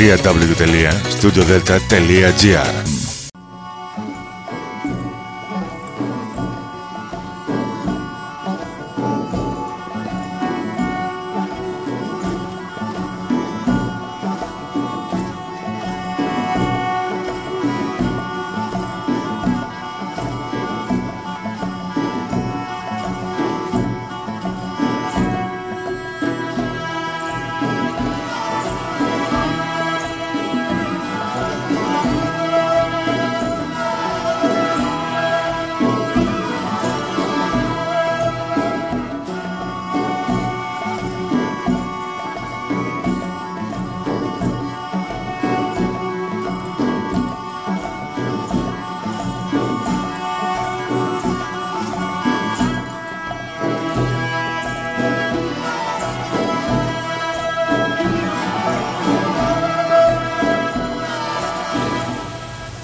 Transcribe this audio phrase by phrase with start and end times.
[0.00, 2.99] www.studiodelta.gr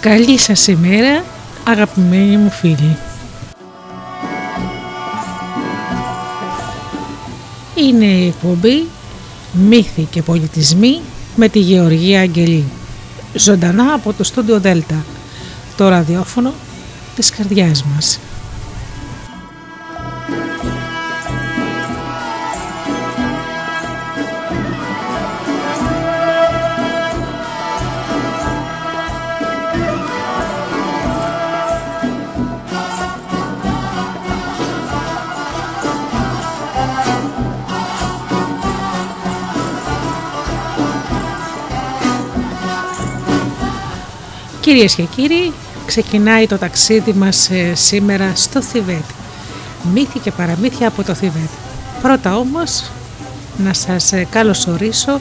[0.06, 1.24] Καλή σας ημέρα
[1.64, 2.96] αγαπημένοι μου φίλοι.
[7.74, 8.86] Είναι η εκπομπή
[9.52, 11.00] Μύθοι και Πολιτισμοί
[11.36, 12.64] με τη Γεωργία Αγγελή.
[13.34, 15.04] Ζωντανά από το στούντιο Δέλτα,
[15.76, 16.52] το ραδιόφωνο
[17.16, 18.18] της καρδιάς μας.
[44.66, 45.52] Κυρίες και κύριοι,
[45.86, 49.04] ξεκινάει το ταξίδι μας ε, σήμερα στο Θιβέτ.
[49.92, 51.50] Μύθοι και παραμύθια από το Θιβέτ.
[52.02, 52.90] Πρώτα όμως
[53.56, 55.20] να σας ε, καλωσορίσω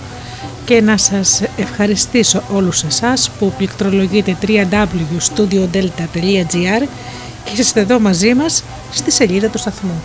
[0.66, 6.88] και να σας ευχαριστήσω όλους εσάς που πληκτρολογείτε www.studiodelta.gr
[7.44, 10.02] και είστε εδώ μαζί μας στη σελίδα του σταθμού.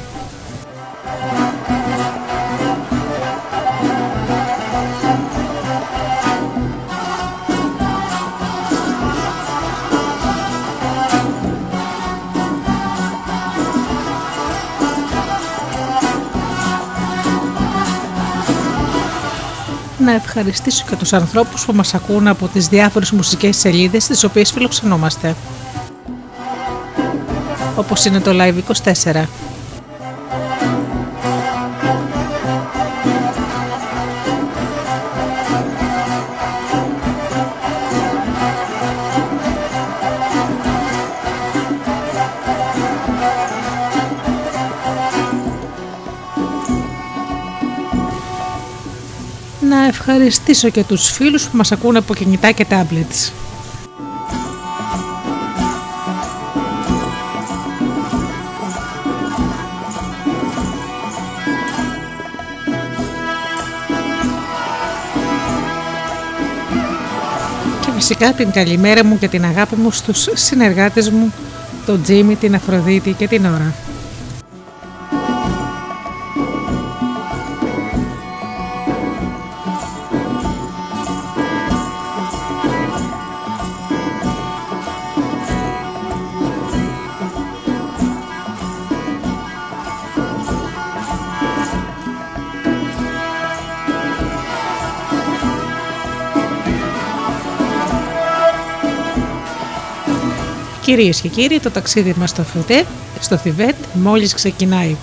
[20.36, 25.34] Ευχαριστήσω και τους ανθρώπους που μας ακούν από τις διάφορες μουσικές σελίδες τις οποίες φιλοξενόμαστε.
[27.76, 29.49] Όπως είναι το Live24.
[50.12, 53.30] Ευχαριστήσω και τους φίλους που μας ακούν από κινητά και tablets.
[67.80, 71.32] Και φυσικά την καλημέρα μου και την αγάπη μου στους συνεργάτες μου,
[71.86, 73.89] τον Τζίμι, την Αφροδίτη και την Ωρα.
[100.82, 102.84] Κυρίες και κύριοι, το ταξίδι μας στο Φετέ,
[103.20, 104.96] στο Θιβέτ, μόλις ξεκινάει.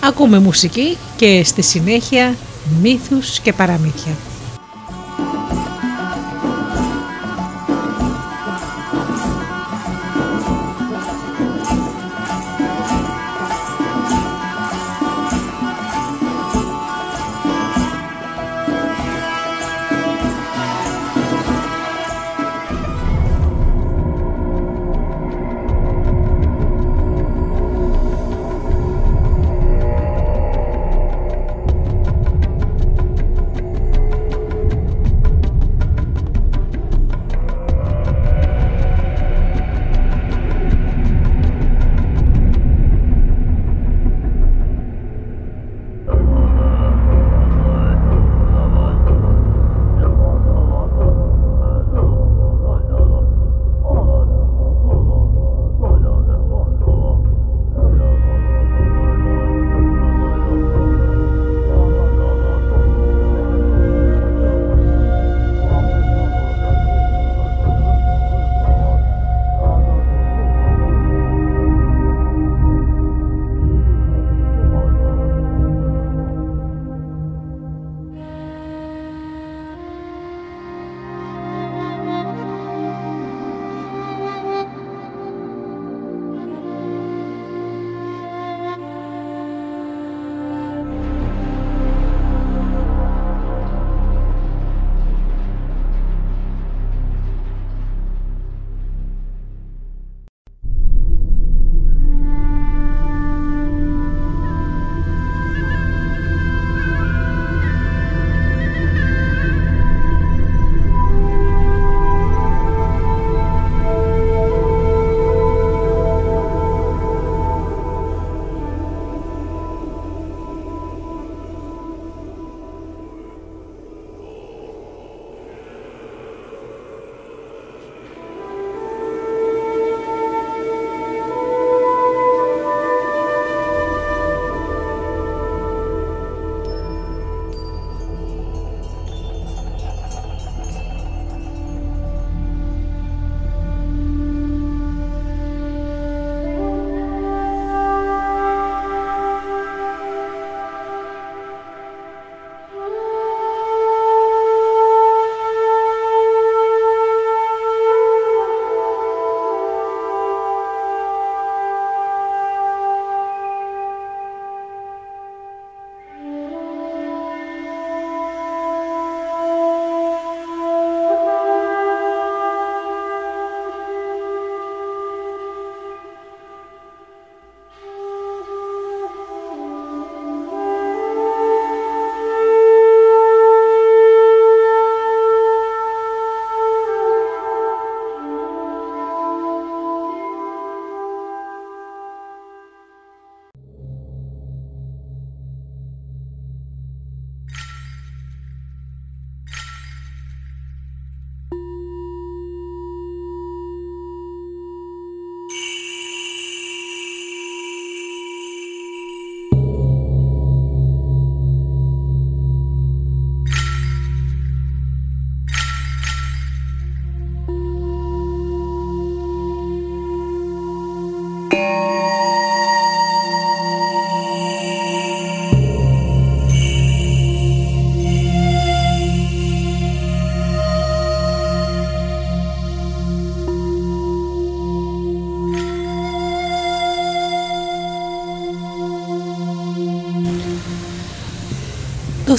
[0.00, 2.34] Ακούμε μουσική και στη συνέχεια
[2.82, 4.12] μύθους και παραμύθια.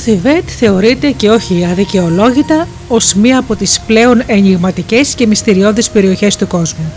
[0.04, 6.48] Θιβέτ θεωρείται και όχι αδικαιολόγητα ως μία από τις πλέον ενηγματικές και μυστηριώδεις περιοχές του
[6.48, 6.94] κόσμου.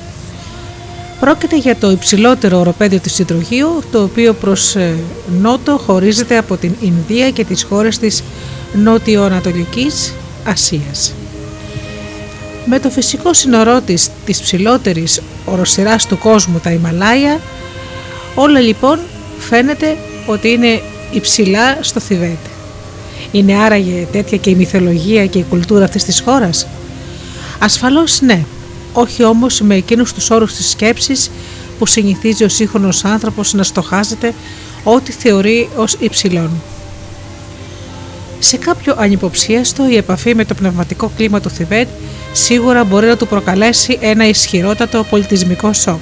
[1.20, 4.94] Πρόκειται για το υψηλότερο οροπέδιο του Συντροχείου, το οποίο προς ε,
[5.41, 8.23] νότο χωρίζεται από την Ινδία και τις χώρες της
[8.73, 10.12] νότιο-ανατολικής
[10.44, 11.12] Ασίας.
[12.67, 17.41] Με το φυσικό σύνορό της, της ψηλότερης οροσυράς του κόσμου, τα Ιμαλάια,
[18.35, 18.99] όλα λοιπόν
[19.38, 20.81] φαίνεται ότι είναι
[21.12, 22.56] υψηλά στο Θιβέτ.
[23.32, 26.67] Είναι άραγε τέτοια και η μυθολογία και η κουλτούρα αυτής της χώρας;
[27.58, 28.44] Ασφαλώς ναι,
[28.93, 31.31] όχι όμως με εκείνους τους όρους της σκέψης
[31.79, 34.34] που συνηθίζει ο σύγχρονος άνθρωπος να στοχάζεται
[34.84, 36.51] ό,τι θεωρεί ως υψηλόν.
[38.39, 41.89] Σε κάποιο ανυποψίαστο η επαφή με το πνευματικό κλίμα του Θιβέτ
[42.32, 46.01] σίγουρα μπορεί να του προκαλέσει ένα ισχυρότατο πολιτισμικό σοκ.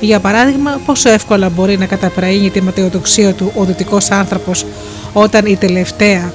[0.00, 4.64] Για παράδειγμα, πόσο εύκολα μπορεί να καταπραίνει τη ματαιοδοξία του ο δυτικός άνθρωπος
[5.12, 6.32] όταν η τελευταία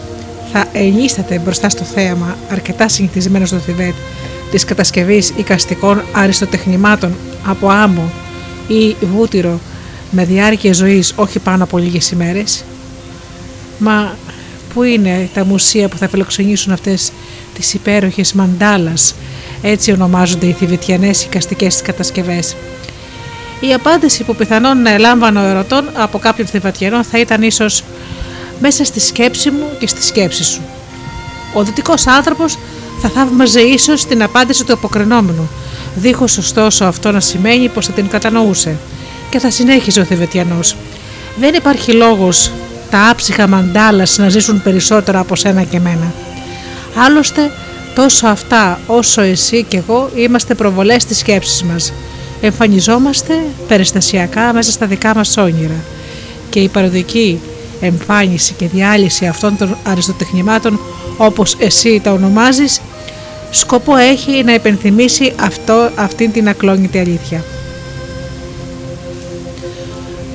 [0.51, 3.93] θα ενίσταται μπροστά στο θέαμα αρκετά συνηθισμένος στο Θιβέτ
[4.51, 7.15] της κατασκευής οικαστικών αριστοτεχνημάτων
[7.45, 8.11] από άμμο
[8.67, 9.59] ή βούτυρο
[10.11, 12.63] με διάρκεια ζωής όχι πάνω από λίγες ημέρες;
[13.77, 14.15] Μα
[14.73, 17.11] πού είναι τα μουσεία που θα φιλοξενήσουν αυτές
[17.53, 19.15] τις υπέροχες μαντάλας,
[19.61, 22.55] έτσι ονομάζονται οι θηβητιανές οικαστικές κατασκευές.
[23.59, 27.83] Η απάντηση που πιθανόν να ελάμβανε ο ερωτών από κάποιον θηβατιανό θα ήταν ίσως
[28.59, 30.61] μέσα στη σκέψη μου και στη σκέψη σου.
[31.53, 32.57] Ο δυτικός άνθρωπος
[33.01, 35.49] θα θαύμαζε ίσως την απάντηση του αποκρινόμενου,
[35.95, 38.75] δίχως ωστόσο αυτό να σημαίνει πως θα την κατανοούσε.
[39.29, 40.75] Και θα συνέχιζε ο Θεβετιανός.
[41.39, 42.51] Δεν υπάρχει λόγος
[42.89, 46.13] τα άψυχα μαντάλας να ζήσουν περισσότερα από σένα και μένα.
[46.95, 47.51] Άλλωστε,
[47.95, 51.93] τόσο αυτά όσο εσύ και εγώ είμαστε προβολές στις σκέψεις μας.
[52.41, 53.33] Εμφανιζόμαστε
[53.67, 55.83] περιστασιακά μέσα στα δικά μας όνειρα
[56.49, 57.39] και η παροδική
[57.85, 60.79] εμφάνιση και διάλυση αυτών των αριστοτεχνημάτων
[61.17, 62.81] όπως εσύ τα ονομάζεις
[63.51, 67.43] σκοπό έχει να υπενθυμίσει αυτό, αυτήν την ακλόνητη αλήθεια.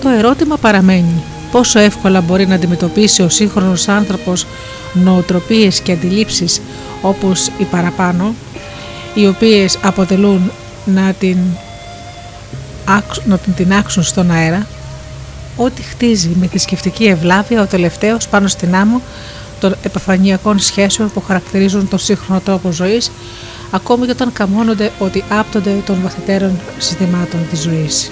[0.02, 4.46] Το ερώτημα παραμένει πόσο εύκολα μπορεί να αντιμετωπίσει ο σύγχρονος άνθρωπος
[4.92, 6.60] νοοτροπίες και αντιλήψεις
[7.02, 8.34] όπως οι παραπάνω
[9.14, 10.50] οι οποίες αποτελούν
[10.84, 11.38] να την,
[13.24, 14.66] να την τεινάξουν στον αέρα;
[15.56, 19.00] Ό,τι χτίζει με θρησκευτική ευλάβεια ο τελευταίος πάνω στην άμμο
[19.60, 23.10] των επαφανειακών σχέσεων που χαρακτηρίζουν τον σύγχρονο τρόπο ζωής,
[23.70, 28.10] ακόμη και όταν καμώνονται ότι άπτονται των βαθυτέρων συστημάτων της ζωής.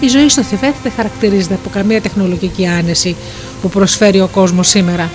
[0.00, 3.16] Η ζωή στο Θιβέτ δεν χαρακτηρίζεται από καμία τεχνολογική άνεση
[3.62, 5.10] που προσφέρει ο κόσμος σήμερα.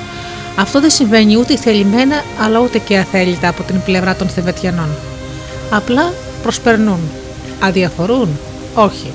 [0.59, 4.89] Αυτό δεν συμβαίνει ούτε θελημένα αλλά ούτε και αθέλητα από την πλευρά των Θιβετιανών.
[5.69, 6.99] Απλά προσπερνούν
[7.59, 8.29] Αδιαφορούν;
[8.73, 9.11] Όχι.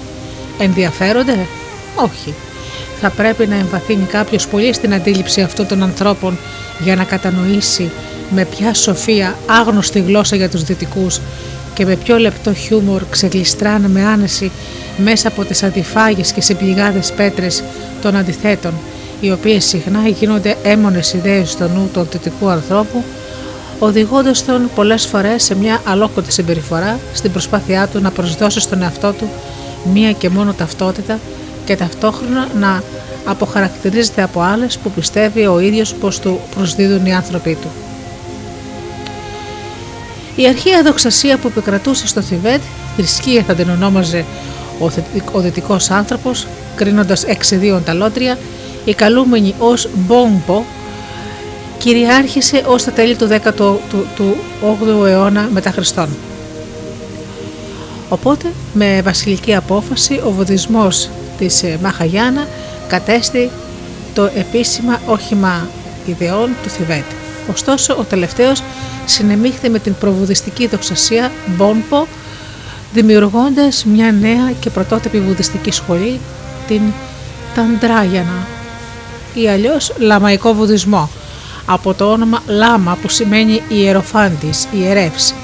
[0.59, 1.47] Ενδιαφέρονται;
[1.97, 2.35] Όχι.
[3.01, 6.39] Θα πρέπει να εμβαθύνει κάποιος πολύ στην αντίληψη αυτών των ανθρώπων
[6.79, 7.91] για να κατανοήσει
[8.31, 11.21] με ποια σοφία άγνωστη γλώσσα για τους δυτικούς
[11.75, 14.51] και με ποιο λεπτό χιούμορ ξεγλιστράνε με άνεση
[14.97, 17.63] μέσα από τις αντιφάγες και συμπληγάδες πέτρες
[18.03, 18.73] των αντιθέτων,
[19.23, 23.05] οι οποίες συχνά γίνονται έμονες ιδέες στο νου του δυτικού ανθρώπου
[23.79, 29.13] οδηγώντας τον πολλές φορές σε μια αλόκοτη συμπεριφορά στην προσπάθειά του να προσδώσει στον εαυτό
[29.13, 29.29] του
[29.93, 31.19] μία και μόνο ταυτότητα
[31.65, 32.83] και ταυτόχρονα να
[33.25, 37.69] αποχαρακτηρίζεται από άλλες που πιστεύει ο ίδιος πως του προσδίδουν οι άνθρωποι του.
[40.37, 42.61] Η αρχαία δοξασία που επικρατούσε στο Θιβέτ,
[42.97, 44.25] θρησκεία θα την ονόμαζε
[45.33, 48.39] ο δυτικός άνθρωπος, κρίνοντας εξιδίων τα λότρια,
[48.85, 50.63] η καλούμενη ως Μπόμπο
[51.79, 56.09] κυριάρχησε ως τα τέλη του 18ου αιώνα μετά Χριστόν.
[58.09, 62.47] Οπότε με βασιλική απόφαση ο βουδισμός της ε, Μαχαγιάννα
[62.89, 63.51] κατέστη
[64.15, 65.69] το επίσημα όχημα
[66.07, 67.05] ιδεών του Θιβέτ.
[67.53, 68.63] Ωστόσο ο τελευταίος
[69.05, 72.07] συνεμίχθη με την προβουδιστική δοξασία Μπόνπο
[72.93, 76.21] δημιουργώντας μια νέα και πρωτότυπη βουδιστική σχολή,
[76.67, 76.81] την
[77.55, 78.47] Ταντράγιανα
[79.35, 81.11] ή αλλιώς Λαμαϊκό Βουδισμό,
[81.67, 85.35] από το όνομα Λάμα που σημαίνει ιεροφάντης, ιερεύς.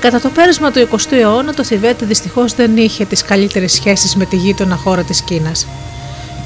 [0.00, 4.24] Κατά το πέρασμα του 20ου αιώνα το Θιβέτ δυστυχώς δεν είχε τις καλύτερες σχέσεις με
[4.24, 5.66] τη γείτονα χώρα της Κίνας.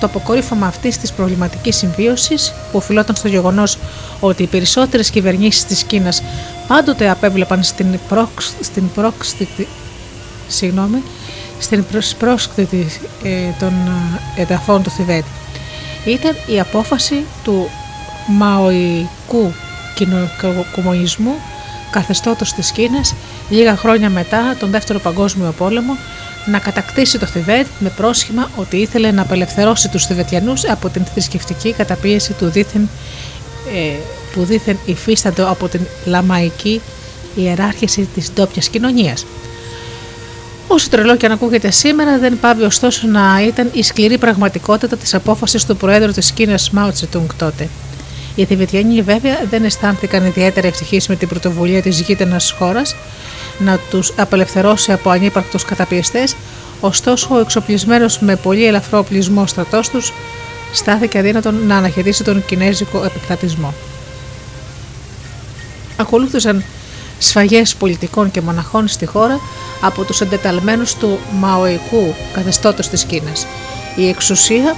[0.00, 3.78] Το αποκορύφωμα αυτής της προβληματικής συμβίωσης, που οφειλόταν στο γεγονός
[4.20, 6.22] ότι οι περισσότερες κυβερνήσεις της Κίνας
[6.66, 9.68] πάντοτε απέβλεπαν στην, πρόξ, στην πρόξτητη,
[10.48, 11.02] συγγνώμη,
[11.58, 11.84] στην
[12.18, 12.86] πρόσκλητη
[13.22, 13.28] ε,
[13.58, 13.72] των
[14.36, 15.24] ε, εδαφών του Θιβέτ,
[16.04, 17.68] ήταν η απόφαση του
[18.26, 19.52] μαοϊκού
[20.74, 21.34] κομμουνισμού
[21.90, 23.14] καθεστώτος της Κίνας
[23.48, 25.96] λίγα χρόνια μετά τον Δεύτερο Παγκόσμιο Πόλεμο
[26.46, 31.72] να κατακτήσει το Θιβέτ με πρόσχημα ότι ήθελε να απελευθερώσει τους Θιβετιανούς από την θρησκευτική
[31.72, 32.88] καταπίεση του δίθεν,
[33.74, 33.92] ε,
[34.32, 36.80] που δίθεν υφίσταντο από την λαμαϊκή
[37.34, 39.26] ιεράρχηση της ντόπιας κοινωνίας.
[40.72, 45.14] Όσο τρελό και αν ακούγεται σήμερα, δεν πάβει ωστόσο να ήταν η σκληρή πραγματικότητα της
[45.14, 47.68] απόφασης του Προέδρου της Κίνας Μάου Τσετούγκ τότε.
[48.34, 52.96] Οι Θηβετιανοί βέβαια δεν αισθάνθηκαν ιδιαίτερα ευτυχείς με την πρωτοβουλία της γείτονα χώρας
[53.58, 56.36] να τους απελευθερώσει από ανύπαρκτους καταπιεστές,
[56.80, 60.12] ωστόσο ο εξοπλισμένος με πολύ ελαφρό οπλισμό στρατός τους
[60.72, 63.74] στάθηκε αδύνατον να αναχαιτήσει τον κινέζικο επεκτατισμό.
[65.96, 66.64] Ακολούθησαν
[67.22, 69.40] σφαγές πολιτικών και μοναχών στη χώρα
[69.80, 73.46] από τους εντεταλμένους του μαοϊκού καθεστώτος της Κίνας.
[73.96, 74.76] Η εξουσία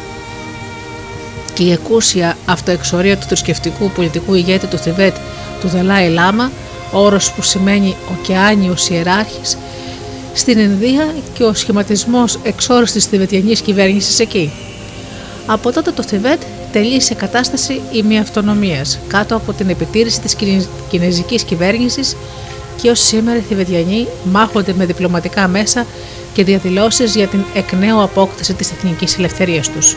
[1.54, 5.16] και η εκούσια αυτοεξορία του θρησκευτικού πολιτικού ηγέτη του Θιβέτ
[5.60, 6.50] του Δελάη Λάμα,
[6.92, 9.56] όρος που σημαίνει «οκεάνιος ιεράρχης»,
[10.34, 14.52] στην Ινδία και ο σχηματισμός εξόρους της Θιβετιανής κυβέρνησης εκεί.
[15.46, 16.42] Από τότε το Θιβέτ
[16.72, 20.36] τελεί σε κατάσταση ημιαυτονομίας κάτω από την επιτήρηση της
[20.88, 22.16] κινέζικης κυβέρνησης
[22.82, 25.86] και ως σήμερα οι Θιβετιανοί μάχονται με διπλωματικά μέσα
[26.32, 29.96] και διαδηλώσεις για την εκ νέου απόκτηση της εθνικής ελευθερίας τους.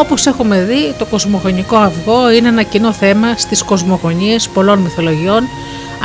[0.00, 5.48] Όπως έχουμε δει, το κοσμογονικό αυγό είναι ένα κοινό θέμα στις κοσμογονίες πολλών μυθολογιών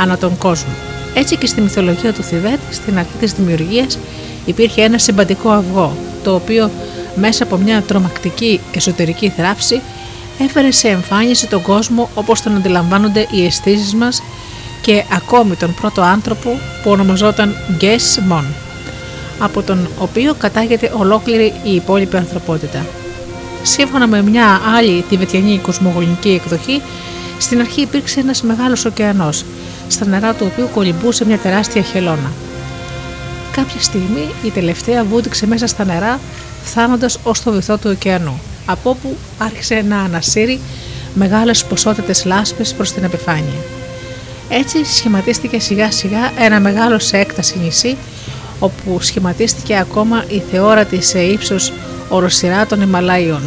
[0.00, 0.72] ανά τον κόσμο.
[1.14, 3.98] Έτσι και στη μυθολογία του Θιβέτ, στην αρχή της δημιουργίας,
[4.44, 6.70] υπήρχε ένα συμπαντικό αυγό, το οποίο
[7.14, 9.80] μέσα από μια τρομακτική εσωτερική θράψη
[10.38, 14.22] έφερε σε εμφάνιση τον κόσμο όπως τον αντιλαμβάνονται οι αισθήσεις μας
[14.80, 18.44] και ακόμη τον πρώτο άνθρωπο που ονομαζόταν Γκες Μον,
[19.38, 22.86] από τον οποίο κατάγεται ολόκληρη η υπόλοιπη ανθρωπότητα.
[23.66, 26.82] Σύμφωνα με μια άλλη τιβετιανή κοσμογονική εκδοχή,
[27.38, 29.44] στην αρχή υπήρξε ένας μεγάλος ωκεανός,
[29.88, 32.32] στα νερά του οποίου κολυμπούσε μια τεράστια χελώνα.
[33.52, 36.20] Κάποια στιγμή η τελευταία βούτυξε μέσα στα νερά,
[36.64, 40.60] φτάνοντας ως το βυθό του ωκεανού, από όπου άρχισε να ανασύρει
[41.14, 43.60] μεγάλες ποσότητες λάσπες προς την επιφάνεια.
[44.48, 47.96] Έτσι σχηματίστηκε σιγά σιγά ένα μεγάλο σε έκταση νησί,
[48.58, 51.72] όπου σχηματίστηκε ακόμα η θεόρατη σε ύψος
[52.08, 53.42] οροσυρά των Ιμαλαίων.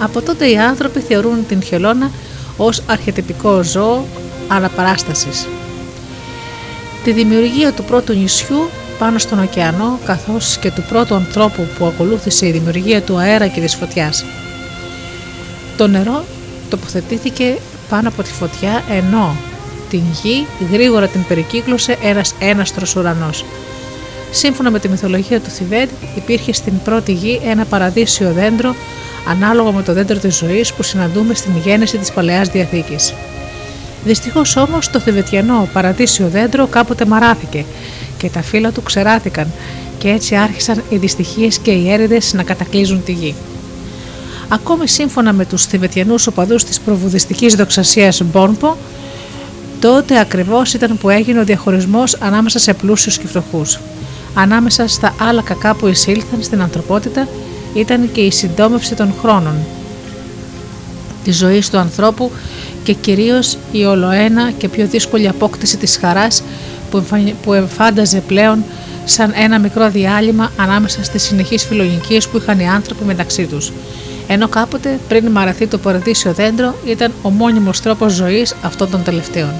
[0.00, 2.10] Από τότε οι άνθρωποι θεωρούν την χελώνα
[2.56, 4.04] ως αρχιετυπικό ζώο
[4.48, 5.46] αναπαράστασης.
[7.04, 12.46] Τη δημιουργία του πρώτου νησιού πάνω στον ωκεανό καθώς και του πρώτου ανθρώπου που ακολούθησε
[12.46, 14.24] η δημιουργία του αέρα και της φωτιάς.
[15.76, 16.24] Το νερό
[16.70, 17.56] τοποθετήθηκε
[17.88, 19.36] πάνω από τη φωτιά ενώ
[19.90, 23.44] την γη γρήγορα την περικύκλωσε ένας έναστρος ουρανός.
[24.34, 28.74] Σύμφωνα με τη μυθολογία του Θιβέτ υπήρχε στην πρώτη γη ένα παραδείσιο δέντρο
[29.28, 33.14] ανάλογο με το δέντρο της ζωής που συναντούμε στην γέννηση της Παλαιάς Διαθήκης.
[34.04, 37.64] Δυστυχώς όμως το θεβετιανό παραδείσιο δέντρο κάποτε μαράθηκε
[38.18, 39.52] και τα φύλλα του ξεράθηκαν
[39.98, 43.34] και έτσι άρχισαν οι δυστυχίες και οι έρηδες να κατακλείζουν τη γη.
[44.48, 48.76] Ακόμη σύμφωνα με τους θηβετιανούς οπαδούς της προβουδιστικής δοξασίας Μπόρμπο,
[49.80, 53.78] τότε ακριβώς ήταν που έγινε ο διαχωρισμός ανάμεσα σε πλούσιους και φτωχούς.
[54.34, 57.28] Ανάμεσα στα άλλα κακά που εισήλθαν στην ανθρωπότητα
[57.74, 59.54] ήταν και η συντόμευση των χρόνων,
[61.24, 62.30] τη ζωή του ανθρώπου
[62.84, 66.42] και κυρίως η ολοένα και πιο δύσκολη απόκτηση της χαράς
[67.42, 68.64] που εμφάνταζε πλέον
[69.04, 73.72] σαν ένα μικρό διάλειμμα ανάμεσα στις συνεχείς φιλογικίες που είχαν οι άνθρωποι μεταξύ τους.
[74.26, 79.52] Ενώ κάποτε πριν μαραθεί το παραδείσιο δέντρο ήταν ο μόνιμος τρόπος ζωής αυτών των τελευταίων.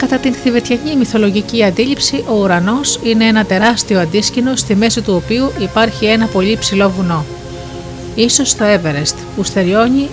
[0.00, 5.52] Κατά την θηβετιανή μυθολογική αντίληψη, ο ουρανός είναι ένα τεράστιο αντίσκηνο στη μέση του οποίου
[5.58, 7.24] υπάρχει ένα πολύ ψηλό βουνό.
[8.14, 10.08] Ίσως το Everest που στεριώνει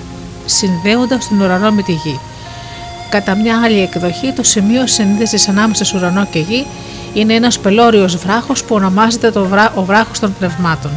[0.46, 2.20] συνδέοντας τον ουρανό με τη γη.
[3.10, 6.66] Κατά μια άλλη εκδοχή, το σημείο συνδέση ανάμεσας σε ουρανό και γη
[7.14, 9.74] είναι ένας πελώριος βράχος που ονομάζεται το βρά...
[9.76, 10.92] ο βράχος των πνευμάτων.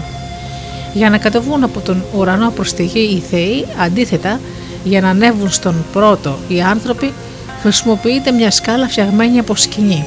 [0.95, 4.41] Για να κατεβούν από τον ουρανό προς τη γη οι θεοί, αντίθετα,
[4.85, 7.13] για να ανέβουν στον πρώτο οι άνθρωποι,
[7.61, 10.05] χρησιμοποιείται μια σκάλα φτιαγμένη από σκηνή.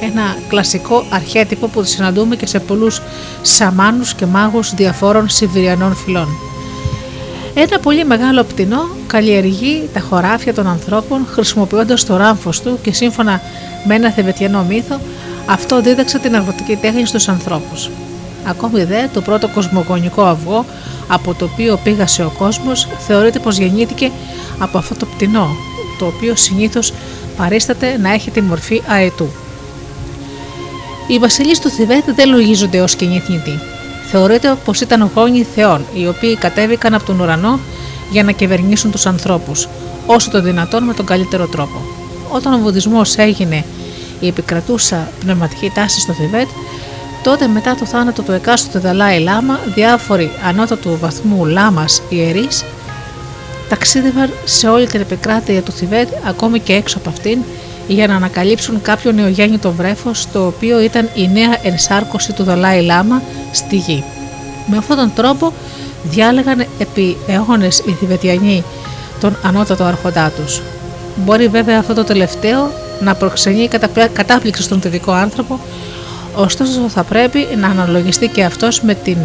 [0.00, 3.02] Ένα κλασικό αρχέτυπο που συναντούμε και σε πολλούς
[3.42, 6.28] σαμάνους και μάγους διαφόρων Σιβηριανών φυλών.
[7.54, 13.40] Ένα πολύ μεγάλο πτηνό καλλιεργεί τα χωράφια των ανθρώπων χρησιμοποιώντας το ράμφος του και σύμφωνα
[13.86, 15.00] με ένα θεβετιανό μύθο,
[15.46, 17.90] αυτό δίδαξε την αγροτική τέχνη στους ανθρώπους.
[18.44, 20.64] Ακόμη δε, το πρώτο κοσμογονικό αυγό
[21.08, 24.10] από το οποίο πήγασε ο κόσμος θεωρείται πως γεννήθηκε
[24.58, 25.56] από αυτό το πτηνό,
[26.02, 26.92] το οποίο συνήθως
[27.36, 29.28] παρίσταται να έχει τη μορφή αετού.
[31.06, 33.60] Οι βασιλείς του Θιβέτ δεν λογίζονται ως κοινή θνητοί.
[34.10, 37.58] Θεωρείται πως ήταν γόνοι θεών, οι οποίοι κατέβηκαν από τον ουρανό
[38.10, 39.68] για να κυβερνήσουν τους ανθρώπους,
[40.06, 41.80] όσο το δυνατόν με τον καλύτερο τρόπο.
[42.28, 43.64] Όταν ο Βουδισμός έγινε
[44.20, 46.48] η επικρατούσα πνευματική τάση στο Θιβέτ,
[47.22, 52.64] τότε μετά το θάνατο του εκάστοτε Δαλάη Λάμα, διάφοροι ανώτατου βαθμού λάμας ιερείς
[53.72, 57.38] ταξίδευαν σε όλη την επικράτεια του Θιβέτ, ακόμη και έξω από αυτήν,
[57.88, 63.22] για να ανακαλύψουν κάποιο νεογέννητο βρέφος, το οποίο ήταν η νέα ενσάρκωση του Δαλάη Λάμα
[63.52, 64.04] στη γη.
[64.66, 65.52] Με αυτόν τον τρόπο
[66.02, 68.64] διάλεγαν επί αιώνες οι Θιβετιανοί
[69.20, 70.62] τον ανώτατο αρχοντά τους.
[71.16, 73.68] Μπορεί βέβαια αυτό το τελευταίο να προξενεί
[74.12, 75.60] κατάπληξη στον θετικό άνθρωπο,
[76.34, 79.16] ωστόσο θα πρέπει να αναλογιστεί και αυτός με την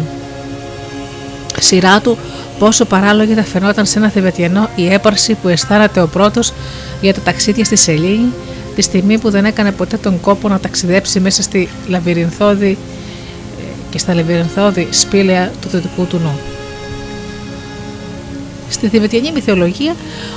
[1.60, 2.18] σειρά του
[2.58, 6.52] πόσο παράλογη θα φαινόταν σε ένα Θιβετιανό η έπαρση που αισθάνεται ο πρώτος
[7.00, 8.32] για τα ταξίδια στη Σελήνη
[8.74, 12.78] τη στιγμή που δεν έκανε ποτέ τον κόπο να ταξιδέψει μέσα στη λαβυρινθώδη
[13.60, 16.38] ε, και στα λαβυρινθώδη σπήλαια του δυτικού του νου.
[18.68, 19.94] Στη Θιβετιανή μυθολογία,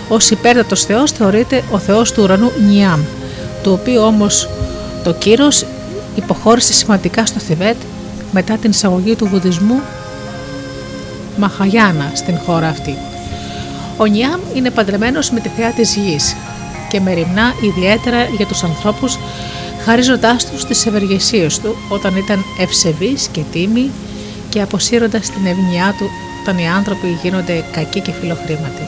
[0.10, 3.02] ως υπέρτατος Θεός θεωρείται ο Θεός του ουρανού Νιάμ,
[3.64, 4.50] το οποίο όμως
[5.04, 5.66] το κύρος
[6.16, 7.78] υποχώρησε σημαντικά στο Θιβέτ
[8.32, 9.82] μετά την εισαγωγή του βουδισμού
[11.38, 12.98] Μαχαγιάνα στην χώρα αυτή.
[13.98, 16.36] Ο Νιάμ είναι παντρεμένος με τη θεά της γης
[16.90, 19.18] και μεριμνά ιδιαίτερα για τους ανθρώπους
[19.86, 23.90] χαρίζοντάς τους τις ευεργεσίες του όταν ήταν ευσεβής και τίμη
[24.50, 26.10] και αποσύροντας την ευνοιά του
[26.42, 28.88] όταν οι άνθρωποι γίνονται κακοί και φιλοχρήματοι.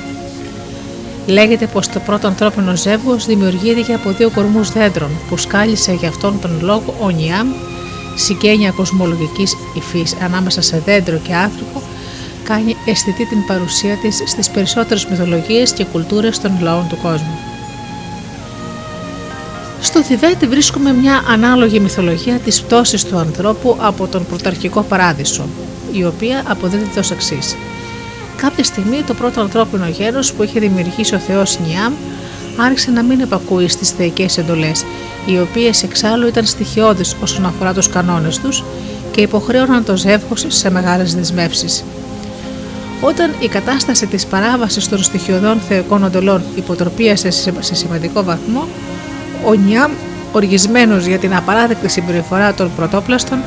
[1.27, 6.39] Λέγεται πως το πρώτο ανθρώπινο ζεύγος δημιουργήθηκε από δύο κορμούς δέντρων που σκάλισε για αυτόν
[6.41, 7.47] τον λόγο ο Νιάμ,
[8.15, 11.81] συγγένεια κοσμολογικής υφής ανάμεσα σε δέντρο και άνθρωπο,
[12.43, 17.37] κάνει αισθητή την παρουσία της στις περισσότερες μυθολογίες και κουλτούρες των λαών του κόσμου.
[19.81, 25.45] Στο Θιβέτ βρίσκουμε μια ανάλογη μυθολογία της πτώσης του ανθρώπου από τον πρωταρχικό παράδεισο,
[25.91, 27.55] η οποία αποδίδεται ως εξής.
[28.37, 31.93] Κάποια στιγμή το πρώτο ανθρώπινο γέρος που είχε δημιουργήσει ο Θεός Νιάμ
[32.57, 34.85] άρχισε να μην επακούει στις θεϊκές εντολές,
[35.25, 38.63] οι οποίες εξάλλου ήταν στοιχειώδεις όσον αφορά τους κανόνες τους
[39.11, 41.83] και υποχρέωναν το ζεύγος σε μεγάλες δεσμεύσεις.
[43.05, 48.67] Όταν η κατάσταση της παράβασης των στοιχειωδών θεϊκών εντολών υποτροπίασε σε σημαντικό βαθμό,
[49.45, 49.91] ο Νιάμ,
[50.31, 53.39] οργισμένος για την απαράδεκτη συμπεριφορά των πρωτόπλαστων,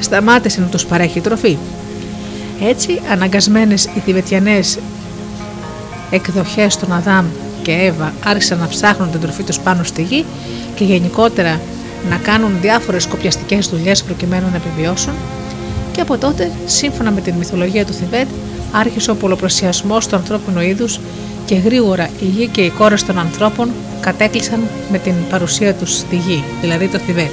[0.00, 1.56] σταμάτησε να τους παρέχει τροφή.
[2.62, 4.78] Έτσι, αναγκασμένες οι Θηβετιανές
[6.10, 7.26] εκδοχές των Αδάμ
[7.62, 10.24] και Εύα άρχισαν να ψάχνουν την τροφή τους πάνω στη γη
[10.74, 11.60] και γενικότερα
[12.10, 15.14] να κάνουν διάφορες κοπιαστικές δουλειές προκειμένου να επιβιώσουν
[16.00, 18.26] και από τότε, σύμφωνα με την μυθολογία του Θιβέτ,
[18.72, 21.00] άρχισε ο πολλοπλασιασμός του ανθρώπινου είδους
[21.46, 24.60] και γρήγορα η γη και οι κόρες των ανθρώπων κατέκλυσαν
[24.90, 27.30] με την παρουσία τους στη γη, δηλαδή το Θιβέτ.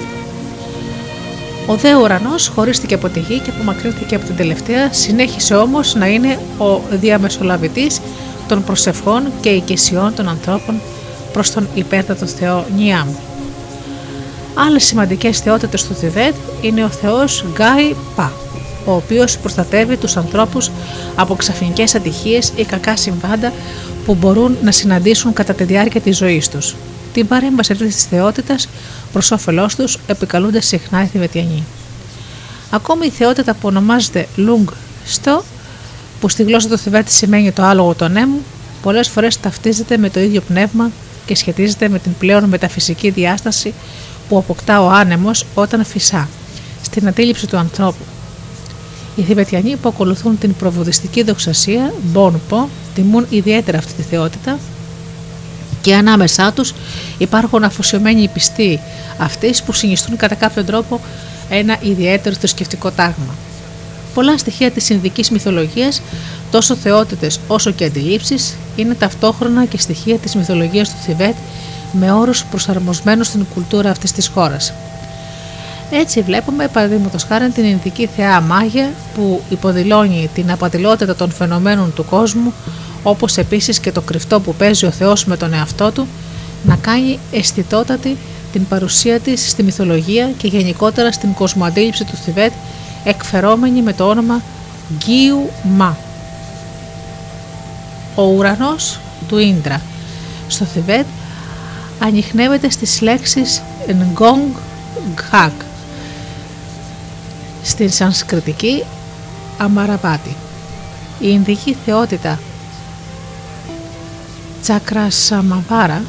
[1.67, 6.07] Ο δε ουρανός χωρίστηκε από τη γη και απομακρύνθηκε από την τελευταία, συνέχισε όμως να
[6.07, 7.99] είναι ο διαμεσολαβητής
[8.47, 10.81] των προσευχών και οικεσιών των ανθρώπων
[11.33, 13.07] προς τον υπέρτατο Θεό Νιάμ.
[14.67, 18.31] Άλλες σημαντικές θεότητες του Θιβέτ είναι ο Θεός Γκάι Πα,
[18.87, 20.71] ο οποίος προστατεύει τους ανθρώπους
[21.15, 23.53] από ξαφνικές ατυχίες ή κακά συμβάντα
[24.05, 26.75] που μπορούν να συναντήσουν κατά τη διάρκεια της ζωής τους.
[27.13, 28.69] Την παρέμβαση αυτή της θεότητας
[29.13, 31.63] προς όφελός τους επικαλούνται συχνά οι Θηβετιανοί.
[32.69, 34.67] Ακόμη η θεότητα που ονομάζεται Λούγκ
[35.05, 35.43] Στο,
[36.19, 38.41] που στη γλώσσα του Θιβέτη σημαίνει το άλογο των έμου,
[38.81, 40.91] πολλές φορές ταυτίζεται με το ίδιο πνεύμα
[41.25, 43.73] και σχετίζεται με την πλέον μεταφυσική διάσταση
[44.29, 46.29] που αποκτά ο άνεμος όταν φυσά,
[46.81, 48.03] στην αντίληψη του ανθρώπου.
[49.17, 54.59] Οι Θηβετιανοί που ακολουθούν την προβοδιστική δοξασία, Μπόνπο, τιμούν ιδιαίτερα αυτή τη θεότητα
[55.81, 56.73] και ανάμεσά τους
[57.17, 58.79] υπάρχουν αφοσιωμένοι πιστοί
[59.17, 60.99] αυτοί που συνιστούν κατά κάποιο τρόπο
[61.49, 63.35] ένα ιδιαίτερο θρησκευτικό τάγμα.
[64.13, 66.01] Πολλά στοιχεία της Ινδικής μυθολογίας,
[66.51, 71.35] τόσο θεότητες όσο και αντιλήψεις, είναι ταυτόχρονα και στοιχεία της μυθολογίας του Θιβέτ
[71.91, 74.73] με όρους προσαρμοσμένους στην κουλτούρα αυτής της χώρας.
[75.91, 82.05] Έτσι βλέπουμε παραδείγματος χάρη την Ινδική θεά Μάγια που υποδηλώνει την απατηλότητα των φαινομένων του
[82.05, 82.53] κόσμου
[83.03, 86.07] όπως επίσης και το κρυφτό που παίζει ο Θεός με τον εαυτό του,
[86.63, 88.17] να κάνει αισθητότατη
[88.51, 92.51] την παρουσία της στη μυθολογία και γενικότερα στην κοσμοαντίληψη του Θιβέτ,
[93.03, 94.41] εκφερόμενη με το όνομα
[94.97, 95.97] Γκίου Μα.
[98.15, 99.81] Ο ουρανός του Ίντρα
[100.47, 101.05] στο Θιβέτ
[101.99, 104.57] ανοιχνεύεται στις λέξεις Ngong
[105.31, 105.66] Ghak
[107.67, 108.83] στην σανσκριτική
[109.57, 110.35] Αμαραπάτη.
[111.19, 112.39] Η Ινδική θεότητα
[114.61, 116.03] Τσάκρα Σαμαβάρα,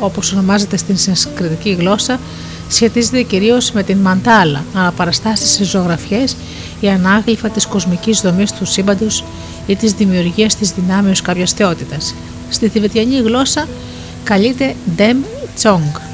[0.00, 2.20] όπως ονομάζεται στην συνσκριτική γλώσσα,
[2.68, 6.36] σχετίζεται κυρίως με την μαντάλα, αναπαραστάσεις σε ζωγραφιές
[6.80, 9.24] ή ανάγλυφα της κοσμικής δομής του σύμπαντος
[9.66, 12.14] ή της δημιουργίας της δυνάμεως κάποιας θεότητας.
[12.50, 13.68] Στη θηβετιανή γλώσσα
[14.24, 15.16] καλείται Dem
[15.62, 16.07] Chong.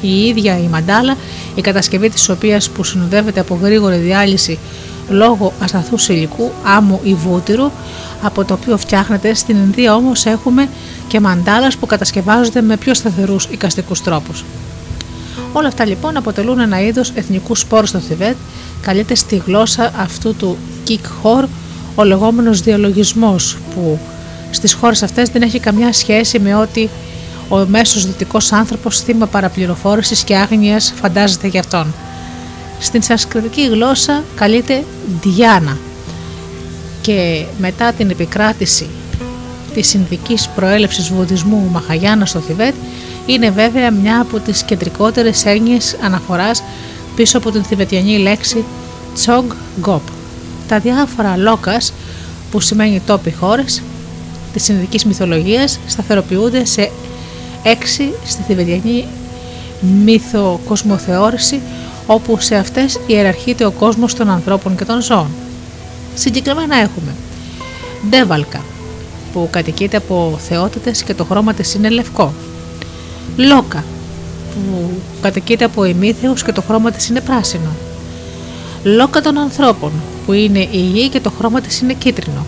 [0.00, 1.16] Η ίδια η μαντάλα,
[1.54, 4.58] η κατασκευή της οποίας που συνοδεύεται από γρήγορη διάλυση
[5.08, 7.70] λόγω ασταθούς υλικού, άμμου ή βούτυρου,
[8.22, 9.34] από το οποίο φτιάχνεται.
[9.34, 10.68] Στην Ινδία όμως έχουμε
[11.08, 14.44] και μαντάλας που κατασκευάζονται με πιο σταθερούς οικαστικούς τρόπους.
[15.52, 18.36] Όλα αυτά λοιπόν αποτελούν ένα είδος εθνικού σπόρου στο Θιβέτ,
[18.80, 21.46] καλείται στη γλώσσα αυτού του Κικ Χορ
[21.94, 23.98] ο λεγόμενος διαλογισμός που
[24.50, 26.90] στις χώρες αυτές δεν έχει καμιά σχέση με ότι
[27.52, 31.94] ο μέσος δυτικός άνθρωπος θύμα παραπληροφόρησης και άγνοιας φαντάζεται για αυτόν.
[32.80, 34.84] Στην σανσκριτική γλώσσα καλείται
[35.22, 35.78] Διάνα
[37.00, 38.88] και μετά την επικράτηση
[39.74, 42.74] της συνδικής προέλευσης βουδισμού Μαχαγιάννα στο Θιβέτ
[43.26, 46.62] είναι βέβαια μια από τις κεντρικότερες έννοιες αναφοράς
[47.16, 48.64] πίσω από την θηβετιανή λέξη
[49.14, 49.44] Τσόγ
[49.80, 50.02] Γκόπ.
[50.68, 51.92] Τα διάφορα λόγκας
[52.50, 53.82] που σημαίνει τόποι χώρες
[54.52, 56.90] της συνδικής μυθολογίας σταθεροποιούνται σε
[57.62, 59.04] έξι στη θηβετιανή
[60.04, 61.60] μυθοκοσμοθεώρηση
[62.06, 65.28] όπου σε αυτές ιεραρχείται ο κόσμος των ανθρώπων και των ζώων.
[66.14, 67.14] Συγκεκριμένα έχουμε
[68.08, 68.60] Ντέβαλκα
[69.32, 72.32] που κατοικείται από θεότητες και το χρώμα της είναι λευκό.
[73.36, 73.84] Λόκα
[74.54, 77.70] που κατοικείται από ημίθεους και το χρώμα της είναι πράσινο.
[78.84, 79.92] Λόκα των ανθρώπων
[80.26, 82.46] που είναι η γη και το χρώμα της είναι κίτρινο.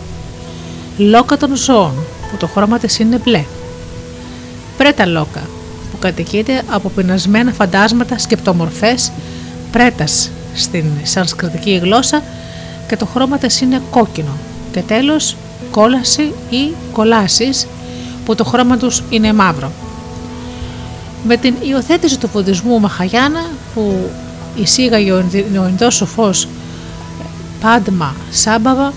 [0.98, 1.92] Λόκα των ζώων
[2.30, 3.44] που το χρώμα της είναι μπλε.
[4.82, 5.40] Πρέτα λόκα
[5.90, 9.12] που κατοικείται από πεινασμένα φαντάσματα σκεπτομορφές
[9.72, 12.22] πρέτας στην σανσκριτική γλώσσα
[12.88, 14.36] και το χρώμα της είναι κόκκινο
[14.72, 15.36] και τέλος
[15.70, 17.66] κόλαση ή κολάσεις
[18.24, 19.72] που το χρώμα τους είναι μαύρο.
[21.26, 24.10] Με την υιοθέτηση του βουδισμού Μαχαγιάννα που
[24.56, 25.24] εισήγαγε ο
[25.68, 26.48] Ινδός σοφός
[27.60, 28.92] Πάντμα Σάμπαβα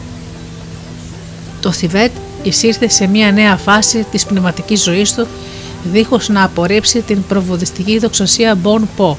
[1.61, 2.11] το Θιβέτ
[2.43, 5.27] εισήρθε σε μια νέα φάση της πνευματικής ζωής του
[5.91, 9.17] δίχως να απορρίψει την προβοδιστική δοξασία Μπον Πο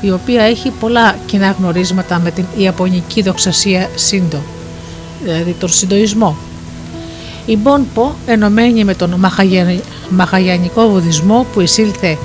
[0.00, 4.38] η οποία έχει πολλά κοινά γνωρίσματα με την Ιαπωνική δοξασία Σίντο,
[5.22, 6.36] δηλαδή τον Συντοισμό.
[7.46, 9.14] Η Μπον Πο ενωμένη με τον
[10.10, 12.16] Μαχαγιανικό βουδισμό που εισήλθε ε,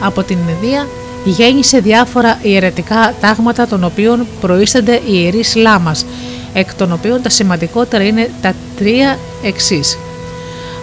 [0.00, 0.86] από την Ινδία
[1.24, 6.06] γέννησε διάφορα ιερετικά τάγματα των οποίων προείστανται οι ιερείς λάμας
[6.52, 9.98] εκ των οποίων τα σημαντικότερα είναι τα τρία εξής.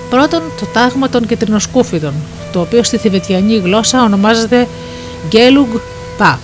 [0.10, 2.14] Πρώτον, το τάγμα των κεντρινοσκούφιδων,
[2.52, 4.68] το οποίο στη θηβετιανή γλώσσα ονομάζεται
[5.28, 5.70] Γκέλουγκ
[6.18, 6.40] Πα.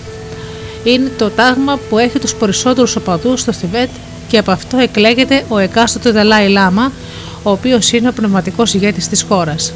[0.84, 3.90] Είναι το τάγμα που έχει τους περισσότερους οπαδούς στο Θιβέτ
[4.28, 6.92] και από αυτό εκλέγεται ο εκάστοτε Δαλάη Λάμα,
[7.44, 9.74] ο οποίος είναι ο πνευματικός ηγέτης της χώρας.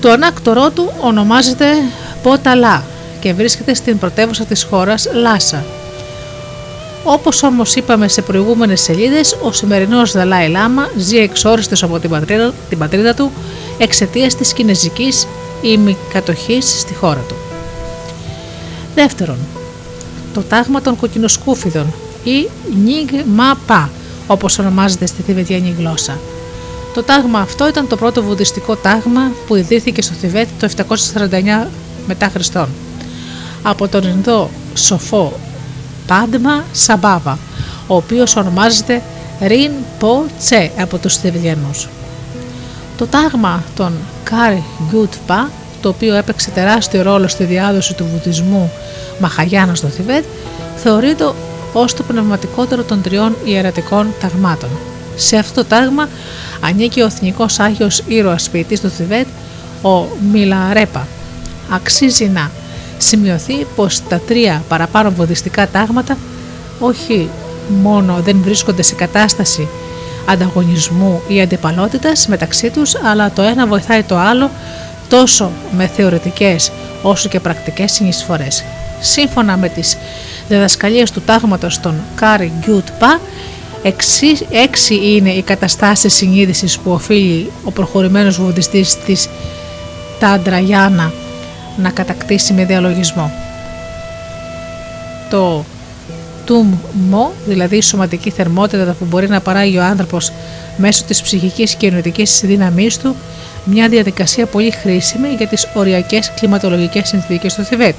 [0.00, 1.66] Το ανάκτορό του ονομάζεται
[2.22, 2.84] Πόταλά
[3.20, 5.64] και βρίσκεται στην πρωτεύουσα της χώρας Λάσα.
[7.08, 12.52] Όπως όμως είπαμε σε προηγούμενες σελίδες, ο σημερινός Δαλάη Λάμα ζει εξόριστος από την πατρίδα,
[12.68, 13.30] την πατρίδα του
[13.78, 15.26] εξαιτίας της κινέζικης
[15.62, 17.34] ημικατοχής στη χώρα του.
[18.94, 19.36] Δεύτερον,
[20.34, 21.92] το τάγμα των κοκκινοσκούφιδων
[22.24, 22.48] ή
[22.84, 23.90] Νιγκμάπα,
[24.26, 26.18] όπως ονομάζεται στη θιβετιανή γλώσσα.
[26.94, 30.68] Το τάγμα αυτό ήταν το πρώτο βουδιστικό τάγμα που ιδρύθηκε στο Θιβέτ το
[31.64, 31.66] 749
[32.06, 32.68] μετά Χριστόν
[33.62, 35.32] από τον Ινδό σοφό
[36.06, 37.38] Πάντμα Σαμπάβα,
[37.86, 39.02] ο οποίος ονομάζεται
[39.40, 41.88] Ρινπότσε από τους Θιβετιανούς.
[42.96, 43.92] Το τάγμα των
[44.24, 45.50] Καργκιούτπα,
[45.82, 48.70] το οποίο έπαιξε τεράστιο ρόλο στη διάδοση του βουδισμού
[49.20, 50.24] Μαχαγιάνα στο Θιβέτ,
[50.76, 51.32] θεωρείται
[51.72, 54.68] ως το πνευματικότερο των τριών ιερατικών ταγμάτων.
[55.16, 56.08] Σε αυτό το τάγμα
[56.60, 59.26] ανήκει ο εθνικός Άγιος Ήρωας σπίτης του Θιβέτ,
[59.82, 61.06] ο Μιλαρέπα.
[61.70, 62.50] Αξίζει να
[63.06, 66.16] σημειωθεί πως τα τρία παραπάνω βουδιστικά τάγματα
[66.80, 67.28] όχι
[67.82, 69.68] μόνο δεν βρίσκονται σε κατάσταση
[70.26, 74.50] ανταγωνισμού ή αντιπαλότητας μεταξύ τους, αλλά το ένα βοηθάει το άλλο
[75.08, 78.64] τόσο με θεωρητικές όσο και πρακτικές συνεισφορές.
[79.00, 79.96] Σύμφωνα με τις
[80.48, 83.20] διδασκαλίες του τάγματος των Καργκιούτ Πα,
[84.50, 89.28] έξι είναι οι καταστάσεις συνείδησης που οφείλει ο προχωρημένος βουδιστής της
[90.18, 91.12] Τανтραγιάνα
[91.76, 93.32] να κατακτήσει με διαλογισμό.
[95.30, 95.64] Το
[96.44, 96.74] τουμ
[97.10, 100.32] μο, δηλαδή η σωματική θερμότητα που μπορεί να παράγει ο άνθρωπος
[100.76, 103.14] μέσω της ψυχικής και ενωτικής δύναμής του,
[103.64, 107.94] μια διαδικασία πολύ χρήσιμη για τις οριακές κλιματολογικές συνθήκες του Θιβέτ.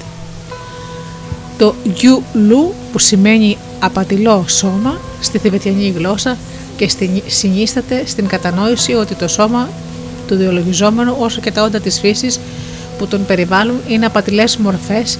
[1.58, 6.36] Το γιου λου που σημαίνει απατηλό σώμα στη θηβετιανή γλώσσα
[6.76, 6.90] και
[7.26, 9.68] συνίσταται στην κατανόηση ότι το σώμα
[10.26, 12.40] του διολογιζόμενου όσο και τα όντα της φύσης
[12.98, 15.18] που τον περιβάλλουν είναι απατηλές μορφές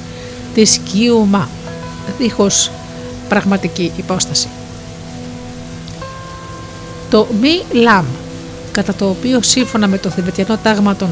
[0.55, 1.49] της Κιούμα,
[2.19, 2.71] δίχως
[3.29, 4.49] πραγματική υπόσταση.
[7.11, 8.05] Το Μι Λαμ,
[8.73, 11.09] κατά το οποίο σύμφωνα με το θιβετιανό τάγμα των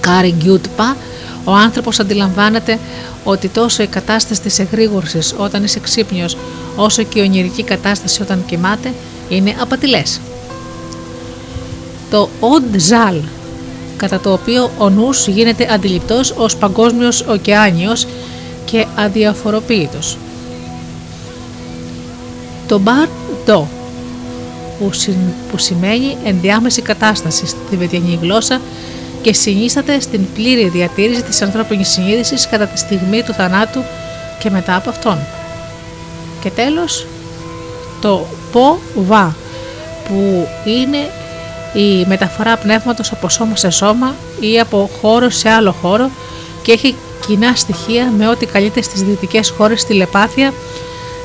[0.00, 0.96] Καργκιούτπα,
[1.44, 2.78] ο άνθρωπος αντιλαμβάνεται
[3.24, 6.36] ότι τόσο η κατάσταση της εγρήγορσης όταν είσαι ξύπνιος,
[6.76, 8.92] όσο και η ονειρική κατάσταση όταν κοιμάται,
[9.28, 10.20] είναι απατηλές.
[12.10, 13.16] Το Οντ Ζάλ,
[13.96, 18.06] κατά το οποίο ο νους γίνεται αντιληπτός ως παγκόσμιος ωκεάνιος
[18.64, 20.18] και αδιαφοροποίητος.
[22.66, 23.08] Το Μπαρ
[23.44, 23.68] Ντο,
[24.78, 24.90] που,
[25.50, 28.60] που σημαίνει ενδιάμεση κατάσταση στη τιβετιανή γλώσσα
[29.22, 33.82] και συνίσταται στην πλήρη διατήρηση της ανθρώπινης συνείδησης κατά τη στιγμή του θανάτου
[34.38, 35.18] και μετά από αυτόν.
[36.42, 37.06] Και τέλος,
[38.00, 39.36] το «πο βα»
[40.08, 41.10] που είναι
[41.74, 46.10] η μεταφορά πνεύματος από σώμα σε σώμα ή από χώρο σε άλλο χώρο
[46.62, 46.94] και έχει
[47.26, 50.52] κοινά στοιχεία με ό,τι καλείται στις δυτικές χώρες τηλεπάθεια,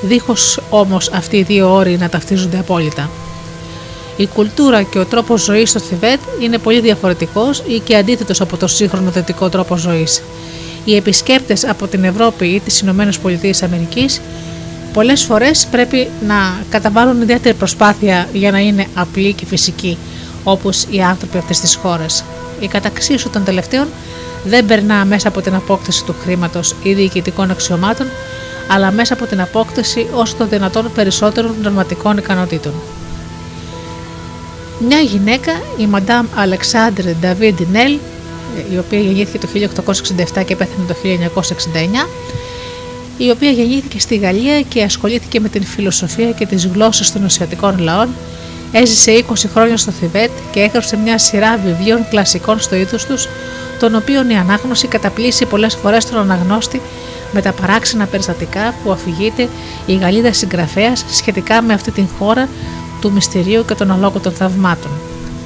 [0.01, 3.09] δίχως όμως αυτοί οι δύο όροι να ταυτίζονται απόλυτα.
[4.17, 8.57] Η κουλτούρα και ο τρόπος ζωής στο Θιβέτ είναι πολύ διαφορετικός ή και αντίθετος από
[8.57, 10.23] το σύγχρονο δυτικό τρόπο ζωής.
[10.85, 14.21] Οι επισκέπτες από την Ευρώπη ή τις Ηνωμένες Πολιτείες Αμερικής
[14.93, 16.35] πολλές φορές πρέπει να
[16.69, 19.97] καταβάλουν ιδιαίτερη προσπάθεια για να είναι απλοί και φυσικοί,
[20.43, 22.23] όπως οι άνθρωποι αυτής της χώρας.
[22.59, 23.87] Η καταξίωση των τελευταίων
[24.45, 28.07] δεν περνά μέσα από την απόκτηση του χρήματος ή διοικητικών αξιωμάτων,
[28.67, 32.73] αλλά μέσα από την απόκτηση όσο το δυνατόν περισσότερων πνευματικών ικανοτήτων.
[34.87, 37.97] Μια γυναίκα, η Μαντάμ Αλεξάνδρ Νταβίντ Νέλ,
[38.73, 39.47] η οποία γεννήθηκε το
[40.39, 40.95] 1867 και πέθανε το
[42.03, 42.07] 1969,
[43.17, 47.79] η οποία γεννήθηκε στη Γαλλία και ασχολήθηκε με την φιλοσοφία και τις γλώσσες των ασιατικών
[47.79, 48.09] λαών,
[48.71, 53.27] έζησε 20 χρόνια στο Θιβέτ και έγραψε μια σειρά βιβλίων κλασικών στο είδος τους,
[53.79, 56.81] των οποίων η ανάγνωση καταπλήσει πολλές φορές τον αναγνώστη
[57.31, 59.49] με τα παράξενα περιστατικά που αφηγείται
[59.85, 62.49] η Γαλλίδα συγγραφέας σχετικά με αυτή την χώρα
[63.01, 64.91] του μυστηρίου και των αλόγων των θαυμάτων.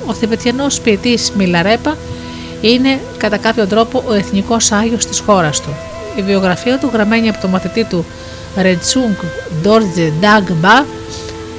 [0.06, 1.98] Ο Θηβετιανός ποιητής Μιλαρέπα
[2.62, 5.70] είναι κατά κάποιο τρόπο ο εθνικός άγιος της χώρας του.
[6.16, 8.06] Η βιογραφία του γραμμένη από το μαθητή του
[8.58, 9.16] Ρετσούγκ
[9.62, 10.84] Ντόρτζε Ντάγκμπα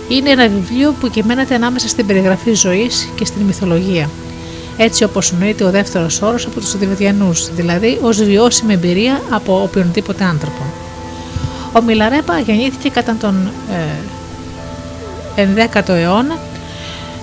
[0.09, 4.11] είναι ένα βιβλίο που κυμαίνεται ανάμεσα στην περιγραφή ζωής και στην μυθολογία.
[4.77, 10.25] Έτσι όπως νοείται ο δεύτερος όρος από τους Θηβετιανού, δηλαδή ως βιώσιμη εμπειρία από οποιονδήποτε
[10.25, 10.63] άνθρωπο.
[11.73, 13.51] Ο Μιλαρέπα γεννήθηκε κατά τον
[15.37, 16.39] ε, 11ο αιώνα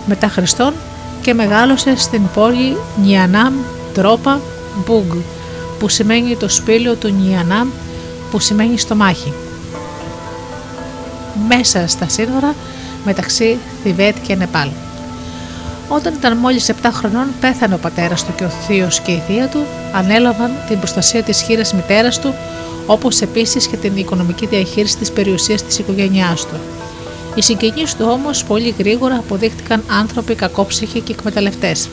[0.06, 0.74] μετά Χριστόν
[1.22, 3.54] και μεγάλωσε στην πόλη Νιανάμ
[3.94, 4.40] Τρόπα
[4.86, 5.12] Μπούγκ
[5.80, 7.68] που σημαίνει το σπήλαιο του Νιανάμ
[8.32, 9.34] που σημαίνει στομάχι.
[11.48, 12.56] Μέσα στα σύνορα
[13.06, 14.70] μεταξύ Θιβέτ και Νεπάλ.
[15.88, 19.48] Όταν ήταν μόλις 7 χρονών πέθανε ο πατέρας του και ο θείος και η θεία
[19.48, 22.34] του ανέλαβαν την προστασία της χείρας μητέρας του
[22.86, 26.56] όπως επίσης και την οικονομική διαχείριση της περιουσίας της οικογένειάς του.
[27.36, 31.90] Οι συγγενείς του όμως πολύ γρήγορα αποδείχτηκαν άνθρωποι κακόψυχοι και εκμεταλλευτές.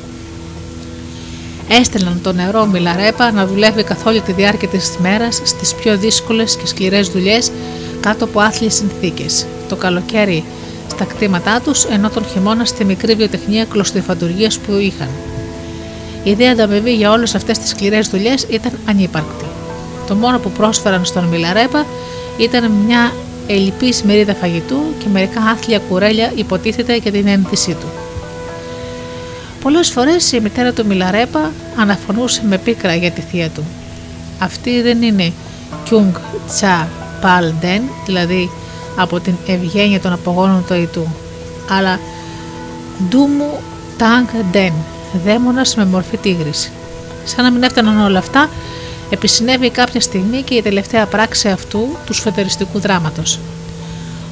[1.69, 6.57] Έστελναν το νερό Μιλαρέπα να δουλεύει καθ' όλη τη διάρκεια της μέρας στις πιο δύσκολες
[6.57, 7.51] και σκληρές δουλειές
[8.09, 9.47] κάτω από άθλιες συνθήκες.
[9.69, 10.45] Το καλοκαίρι
[10.91, 15.09] στα κτήματά τους, ενώ τον χειμώνα στη μικρή βιοτεχνία κλωστοϊφαντουργίας που είχαν.
[16.25, 19.45] Η ιδέα ανταμοιβή για όλες αυτές τις σκληρές δουλειές ήταν ανύπαρκτη.
[20.07, 21.87] Το μόνο που πρόσφεραν στον Μιλαρέπα
[22.39, 23.13] ήταν μια
[23.47, 27.87] ελλειπή μερίδα φαγητού και μερικά άθλια κουρέλια υποτίθεται για την ένδυσή του.
[29.63, 33.65] Πολλές φορές η μητέρα του Μιλαρέπα αναφωνούσε με πίκρα για τη θεία του.
[34.39, 35.33] Αυτή δεν είναι
[35.85, 36.15] Κιούγκ
[36.47, 36.89] Τσα
[37.21, 38.51] Παλ Ντεν, δηλαδή
[38.97, 41.07] από την ευγένεια των απογόνων του Αιτού,
[41.71, 41.99] αλλά
[43.09, 43.61] Ντούμου
[43.97, 44.73] Τάγκ Ντεν,
[45.25, 46.71] δαίμονας με μορφή τίγρης.
[47.25, 48.49] Σαν να μην έφταναν όλα αυτά,
[49.11, 53.39] επισυνέβη κάποια στιγμή και η τελευταία πράξη αυτού του σφετεριστικού δράματος.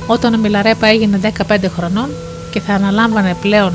[0.06, 2.10] Όταν ο Μιλαρέπα έγινε 15 χρονών
[2.50, 3.72] και θα αναλάμβανε πλέον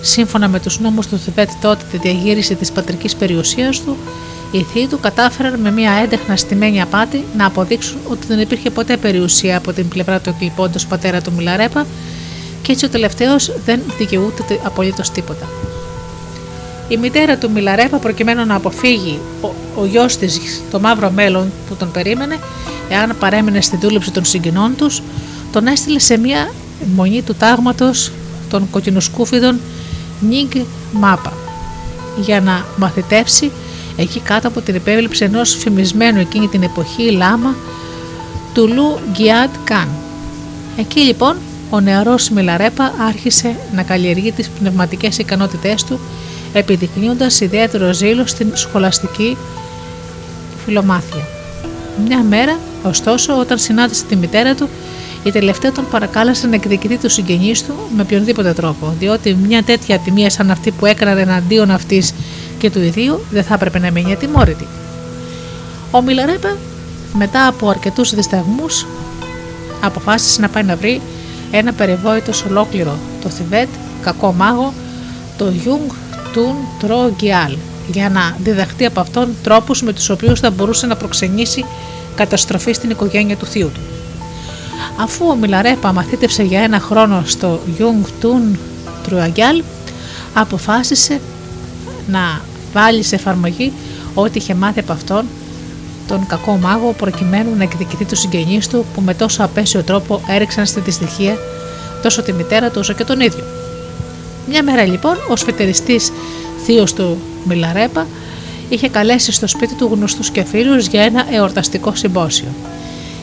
[0.00, 3.96] σύμφωνα με τους νόμους του Θιβέτ τότε τη διαγύριση της πατρικής περιουσίας του,
[4.58, 8.96] οι θείοι του κατάφεραν με μια έντεχνα στημένη απάτη να αποδείξουν ότι δεν υπήρχε ποτέ
[8.96, 11.86] περιουσία από την πλευρά του εκλειπώντος πατέρα του Μιλαρέπα
[12.62, 15.48] και έτσι ο τελευταίος δεν δικαιούται απολύτως τίποτα.
[16.88, 21.74] Η μητέρα του Μιλαρέπα, προκειμένου να αποφύγει ο, ο γιος της το μαύρο μέλλον που
[21.74, 22.38] τον περίμενε,
[22.88, 25.02] εάν παρέμεινε στην δούλεψη των συγγενών τους,
[25.52, 26.50] τον έστειλε σε μια
[26.94, 28.12] μονή του τάγματος
[28.50, 29.60] των κοκκινοσκούφιδων
[30.20, 30.50] Νίγκ
[30.92, 31.32] Μάπα
[32.20, 33.50] για να μαθητεύσει
[33.96, 37.54] εκεί κάτω από την επέβλεψη ενός φημισμένου εκείνη την εποχή λάμα
[38.54, 39.88] του Λου Γκιάτ Καν.
[40.76, 41.36] Εκεί λοιπόν
[41.70, 46.00] ο νεαρός Μιλαρέπα άρχισε να καλλιεργεί τις πνευματικές ικανότητές του
[46.52, 49.36] επιδεικνύοντας ιδιαίτερο ζήλο στην σχολαστική
[50.64, 51.26] φιλομάθεια.
[52.06, 54.68] Μια μέρα, ωστόσο, όταν συνάντησε τη μητέρα του,
[55.24, 59.98] η τελευταία τον παρακάλεσε να εκδικηθεί τους συγγενείς του με οποιονδήποτε τρόπο, διότι μια τέτοια
[59.98, 62.14] ατιμία σαν αυτή που έκαναν εναντίον αυτής
[62.58, 64.66] και του ιδίου δεν θα έπρεπε να μείνει ατιμώρητη.
[65.90, 66.56] Ο Μιλαρέπα,
[67.12, 68.86] μετά από αρκετούς δισταγμούς,
[69.80, 71.00] αποφάσισε να πάει να βρει
[71.50, 73.68] ένα περιβόητο σ' ολόκληρο το Θιβέτ,
[74.02, 74.72] κακό μάγο,
[75.36, 75.90] το Γιούγκ
[76.32, 77.56] Τουν Τρο Γκιάλ,
[77.92, 81.64] για να διδαχτεί από αυτόν τρόπους με τους οποίους θα μπορούσε να προξενήσει
[82.14, 83.80] καταστροφή στην οικογένεια του θείου του.
[85.00, 88.58] Αφού ο Μιλαρέπα μαθήτευσε για ένα χρόνο στο Γιούγκ Τουν
[89.02, 89.62] Τρο Γκιάλ,
[90.34, 91.20] αποφάσισε
[92.08, 92.40] να
[92.72, 93.72] βάλει σε εφαρμογή
[94.14, 95.24] ό,τι είχε μάθει από αυτόν
[96.08, 100.66] τον κακό μάγο προκειμένου να εκδικηθεί τους συγγενείς του που με τόσο απαίσιο τρόπο έριξαν
[100.66, 101.38] στη δυστυχία
[102.02, 103.44] τόσο τη μητέρα του όσο και τον ίδιο.
[104.48, 106.12] Μια μέρα λοιπόν ο σφετεριστής
[106.64, 108.06] θείος του Μιλαρέπα
[108.68, 112.48] είχε καλέσει στο σπίτι του γνωστούς και φίλους για ένα εορταστικό συμπόσιο.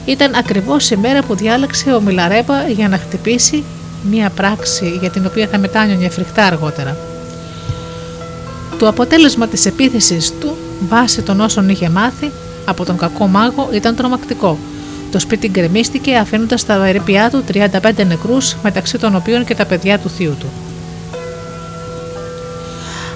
[0.05, 3.63] Ήταν ακριβώς η μέρα που διάλεξε ο Μιλαρέπα για να χτυπήσει
[4.09, 6.97] μια πράξη για την οποία θα μετάνιωνε φρικτά αργότερα.
[8.81, 10.55] Το αποτέλεσμα της επίθεσης του,
[10.89, 12.31] βάσει των όσων είχε μάθει
[12.65, 14.57] από τον κακό μάγο, ήταν τρομακτικό.
[15.11, 19.99] Το σπίτι γκρεμίστηκε αφήνοντας στα ερήπια του 35 νεκρούς μεταξύ των οποίων και τα παιδιά
[19.99, 20.45] του θείου του.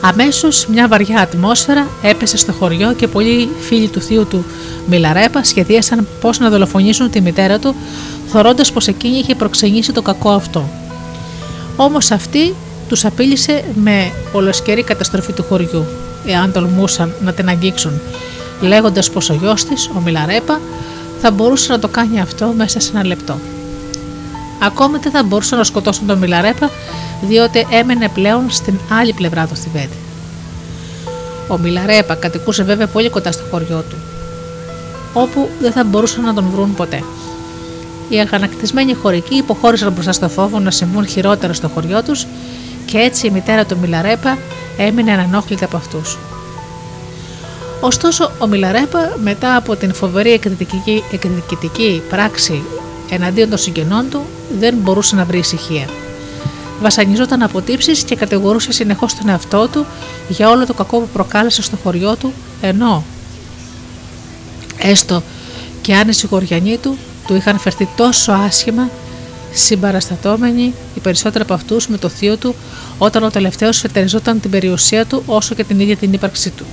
[0.01, 4.45] Αμέσως μια βαριά ατμόσφαιρα έπεσε στο χωριό και πολλοί φίλοι του θείου του
[4.87, 7.75] Μιλαρέπα σχεδίασαν πώς να δολοφονήσουν τη μητέρα του,
[8.27, 10.69] θωρώντας πως εκείνη είχε προξενήσει το κακό αυτό.
[11.75, 12.53] Όμως αυτή
[12.87, 15.85] τους απείλησε με ολοσκερή καταστροφή του χωριού,
[16.25, 18.01] εάν τολμούσαν να την αγγίξουν,
[18.61, 20.59] λέγοντας πως ο γιος της, ο Μιλαρέπα,
[21.21, 23.39] θα μπορούσε να το κάνει αυτό μέσα σε ένα λεπτό.
[24.59, 26.69] Ακόμη δεν θα μπορούσαν να σκοτώσουν τον Μιλαρέπα,
[27.21, 29.89] διότι έμενε πλέον στην άλλη πλευρά του Θιβέτ.
[31.47, 33.95] Ο Μιλαρέπα κατοικούσε βέβαια πολύ κοντά στο χωριό του,
[35.13, 37.03] όπου δεν θα μπορούσαν να τον βρουν ποτέ.
[38.09, 42.25] Οι αγανακτισμένοι χωρικοί υποχώρησαν μπροστά στο φόβο να συμβούν χειρότερα στο χωριό τους
[42.85, 44.37] και έτσι η μητέρα του Μιλαρέπα
[44.77, 46.17] έμεινε ανενόχλητη από αυτούς.
[47.81, 52.61] Ωστόσο, ο Μιλαρέπα μετά από την φοβερή εκδικητική, εκδικητική πράξη
[53.09, 54.21] εναντίον των συγγενών του
[54.59, 55.87] δεν μπορούσε να βρει ησυχία.
[56.81, 59.85] Βασανιζόταν από τύψεις και κατηγορούσε συνεχώς τον εαυτό του
[60.27, 63.03] για όλο το κακό που προκάλεσε στο χωριό του, ενώ
[64.77, 65.23] έστω
[65.81, 68.89] και αν οι συγχωριανοί του του είχαν φερθεί τόσο άσχημα,
[69.55, 72.55] συμπαραστατώμενοι οι περισσότεροι από αυτούς με το θείο του,
[72.97, 76.65] όταν ο τελευταίος φετεριζόταν την περιουσία του όσο και την ίδια την ύπαρξή του.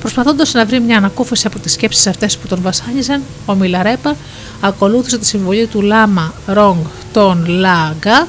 [0.00, 4.16] Προσπαθώντας να βρει μια ανακούφιση από τις σκέψεις αυτές που τον βασάνιζαν, ο Μιλαρέπα
[4.60, 6.76] ακολούθησε τη συμβολή του Λάμα Ρόγκ
[7.12, 8.28] τον Λάγκα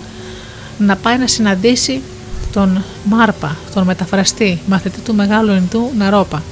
[0.78, 2.01] να πάει να συναντήσει
[2.53, 6.43] τον Μάρπα, τον μεταφραστή, μαθητή του Μεγάλου Ινδού Ναρόπα.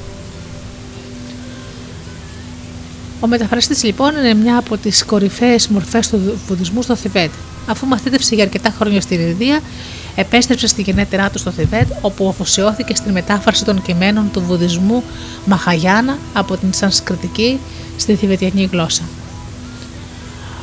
[3.19, 7.31] Ο μεταφραστής λοιπόν είναι μια από τις κορυφαίες μορφές του βουδισμού στο Θιβέτ.
[7.67, 9.59] Αφού μαθήτευσε για αρκετά χρόνια στην Ινδία,
[10.15, 15.03] επέστρεψε στη γενέτειρά του στο Θιβέτ, όπου αφοσιώθηκε στην μετάφραση των κειμένων του βουδισμού
[15.45, 17.59] Μαχαγιάνα από την Σανσκριτική
[17.97, 19.03] στη Θιβετιανή γλώσσα.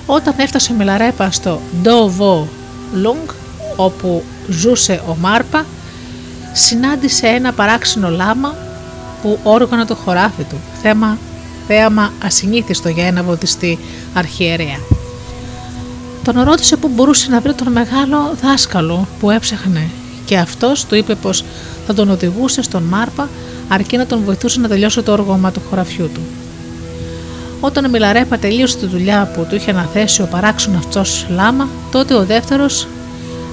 [0.07, 2.49] Όταν έφτασε ο Μιλαρέπα στο Ντοβο
[2.95, 3.29] Λούγκ,
[3.77, 5.65] όπου ζούσε ο Μάρπα,
[6.53, 8.55] συνάντησε ένα παράξενο λάμα
[9.23, 11.19] που όργανα το χωράφι του, θέμα,
[11.67, 13.79] θέαμα ασυνήθιστο για ένα βουδιστή
[14.15, 14.79] αρχιερέα.
[16.25, 19.89] Τον ρώτησε που μπορούσε να βρει τον μεγάλο δάσκαλο που έψαχνε
[20.25, 21.45] και αυτός του είπε πως
[21.87, 23.29] θα τον οδηγούσε στον Μάρπα
[23.69, 26.21] αρκεί να τον βοηθούσε να τελειώσει το όργωμα του χωραφιού του.
[27.61, 32.15] Όταν ο Μιλαρέπα τελείωσε τη δουλειά που του είχε αναθέσει ο παράξενος αυτός λάμα, τότε
[32.15, 32.87] ο δεύτερος,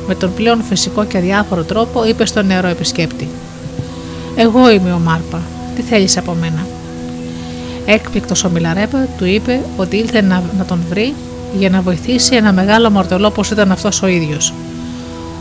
[0.07, 3.29] με τον πλέον φυσικό και αδιάφορο τρόπο, είπε στον νεαρό επισκέπτη:
[4.35, 5.41] Εγώ είμαι ο Μάρπα.
[5.75, 6.65] Τι θέλεις από μένα;
[7.85, 11.13] Έκπληκτος ο Μιλαρέπα του είπε ότι ήλθε να, να τον βρει
[11.57, 14.53] για να βοηθήσει ένα μεγάλο μορτελό όπως ήταν αυτός ο ίδιος.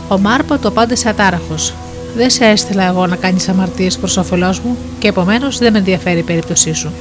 [0.07, 1.73] Ο Μάρπα του απάντησε ατάραχος.
[2.15, 6.19] Δεν σε έστειλα εγώ να κάνεις αμαρτίες προς όφελός μου και επομένως δεν με ενδιαφέρει
[6.19, 6.91] η περίπτωσή σου.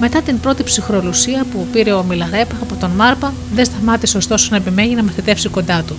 [0.00, 4.56] Μετά την πρώτη ψυχρολουσία που πήρε ο Μιλαρέπα από τον Μάρπα, δεν σταμάτησε ωστόσο να
[4.56, 5.96] επιμένει να μαθητεύσει κοντά του.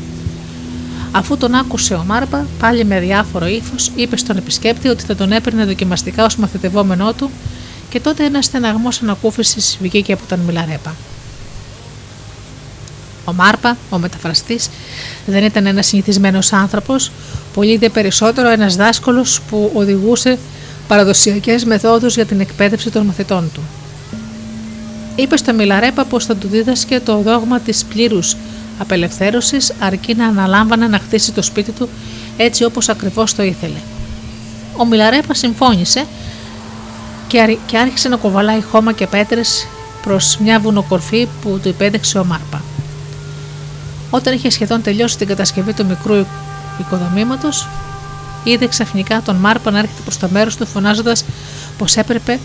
[1.11, 5.31] Αφού τον άκουσε ο Μάρπα, πάλι με διάφορο ύφος, είπε στον επισκέπτη ότι θα τον
[5.31, 7.29] έπαιρνε δοκιμαστικά ως μαθητευόμενό του
[7.91, 10.95] και τότε ένας στεναγμός ανακούφισης βγήκε από τον Μιλαρέπα.
[13.25, 14.69] Ο Μάρπα, ο μεταφραστής,
[15.25, 17.11] δεν ήταν ένας συνηθισμένος άνθρωπος,
[17.53, 20.37] πολύ δε περισσότερο ένας δάσκαλος που οδηγούσε
[20.87, 23.61] παραδοσιακές μεθόδους για την εκπαίδευση των μαθητών του.
[25.15, 28.35] Είπε στο Μιλαρέπα πως θα του δίδασκε το δόγμα της πλήρους
[28.77, 31.89] απελευθέρωσης αρκεί να αναλάμβανε να χτίσει το σπίτι του
[32.37, 33.79] έτσι όπως ακριβώς το ήθελε.
[34.77, 36.05] Ο Μιλαρέπα συμφώνησε
[37.65, 39.67] και άρχισε να κοβαλάει χώμα και πέτρες
[40.01, 42.61] προς μια βουνοκορφή που του υπέδειξε ο Μάρπα.
[44.09, 46.25] Όταν είχε σχεδόν τελειώσει την κατασκευή του μικρού
[46.79, 47.67] οικοδομήματος,
[48.43, 51.25] είδε ξαφνικά τον Μάρπα να έρχεται προς το μέρος του, φωνάζοντας
[51.77, 52.39] πως έπρεπε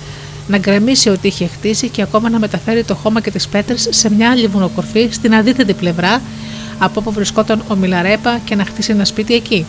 [0.48, 4.10] να γκρεμίσει ό,τι είχε χτίσει και ακόμα να μεταφέρει το χώμα και τις πέτρες σε
[4.14, 6.20] μια άλλη βουνοκορφή στην αντίθετη πλευρά
[6.78, 9.66] από όπου βρισκόταν ο Μιλαρέπα και να χτίσει ένα σπίτι εκεί.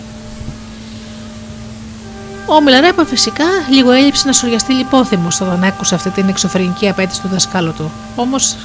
[2.49, 7.27] Ο Μιλαρέπα φυσικά λίγο έλειψε να σοριαστεί λιπόθυμος όταν άκουσε αυτή την εξωφρενική απέτηση του
[7.27, 7.91] δασκάλου του.
[8.15, 8.55] Όμως,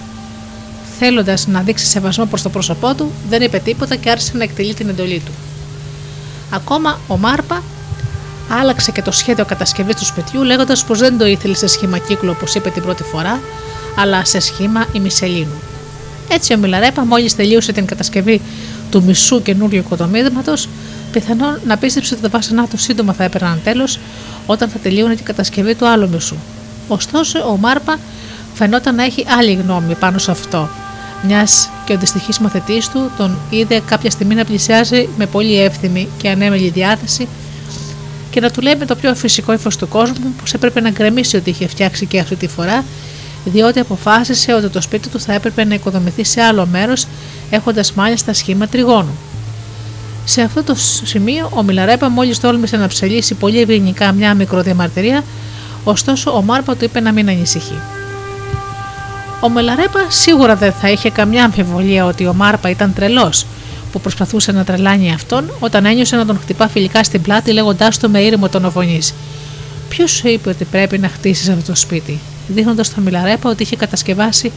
[0.99, 4.75] θέλοντας να δείξει σεβασμό προς το πρόσωπό του, δεν είπε τίποτα και άρχισε να εκτελεί
[4.75, 5.33] την εντολή του.
[6.51, 7.63] Ακόμα ο Μάρπα
[8.61, 12.33] άλλαξε και το σχέδιο κατασκευής του σπιτιού, λέγοντας πως δεν το ήθελε σε σχήμα κύκλου
[12.37, 13.41] όπως είπε την πρώτη φορά,
[13.97, 15.61] αλλά σε σχήμα ημισελίνου.
[16.29, 18.41] Έτσι, ο Μιλαρέπα, μόλις τελείωσε την κατασκευή
[18.91, 20.69] του μισού καινούριου οικοδομήματος,
[21.13, 23.99] πιθανόν να πίστεψε ότι τα βάσανά του σύντομα θα έπαιρναν τέλος
[24.47, 26.37] όταν θα τελείωνε την κατασκευή του άλλου μισού.
[26.89, 27.99] Ωστόσο, ο Μάρπα
[28.55, 30.69] φαινόταν να έχει άλλη γνώμη πάνω σε αυτό,
[31.27, 36.09] μιας και ο δυστυχής μαθητής του τον είδε κάποια στιγμή να πλησιάζει με πολύ εύθυμη
[36.17, 37.29] και ανέμελη διάθεση
[38.31, 41.37] και να του λέει με το πιο φυσικό ύφος του κόσμου πως έπρεπε να γκρεμίσει
[41.37, 42.85] ό,τι είχε φτιάξει και αυτή τη φορά,
[43.45, 47.07] διότι αποφάσισε ότι το σπίτι του θα έπρεπε να οικοδομηθεί σε άλλο μέρος,
[47.51, 49.19] έχοντας μάλιστα σχήμα τριγώνου.
[50.25, 55.25] Σε αυτό το σημείο, ο Μιλαρέπα μόλις τόλμησε να ψελίσει πολύ ευγενικά μια μικροδιαμαρτυρία,
[55.85, 57.79] ωστόσο ο Μάρπα του είπε να μην ανησυχεί.
[59.41, 63.47] Ο Μιλαρέπα σίγουρα δεν θα είχε καμιά αμφιβολία ότι ο Μάρπα ήταν τρελός,
[63.93, 68.11] που προσπαθούσε να τρελάνει αυτόν όταν ένιωσε να τον χτυπά φιλικά στην πλάτη λέγοντάς του
[68.11, 69.01] με ήρεμο τον οφωνή.
[69.89, 73.77] Ποιος σου είπε ότι πρέπει να χτίσεις αυτό το σπίτι, δείχνοντας τον Μιλαρέπα ότι είχε
[73.77, 74.53] κατασκευάσει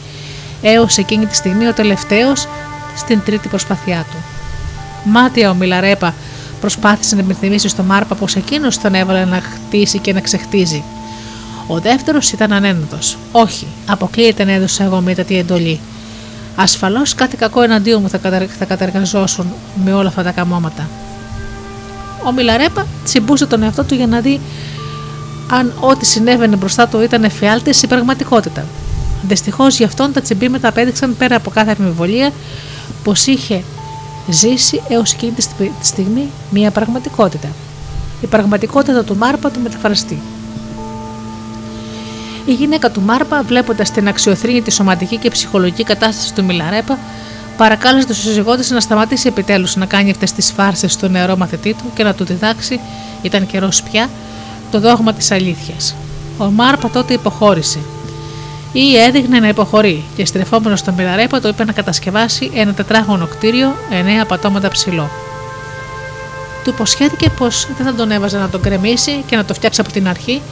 [0.62, 2.48] έως εκείνη τη στιγμή ο τελευταίος
[2.96, 4.35] στην τρίτη προσπάθειά του.
[5.08, 6.14] Μάτια ο Μιλαρέπα
[6.60, 10.82] προσπάθησε να επιθυμήσει στο Μάρπα πως εκείνος τον έβαλε να χτίσει και να ξεχτίζει.
[11.66, 12.98] Ο δεύτερος ήταν ανένοδο.
[13.32, 15.80] Όχι, αποκλείεται να έδωσα εγώ τη εντολή.
[16.56, 18.18] Ασφαλώς κάτι κακό εναντίον μου θα,
[18.58, 19.46] θα κατεργαζώσουν
[19.84, 20.88] με όλα αυτά τα καμώματα.
[22.26, 24.40] Ο Μιλαρέπα τσιμπούσε τον εαυτό του για να δει
[25.50, 28.64] αν ό,τι συνέβαινε μπροστά του ήταν εφιάλτης στην πραγματικότητα.
[29.28, 32.32] Δυστυχώς γι' αυτόν τα τσιμπήματα απέδειξαν πέρα από κάθε αμφιβολία
[33.04, 33.62] πως είχε
[34.28, 35.44] ζήσει έως εκείνη τη
[35.82, 37.48] στιγμή μια πραγματικότητα.
[38.20, 40.18] Η πραγματικότητα του Μάρπα του μεταφραστή.
[42.46, 46.98] Η γυναίκα του Μάρπα, βλέποντας την αξιοθρύνητη σωματική και ψυχολογική κατάσταση του Μιλαρέπα,
[47.56, 51.74] παρακάλεσε τον σύζυγό της να σταματήσει επιτέλους να κάνει αυτές τις φάρσες στο νεαρό μαθητή
[51.74, 52.80] του και να του διδάξει,
[53.22, 54.08] ήταν καιρός πια,
[54.70, 55.94] το δόγμα της αλήθειας.
[56.38, 57.78] Ο Μάρπα τότε υποχώρησε.
[58.78, 63.76] Ή έδειχνε να υποχωρεί και στρεφόμενος στον Μιλαρέπα του είπε να κατασκευάσει ένα τετράγωνο κτίριο
[63.90, 65.10] εννέα πατώματα ψηλό.
[66.64, 69.92] Του υποσχέθηκε πως δεν θα τον έβαζε να τον κρεμίσει και να το φτιάξει από
[69.92, 70.42] την αρχή,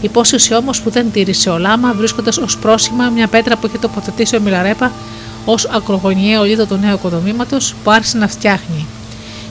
[0.00, 4.36] υπόσχεση όμως που δεν τήρησε ο Λάμα, βρίσκοντας ως πρόσημα μια πέτρα που είχε τοποθετήσει
[4.36, 4.92] ο Μιλαρέπα
[5.44, 8.86] ως ακρογωνιαίο λίδο του νέου οικοδομήματος που άρχισε να φτιάχνει,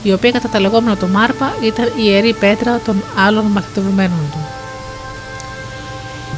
[0.03, 4.40] η οποία κατά τα λεγόμενα του Μάρπα ήταν η ιερή πέτρα των άλλων μαθητευμένων του.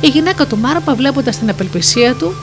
[0.03, 2.33] Η γυναίκα του Μάρπα, βλέποντα την απελπισία του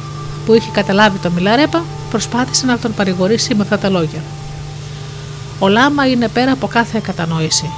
[0.46, 4.22] που είχε καταλάβει το Μιλαρέπα, προσπάθησε να τον παρηγορήσει με αυτά τα λόγια.
[5.58, 7.70] Ο Λάμα είναι πέρα από κάθε κατανόηση.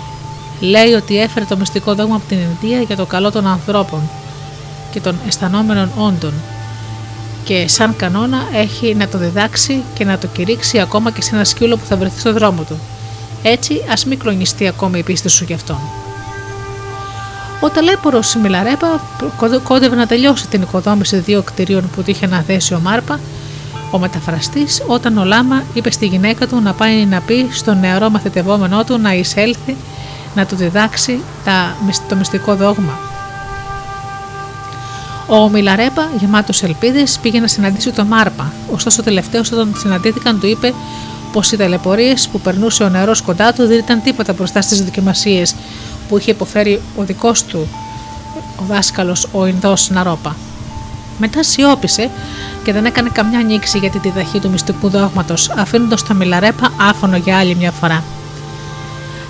[0.61, 4.01] Λέει ότι έφερε το μυστικό δόγμα από την Ινδία για το καλό των ανθρώπων
[4.91, 6.33] και των αισθανόμενων όντων
[7.45, 11.45] και σαν κανόνα έχει να το διδάξει και να το κηρύξει ακόμα και σε ένα
[11.45, 12.79] σκύλο που θα βρεθεί στο δρόμο του.
[13.43, 16.02] Έτσι, ας μην κλονιστεί ακόμη η πίστη σου γι' αυτόν.
[17.65, 19.01] Ο ταλέπορος Μιλαρέπα
[19.65, 23.21] κόντευε να τελειώσει την οικοδόμηση δύο κτηρίων που του είχε αναθέσει ο Μάρπα
[23.91, 28.11] ο μεταφραστής, όταν ο Λάμα είπε στη γυναίκα του να πάει να πει στον νεαρό
[28.11, 29.77] μαθητευόμενό του να εισέλθει
[30.35, 31.77] να του διδάξει τα,
[32.09, 32.99] το μυστικό δόγμα.
[35.27, 38.53] Ο Μιλαρέπα, γεμάτος ελπίδες, πήγε να συναντήσει τον Μάρπα.
[38.73, 40.75] Ωστόσο, ο τελευταίος, όταν συναντήθηκαν, του είπε
[41.33, 45.55] πως οι ταλαιπωρίες που περνούσε ο νεαρός κοντά του δεν ήταν τίποτα μπροστά στις δοκιμασίες
[46.09, 47.69] που είχε υποφέρει ο δικός του
[48.57, 50.37] ο δάσκαλος, ο Ινδός Ναρόπα.
[51.19, 52.11] Μετά σιώπησε
[52.65, 57.17] και δεν έκανε καμιά ανοίξη για τη διδαχή του μυστικού δόγματος, αφήνοντας το Μιλαρέπα άφωνο
[57.17, 58.03] για άλλη μια φορά.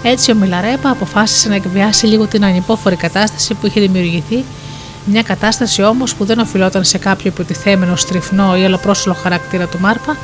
[0.03, 4.45] Έτσι, ο Μιλαρέπα αποφάσισε να εκβιάσει λίγο την ανυπόφορη κατάσταση που είχε δημιουργηθεί,
[5.05, 10.17] μια κατάσταση όμως που δεν οφειλόταν σε κάποιο υποτιθέμενο στριφνό ή αλλοπρόσωλο χαρακτήρα του Μάρπα,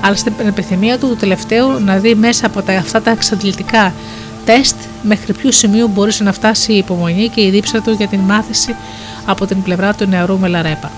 [0.00, 3.92] αλλά στην επιθυμία του του τελευταίου να δει μέσα από τα, αυτά τα εξαντλητικά
[4.46, 8.20] τεστ μέχρι ποιο σημείο μπορούσε να φτάσει η υπομονή και η δίψα του για την
[8.20, 8.74] μάθηση
[9.26, 10.90] από την πλευρά του νεαρού Μελαρέπα.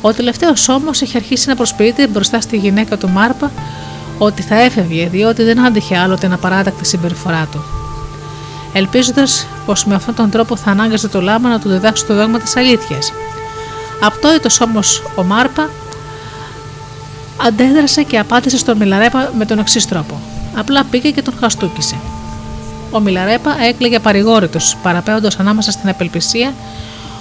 [0.00, 3.50] Ο τελευταίος όμως είχε αρχίσει να προσποιείται μπροστά στη γυναίκα του Μάρπα
[4.18, 7.64] ότι θα έφευγε διότι δεν άντεχε άλλο την απαράδεκτη συμπεριφορά του.
[8.72, 12.38] ελπίζοντας πως με αυτόν τον τρόπο θα ανάγκαζε το λάμα να του διδάξει το δόγμα
[12.38, 13.12] της αλήθειας.
[14.00, 15.70] Απτόητος όμως ο Μάρπα
[17.46, 20.20] αντέδρασε και απάντησε στον Μιλαρέπα με τον εξής τρόπο.
[20.56, 21.96] Απλά πήγε και τον χαστούκησε.
[22.96, 26.52] Ο Μιλαρέπα έκλαιγε παρηγόρητος, παραπέμποντα ανάμεσα στην απελπισία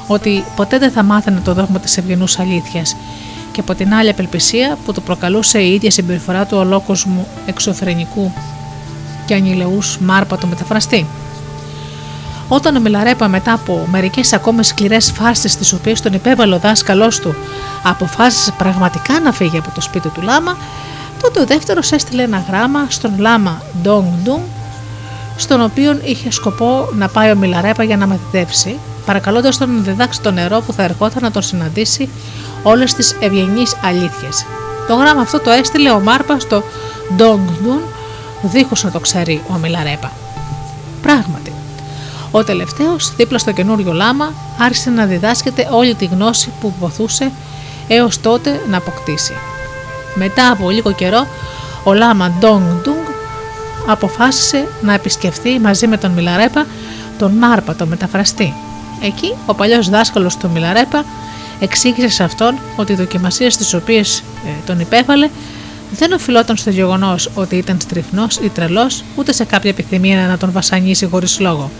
[0.08, 2.96] ότι ποτέ δεν θα μάθαινε το δόγμα της ευγενούς αλήθειας
[3.52, 8.32] και από την άλλη απελπισία που του προκαλούσε η ίδια συμπεριφορά του ολόκοσμου εξωφρενικού
[9.26, 11.06] και ανηλεούς μάρπα του μεταφραστή.
[12.48, 17.20] Όταν ο Μιλαρέπα μετά από μερικές ακόμα σκληρές φάσει τις οποίες τον υπέβαλε ο δάσκαλός
[17.20, 17.36] του
[17.84, 20.58] αποφάσισε πραγματικά να φύγει από το σπίτι του Λάμα,
[21.22, 24.42] τότε ο δεύτερος έστειλε ένα γράμμα στον Λάμα Ντόγκ Ντούγκ,
[25.36, 30.22] στον οποίο είχε σκοπό να πάει ο Μιλαρέπα για να μαθητεύσει, παρακαλώντας τον να διδάξει
[30.22, 32.10] το νερό που θα ερχόταν να τον συναντήσει
[32.64, 34.46] όλες τις ευγενείς αλήθειες.
[34.88, 36.64] Το γράμμα αυτό το έστειλε ο Μάρπας στο
[37.16, 37.80] Ντόγκ Ντούν,
[38.42, 40.12] δίχως να το ξέρει ο Μιλαρέπα.
[41.02, 41.54] Πράγματι,
[42.32, 47.32] ο τελευταίος, δίπλα στο καινούριο λάμα, άρχισε να διδάσκεται όλη τη γνώση που βοηθούσε
[47.88, 49.34] έως τότε να αποκτήσει.
[50.16, 51.28] Μετά από λίγο καιρό,
[51.84, 53.15] ο λάμα Ντόγκ Ντούγκ
[53.88, 56.66] αποφάσισε να επισκεφθεί μαζί με τον Μιλαρέπα
[57.18, 58.54] τον Μάρπα, τον μεταφραστή.
[59.04, 61.06] Εκεί ο παλιός δάσκαλος του Μιλαρέπα
[61.60, 65.30] εξήγησε σε αυτόν ότι οι δοκιμασίες τις οποίες ε, τον υπέβαλε
[65.92, 70.52] δεν οφειλόταν στο γεγονός ότι ήταν στριφνός ή τρελός, ούτε σε κάποια επιθυμία να τον
[70.52, 71.72] βασανίσει χωρίς λόγο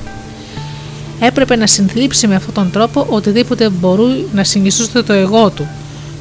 [1.20, 5.68] έπρεπε να συνθλίψει με αυτόν τον τρόπο οτιδήποτε μπορεί να συνιστούσε το εγώ του,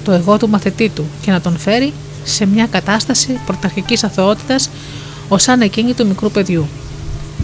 [0.04, 1.92] το εγώ του μαθητή του και να τον φέρει
[2.24, 4.70] σε μια κατάσταση πρωταρχικής αθωότητας
[5.28, 6.68] ως σαν εκείνη του μικρού παιδιού.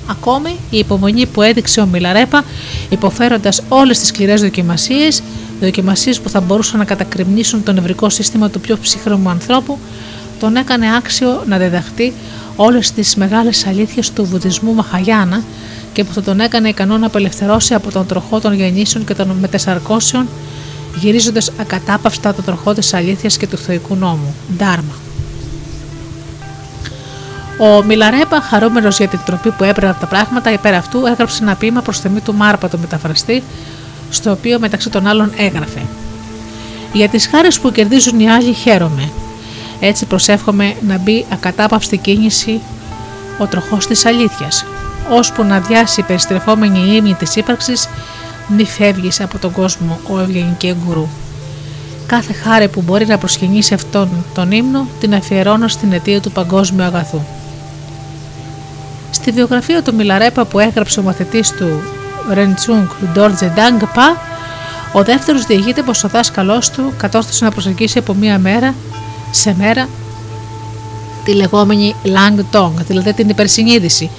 [0.06, 2.44] Ακόμη η υπομονή που έδειξε ο Μιλαρέπα
[2.88, 5.22] υποφέροντας όλες τις σκληρές δοκιμασίες,
[5.60, 9.78] δοκιμασίες που θα μπορούσαν να κατακριμνήσουν το νευρικό σύστημα του πιο ψυχρού ανθρώπου,
[10.40, 12.12] τον έκανε άξιο να διδαχτεί
[12.56, 15.42] όλες τις μεγάλες αλήθειες του βουδισμού Μαχαγιάνα
[15.92, 19.36] και που θα τον έκανε ικανό να απελευθερώσει από τον τροχό των γεννήσεων και των
[19.40, 20.28] μετεσαρκώσεων,
[21.00, 24.99] γυρίζοντας ακατάπαυστα το τροχό της αλήθειας και του θεϊκού νόμου, Ντάρμα.
[27.62, 31.54] Ο Μιλαρέπα, χαρούμενος για την τροπή που έπαιρνε από τα πράγματα, υπέρ αυτού έγραψε ένα
[31.54, 33.42] ποίημα προς τιμή του Μάρπα, του μεταφραστή,
[34.10, 35.82] στο οποίο μεταξύ των άλλων έγραφε:
[36.92, 39.10] Για τις χάρες που κερδίζουν οι άλλοι, χαίρομαι.
[39.80, 42.60] Έτσι προσεύχομαι να μπει ακατάπαυστη κίνηση
[43.38, 44.64] ο τροχός της αλήθειας,
[45.10, 47.88] ώσπου να διάσει η περιστρεφόμενη ύμνη της ύπαρξης,
[48.48, 51.08] μη φεύγεις από τον κόσμο, ο ευγενική γκουρού.
[52.06, 56.84] Κάθε χάρη που μπορεί να προσκυνήσει αυτόν τον ύμνο την αφιερώνω στην αιτία του παγκόσμιου
[56.84, 57.20] αγαθού.
[59.20, 61.82] Στη βιογραφία του Μιλαρέπα που έγραψε ο μαθητής του
[62.32, 64.16] Ρεντσούγκ Ντόρτζε Ντάγκ Πα,
[64.92, 68.74] ο δεύτερος διηγείται πως ο δάσκαλός του κατόρθωσε να προσεγγίσει από μία μέρα
[69.30, 69.88] σε μέρα
[71.24, 74.10] τη λεγόμενη Lang Tong, δηλαδή την υπερσυνείδηση,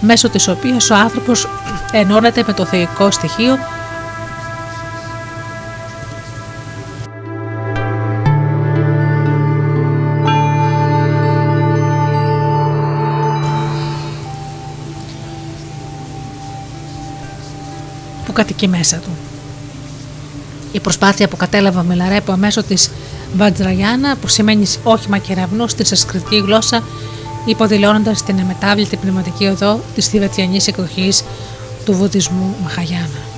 [0.00, 1.48] μέσω της οποίας ο άνθρωπος
[1.92, 3.58] ενώνεται με το θεϊκό στοιχείο
[18.34, 19.10] κατοικεί μέσα του.
[20.72, 22.90] Η προσπάθεια που κατέλαβα με Λαρέπο μέσω της
[23.36, 26.82] Βατζραγιάννα, που σημαίνει όχημα κεραυνού στη σασκριτική γλώσσα,
[27.44, 31.24] υποδηλώνοντας την αμετάβλητη πνευματική οδό της θηβετιανής εκδοχής
[31.84, 33.33] του βουδισμού Μαχαγιάννα.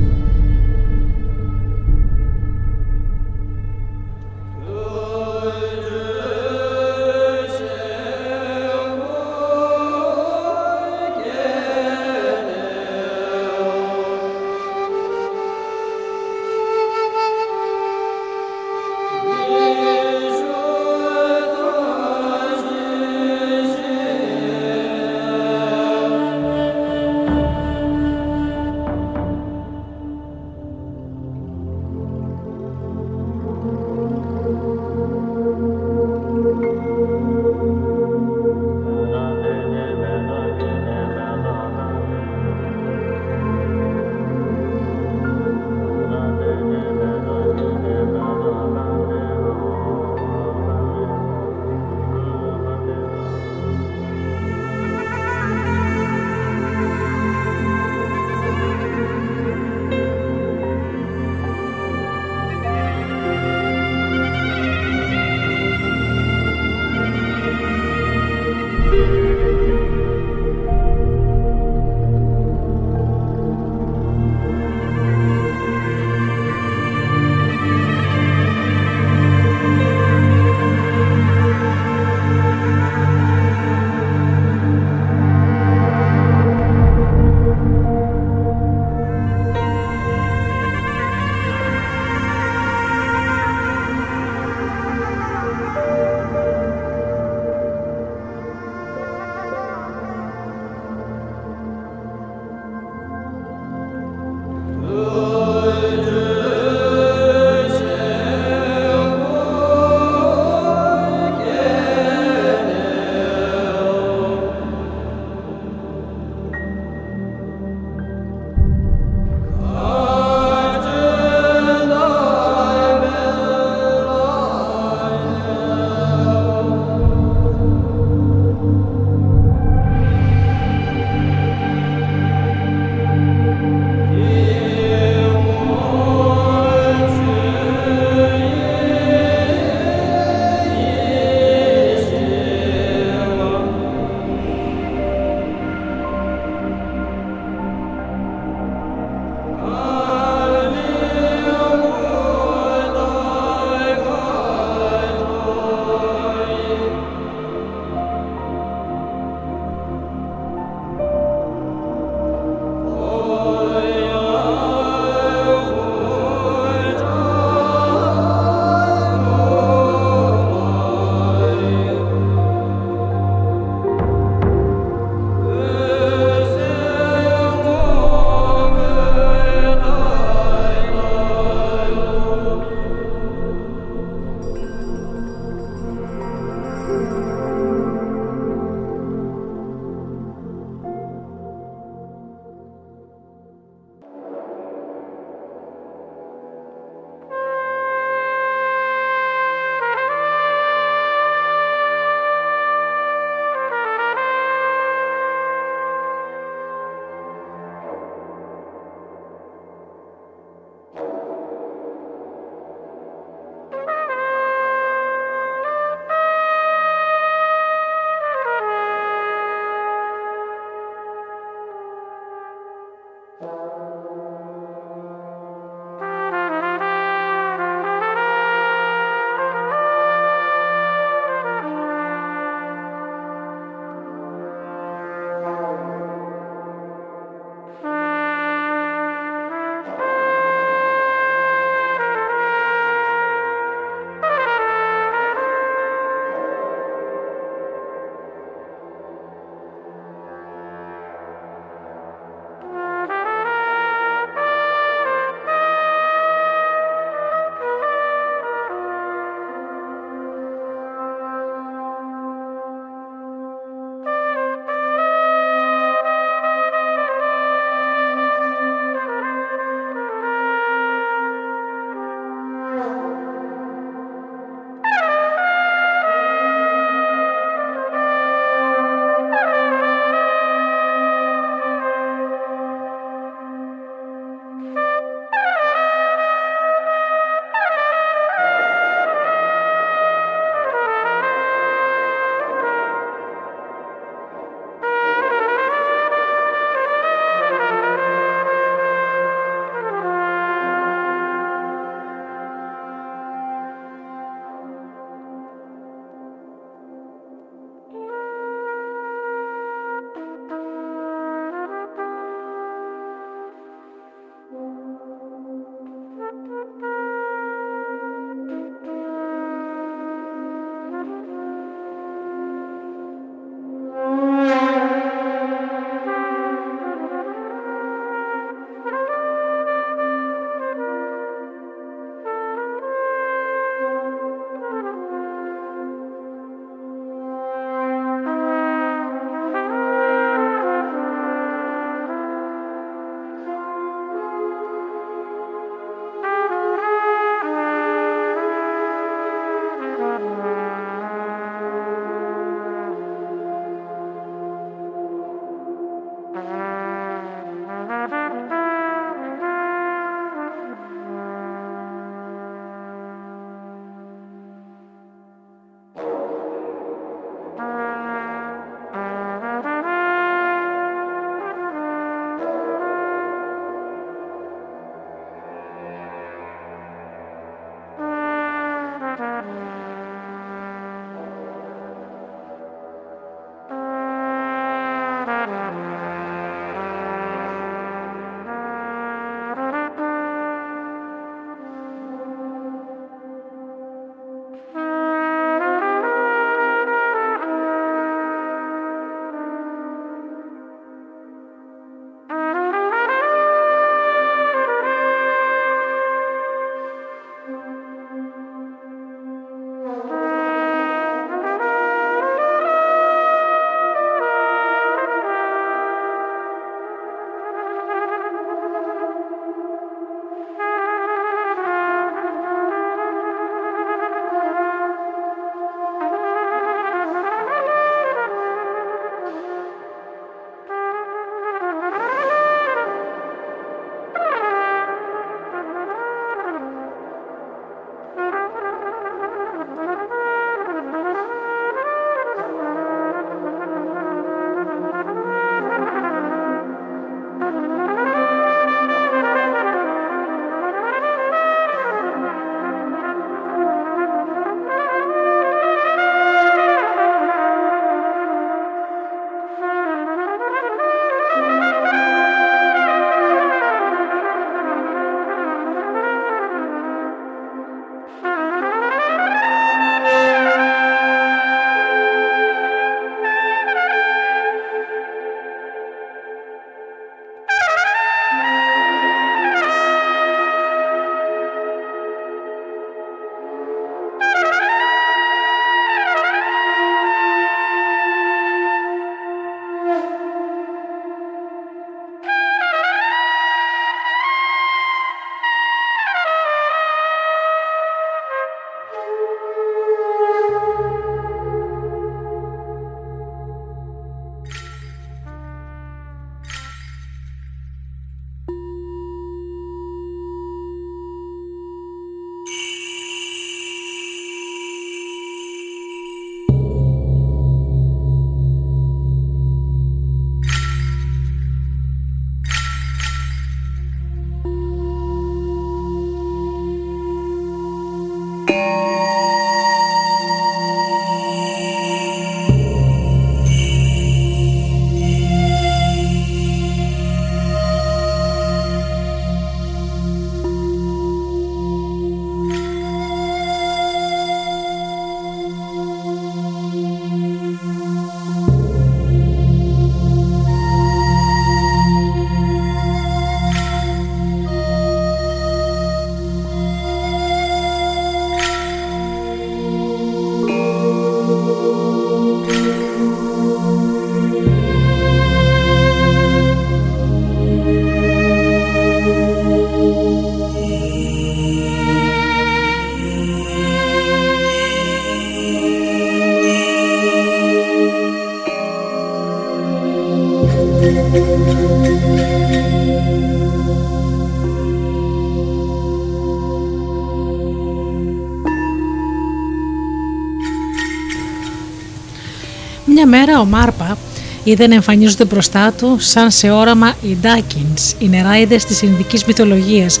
[593.42, 593.98] Ο Μάρπα
[594.44, 600.00] είδε να εμφανίζονται μπροστά του σαν σε όραμα οι Ντάκινς, οι νεράιδες της Ινδικής μυθολογίας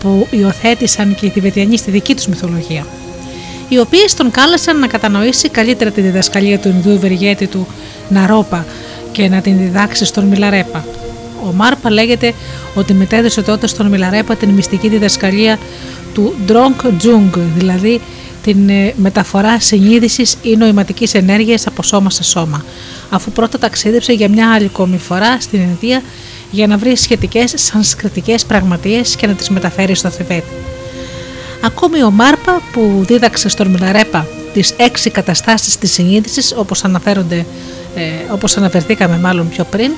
[0.00, 2.86] που υιοθέτησαν και οι Θηβετιανοί στη δική τους μυθολογία
[3.72, 7.66] οι οποίες τον κάλεσαν να κατανοήσει καλύτερα τη διδασκαλία του Ινδού ευεργέτη του
[8.08, 8.66] Ναρόπα
[9.12, 10.84] και να την διδάξει στον Μιλαρέπα.
[11.48, 12.34] Ο Μάρπα λέγεται
[12.74, 15.58] ότι μετέδωσε τότε στον Μιλαρέπα την μυστική διδασκαλία
[16.14, 18.00] του Drong Jung, δηλαδή
[18.42, 22.64] την ε, μεταφορά συνείδησης ή νοηματικής ενέργειας από σώμα σε σώμα,
[23.10, 26.02] αφού πρώτα ταξίδεψε για μια άλλη ακόμη φορά στην Ινδία
[26.50, 30.44] για να βρει σχετικές σανσκριτικές πραγματείε και να τις μεταφέρει στο Θιβέτ.
[31.64, 37.46] Ακόμη ο Μάρπα που δίδαξε στον Μιλαρέπα τις έξι καταστάσεις της συνείδησης όπως αναφέρονται,
[37.94, 39.92] ε, όπως αναφερθήκαμε μάλλον πιο πριν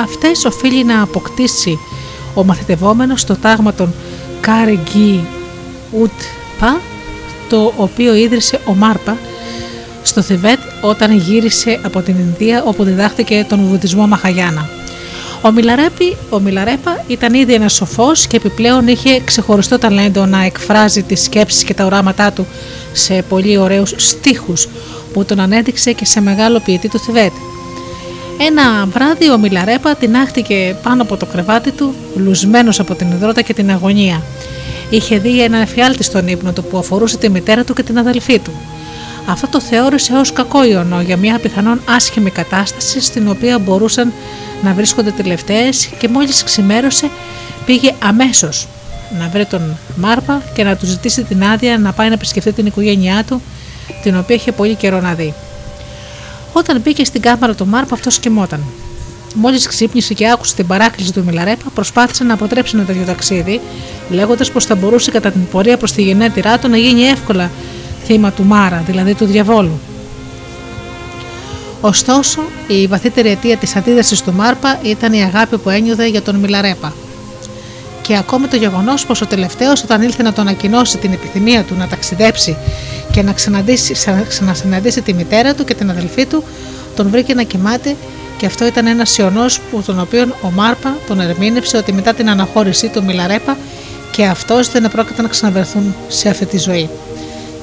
[0.00, 1.78] αυτές οφείλει να αποκτήσει
[2.34, 3.94] ο μαθητευόμενος το τάγμα των
[4.40, 5.26] Καργκί
[6.62, 6.80] Ουτπα
[7.48, 9.16] το οποίο ίδρυσε ο Μάρπα
[10.02, 14.68] στο Θιβέτ όταν γύρισε από την Ινδία όπου διδάχθηκε τον Βουδισμό Μαχαγιάνα.
[15.42, 21.02] Ο, Μιλαρέπη, ο Μιλαρέπα ήταν ήδη ένας σοφός και επιπλέον είχε ξεχωριστό ταλέντο να εκφράζει
[21.02, 22.46] τις σκέψεις και τα οράματά του
[22.92, 24.68] σε πολύ ωραίους στίχους
[25.12, 27.32] που τον ανέδειξε και σε μεγάλο ποιητή του Θιβέτ.
[28.46, 33.54] Ένα βράδυ ο Μιλαρέπα τεινάχτηκε πάνω από το κρεβάτι του, λουσμένος από την υδρότα και
[33.54, 34.22] την αγωνία.
[34.90, 38.38] Είχε δει ένα εφιάλτη στον ύπνο του που αφορούσε τη μητέρα του και την αδελφή
[38.38, 38.50] του.
[39.26, 44.12] Αυτό το θεώρησε ως κακό ιονό για μια πιθανόν άσχημη κατάσταση στην οποία μπορούσαν
[44.62, 47.10] να βρίσκονται τελευταίες και μόλις ξημέρωσε
[47.66, 48.68] πήγε αμέσως
[49.18, 52.66] να βρει τον Μάρπα και να του ζητήσει την άδεια να πάει να επισκεφτεί την
[52.66, 53.42] οικογένειά του
[54.02, 55.34] την οποία είχε πολύ καιρό να δει.
[56.52, 58.60] Όταν μπήκε στην κάμαρα του Μάρπα αυτός κοιμόταν.
[59.34, 63.60] Μόλις ξύπνησε και άκουσε την παράκληση του Μιλαρέπα, προσπάθησε να αποτρέψει ένα τέτοιο ταξίδι,
[64.10, 67.50] λέγοντας πως θα μπορούσε κατά την πορεία προς τη γενέτειρά του να γίνει εύκολα
[68.04, 69.80] θύμα του Μάρα, δηλαδή του διαβόλου.
[71.80, 76.36] Ωστόσο, η βαθύτερη αιτία της αντίδρασης του Μάρπα ήταν η αγάπη που ένιωθε για τον
[76.36, 76.92] Μιλαρέπα.
[78.02, 81.74] Και ακόμη το γεγονός πως ο τελευταίος, όταν ήλθε να τον ανακοινώσει την επιθυμία του
[81.78, 82.56] να ταξιδέψει
[83.12, 83.32] και να
[84.28, 86.44] ξανασυναντήσει τη μητέρα του και την αδελφή του,
[86.96, 87.96] τον βρήκε να κοιμάται
[88.40, 92.30] και αυτό ήταν ένας ιονός που τον οποίο ο Μάρπα τον ερμήνευσε ότι μετά την
[92.30, 93.56] αναχώρησή του Μιλαρέπα
[94.10, 96.88] και αυτός δεν επρόκειται να ξαναβερθούν σε αυτή τη ζωή.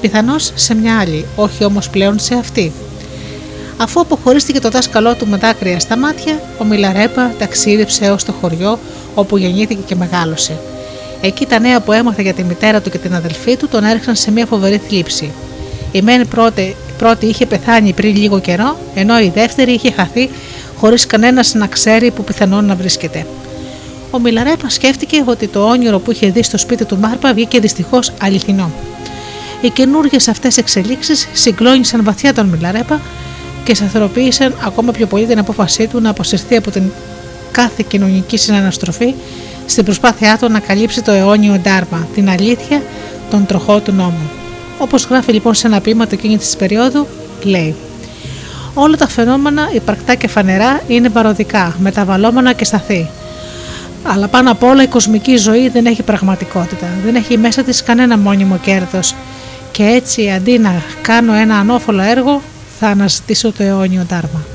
[0.02, 2.72] Πιθανώς σε μια άλλη, όχι όμως πλέον σε αυτή.
[3.78, 8.80] Αφού αποχωρίστηκε το δάσκαλό του με δάκρυα στα μάτια, ο Μιλαρέπα ταξίδεψε έως το χωριό
[9.16, 10.58] όπου γεννήθηκε και μεγάλωσε.
[11.22, 14.16] Εκεί τα νέα που έμαθε για τη μητέρα του και την αδελφή του τον έριξαν
[14.16, 15.32] σε μια φοβερή θλίψη.
[15.92, 20.30] Η μένη πρώτη, πρώτη είχε πεθάνει πριν λίγο καιρό, ενώ η δεύτερη είχε χαθεί
[20.78, 23.26] χωρίς κανένας να ξέρει που πιθανόν να βρίσκεται.
[24.12, 28.14] Ο Μιλαρέπα σκέφτηκε ότι το όνειρο που είχε δει στο σπίτι του Μάρπα βγήκε δυστυχώς
[28.22, 28.72] αληθινό.
[29.62, 33.02] Οι καινούργιες αυτές εξελίξεις συγκλώνησαν βαθιά τον Μιλαρέπα
[33.64, 36.84] και σταθεροποίησαν ακόμα πιο πολύ την απόφασή του να αποσυρθεί από την
[37.52, 39.14] κάθε κοινωνική συναναστροφή
[39.66, 42.82] στην προσπάθειά του να καλύψει το αιώνιο ντάρμα, την αλήθεια,
[43.30, 44.30] τον τροχό του νόμου.
[44.80, 47.08] Όπως γράφει λοιπόν σε ένα ποίημα του εκείνη της περίοδου,
[47.44, 47.76] λέει
[48.80, 53.10] Όλα τα φαινόμενα, υπαρκτά και φανερά, είναι παροδικά, μεταβαλλόμενα και σταθή.
[54.04, 58.18] Αλλά πάνω απ' όλα η κοσμική ζωή δεν έχει πραγματικότητα, δεν έχει μέσα της κανένα
[58.18, 59.16] μόνιμο κέρδος
[59.72, 62.42] και έτσι αντί να κάνω ένα ανώφολο έργο
[62.80, 64.46] θα αναζητήσω το αιώνιο ντάρμα.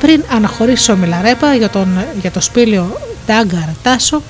[0.00, 1.88] Πριν αναχωρήσει ο Μιλαρέπα για, τον,
[2.20, 4.22] για το σπήλιο Ντάγκαρ Τάσο,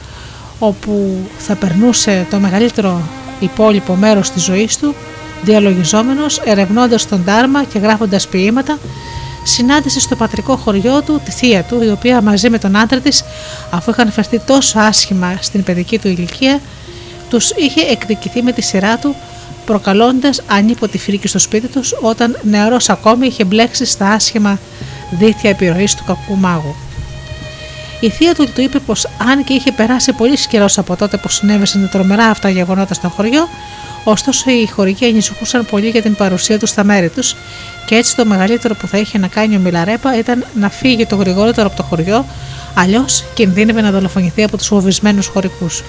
[0.58, 3.00] όπου θα περνούσε το μεγαλύτερο
[3.40, 4.94] υπόλοιπο μέρος της ζωής του,
[5.42, 8.78] διαλογιζόμενος, ερευνώντας τον Ντάρμα και γράφοντας ποίηματα,
[9.42, 13.24] συνάντησε στο πατρικό χωριό του τη θεία του, η οποία μαζί με τον άντρα της,
[13.70, 16.60] αφού είχαν φερθεί τόσο άσχημα στην παιδική του ηλικία,
[17.30, 19.14] τους είχε εκδικηθεί με τη σειρά του
[19.66, 24.58] προκαλώντας ανίποτη φρίκη στο σπίτι τους όταν νεαρός ακόμη είχε μπλέξει στα άσχημα
[25.10, 26.74] δίθια επιρροής του κακού μάγου.
[28.00, 31.28] Η θεία του του είπε πως αν και είχε περάσει πολύ καιρός από τότε που
[31.28, 33.48] συνέβησαν τα τρομερά αυτά γεγονότα στο χωριό,
[34.04, 37.34] ωστόσο οι χωρικοί ανησυχούσαν πολύ για την παρουσία τους στα μέρη τους
[37.86, 41.16] και έτσι το μεγαλύτερο που θα είχε να κάνει ο Μιλαρέπα ήταν να φύγει το
[41.16, 42.24] γρηγορότερο από το χωριό,
[42.74, 45.82] αλλιώς κινδύνευε να δολοφονηθεί από τους φοβισμένους χωρικούς.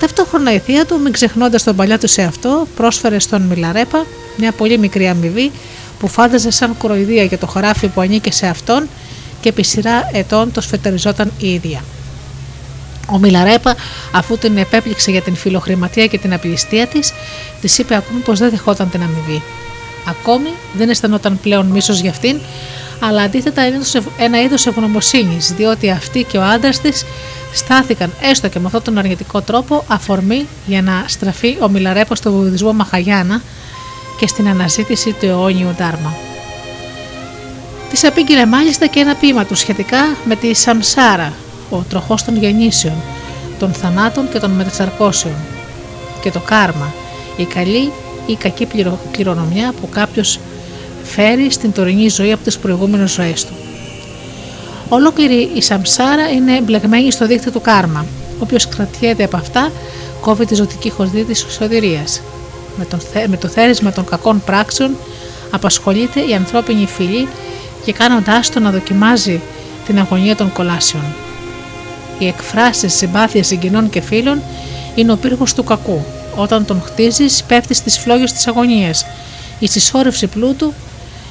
[0.00, 4.52] Ταυτόχρονα η θεία του, μην ξεχνώντας τον παλιά του σε αυτό, πρόσφερε στον Μιλαρέπα μια
[4.52, 5.50] πολύ μικρή αμοιβή
[5.98, 8.88] που φάνταζε σαν κοροϊδία για το χωράφι που ανήκε σε αυτόν
[9.40, 11.80] και επί σειρά ετών το σφετεριζόταν η ίδια.
[13.10, 13.76] Ο Μιλαρέπα,
[14.12, 17.12] αφού την επέπληξε για την φιλοχρηματία και την απληστία της,
[17.60, 19.42] της είπε ακόμη πως δεν δεχόταν την αμοιβή.
[20.08, 22.40] Ακόμη δεν αισθανόταν πλέον μίσος για αυτήν,
[23.00, 23.62] αλλά αντίθετα
[24.18, 27.04] ένα είδος ευγνωμοσύνης, διότι αυτή και ο άντρας της
[27.52, 32.32] στάθηκαν έστω και με αυτόν τον αρνητικό τρόπο αφορμή για να στραφεί ο Μιλαρέπο στο
[32.32, 33.42] βουδισμό Μαχαγιάνα
[34.18, 36.14] και στην αναζήτηση του αιώνιου Ντάρμα.
[37.90, 41.32] Της απήγγειλε μάλιστα και ένα ποίημα του σχετικά με τη Σαμσάρα,
[41.72, 42.94] ο τροχός των γεννήσεων,
[43.58, 45.34] των θανάτων και των μετασαρκώσεων,
[46.20, 46.92] και το κάρμα,
[47.36, 47.92] η καλή
[48.26, 48.68] ή κακή
[49.10, 50.38] κληρονομιά που κάποιος
[51.02, 53.52] φέρει στην τωρινή ζωή από τις προηγούμενες ζωές του.
[54.88, 58.06] Ολόκληρη η Σαμσάρα είναι εμπλεγμένη στο δίκτυο του κάρμα.
[58.38, 59.70] Όποιος κρατιέται από αυτά,
[60.20, 62.20] κόβει τη ζωτική χορδή της σωτηρίας.
[62.76, 62.86] Με,
[63.26, 64.96] με το θέρισμα των κακών πράξεων
[65.50, 67.28] απασχολείται η ανθρώπινη φυλή
[67.84, 69.40] και κάνοντάς το να δοκιμάζει
[69.86, 71.02] την αγωνία των κολάσεων.
[72.18, 74.42] Οι εκφράσεις συμπάθειας συγγενών και φίλων
[74.94, 76.04] είναι ο πύργος του κακού.
[76.36, 79.06] Όταν τον χτίζεις, πέφτεις στις φλόγες της αγωνίας.
[79.58, 80.72] Η συσσόρευση πλούτου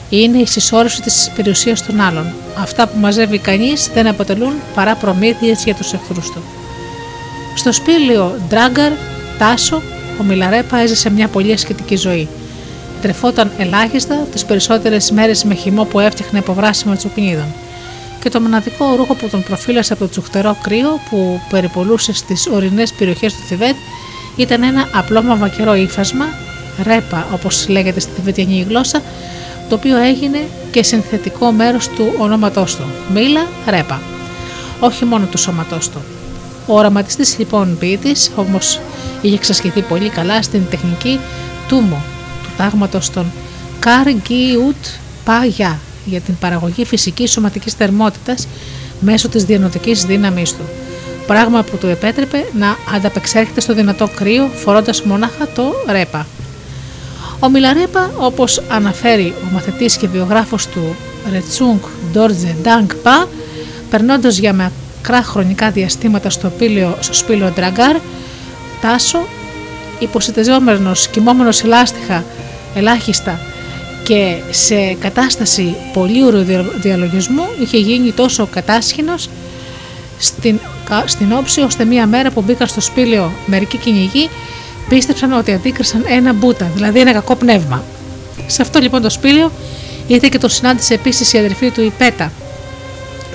[0.09, 2.33] είναι η συσσόρευση της περιουσίας των άλλων.
[2.57, 6.43] Αυτά που μαζεύει κανείς δεν αποτελούν παρά προμήθειες για τους εχθρούς του.
[7.55, 8.91] Στο σπήλαιο Ντράγκαρ,
[9.37, 9.81] Τάσο,
[10.19, 12.27] ο Μιλαρέπα έζησε μια πολύ ασχετική ζωή.
[13.01, 17.45] Τρεφόταν ελάχιστα τις περισσότερες μέρες με χυμό που έφτιαχνε από βράσιμα τσουκνίδων.
[18.21, 22.93] Και το μοναδικό ρούχο που τον προφύλασε από το τσουχτερό κρύο που περιπολούσε στις ορεινές
[22.93, 23.75] περιοχές του Θιβέτ
[24.35, 26.25] ήταν ένα απλό μαβακερό ύφασμα,
[26.83, 29.01] ρέπα όπως λέγεται στη θιβετιανή γλώσσα,
[29.69, 32.83] το οποίο έγινε και συνθετικό μέρος του ονόματός του.
[33.13, 34.01] Μίλα Ρέπα.
[34.79, 36.01] Όχι μόνο του σώματός του.
[36.67, 38.79] Ο οραματιστής λοιπόν ποιητής όμως
[39.21, 41.19] είχε εξασκηθεί πολύ καλά στην τεχνική
[41.67, 42.01] τούμο
[42.43, 43.25] του τάγματος των
[43.79, 44.85] Καργκιούτ
[45.25, 48.47] Πα για την παραγωγή φυσικής σωματικής θερμότητας
[48.99, 50.63] μέσω της διανοητικής δύναμής του.
[51.27, 56.27] Πράγμα που του επέτρεπε να ανταπεξέρχεται στο δυνατό κρύο φορώντας μονάχα το ρέπα.
[57.39, 60.95] Ο Μιλαρέπα, όπως αναφέρει ο μαθητής και βιογράφος του
[61.31, 61.79] Ρετσούγκ
[62.11, 63.27] Ντόρτζε Ντάγκ Πα,
[63.89, 67.95] περνώντας για μακρά χρονικά διαστήματα στο, πύλιο, στο σπήλαιο Ντραγκάρ,
[68.81, 69.27] Τάσο,
[69.99, 72.23] υποσυτεζόμενος, κοιμόμενος ελάστιχα,
[72.75, 73.39] ελάχιστα
[74.03, 76.45] και σε κατάσταση πολύουρου
[76.81, 79.29] διαλογισμού είχε γίνει τόσο κατάσχηνος
[80.19, 80.59] στην,
[81.05, 84.29] στην όψη ώστε μία μέρα που μπήκαν στο σπήλαιο μερικοί κυνηγοί
[84.89, 87.83] πίστεψαν ότι αντίκρισαν ένα μπούτα, δηλαδή ένα κακό πνεύμα.
[88.47, 89.51] Σε αυτό λοιπόν το σπήλαιο
[90.07, 92.31] ήρθε και τον συνάντησε επίσης η αδερφή του η Πέτα,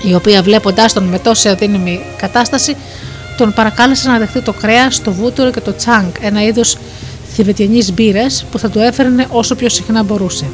[0.02, 2.76] η οποία βλέποντάς τον με τόση αδύναμη κατάσταση,
[3.36, 6.78] τον παρακάλεσε να δεχτεί το κρέας, το βούτυρο και το τσάνκ, ένα είδος
[7.36, 10.46] θηβετιανής μπύρα που θα του έφερνε όσο πιο συχνά μπορούσε.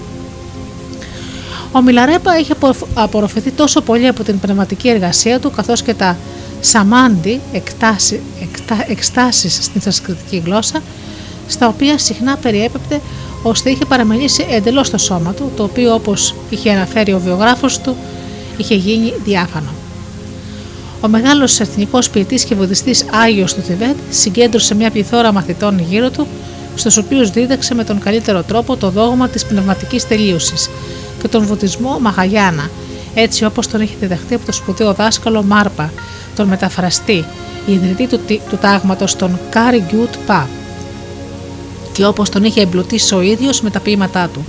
[1.72, 2.55] Ο Μιλαρέπα είχε
[2.95, 6.16] απορροφηθεί τόσο πολύ από την πνευματική εργασία του, καθώς και τα
[6.61, 10.83] σαμάντι, εκτάσει, εκτα, εκστάσεις στην σανσκριτική γλώσσα,
[11.49, 13.01] στα οποία συχνά περιέπεπτε
[13.43, 17.97] ώστε είχε παραμελήσει εντελώς το σώμα του, το οποίο όπως είχε αναφέρει ο βιογράφος του,
[18.57, 19.70] είχε γίνει διάφανο.
[21.01, 26.26] Ο μεγάλος εθνικός ποιητής και βουδιστής Άγιος του Θιβέτ συγκέντρωσε μια πληθώρα μαθητών γύρω του,
[26.75, 30.70] στους οποίους δίδαξε με τον καλύτερο τρόπο το δόγμα της πνευματικής τελείωσης
[31.23, 32.70] και τον βουδισμό Μαχαγιάνα,
[33.14, 35.93] έτσι όπως τον είχε διδαχθεί από το σπουδαίο δάσκαλο Μάρπα,
[36.37, 37.25] τον μεταφραστή,
[37.66, 40.49] ιδρυτή του, του τάγματος των Καργκιούτ Πα
[41.93, 44.45] και όπως τον είχε εμπλουτίσει ο ίδιος με τα ποιήματά του,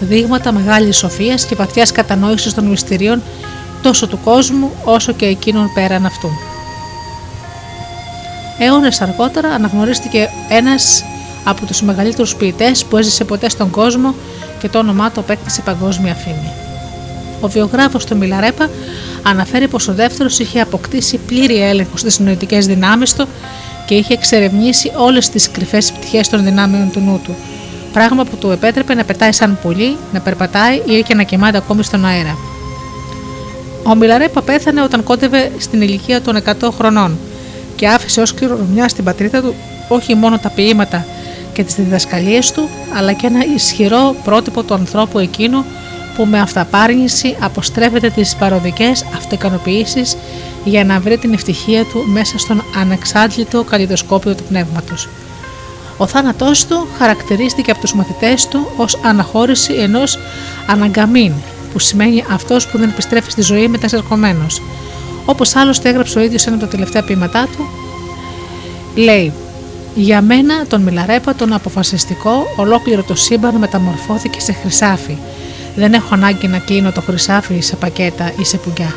[0.00, 3.22] δείγματα μεγάλης σοφίας και βαθιάς κατανόησης των μυστηρίων
[3.82, 6.28] τόσο του κόσμου όσο και εκείνων πέραν αυτού.
[8.58, 11.04] Αιώνες αργότερα αναγνωρίστηκε ένας
[11.48, 14.14] από τους μεγαλύτερους ποιητές που έζησε ποτέ στον κόσμο
[14.58, 16.52] και το όνομά του απέκτησε παγκόσμια φήμη.
[17.40, 18.70] Ο βιογράφος του Μιλαρέπα
[19.22, 23.28] αναφέρει πως ο δεύτερος είχε αποκτήσει πλήρη έλεγχο στις νοητικές δυνάμεις του
[23.86, 27.36] και είχε εξερευνήσει όλες τις κρυφές πτυχές των δυνάμεων του νου του,
[27.92, 31.82] πράγμα που του επέτρεπε να πετάει σαν πουλί, να περπατάει ή και να κοιμάται ακόμη
[31.82, 32.36] στον αέρα.
[33.82, 37.18] Ο Μιλαρέπα πέθανε όταν κόντευε στην ηλικία των 100 χρονών
[37.76, 39.54] και άφησε ως κληρονομιά στην πατρίδα του
[39.88, 41.06] όχι μόνο τα ποίηματα
[41.58, 45.64] και τις διδασκαλίες του, αλλά και ένα ισχυρό πρότυπο του ανθρώπου εκείνου
[46.16, 50.16] που με αυταπάρνηση αποστρέφεται τις παροδικές αυτοικανοποιήσεις
[50.64, 55.08] για να βρει την ευτυχία του μέσα στον ανεξάντλητο καλλιδοσκόπιο του πνεύματος.
[55.96, 60.18] Ο θάνατός του χαρακτηρίστηκε από τους μαθητές του ως αναχώρηση ενός
[60.66, 61.32] αναγκαμίν,
[61.72, 64.62] που σημαίνει αυτός που δεν επιστρέφει στη ζωή μετασερχομένος.
[65.24, 67.66] Όπως άλλωστε έγραψε ο ίδιος ένα από τα τελευταία ποίηματά του,
[68.94, 69.32] λέει
[69.94, 75.18] «Για μένα τον Μιλαρέπα τον αποφασιστικό ολόκληρο το σύμπαν μεταμορφώθηκε σε χρυσάφι
[75.78, 78.94] δεν έχω ανάγκη να κλείνω το χρυσάφι σε πακέτα ή σε πουγκιά.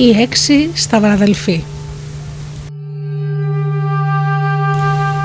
[0.00, 1.62] Ή έξι σταυραδελφοί.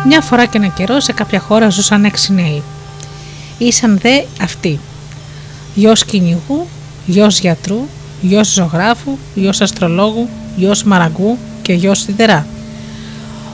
[0.06, 2.64] Μια φορά και ένα καιρό σε κάποια χώρα ζούσαν έξι νέοι.
[3.58, 4.80] Ήσαν δε αυτοί.
[5.76, 6.68] Γιος κυνηγού,
[7.06, 7.88] γιος γιατρού,
[8.22, 12.48] γιος ζωγράφου, γιος αστρολόγου, γιος μαραγκού και γιος σιδερά.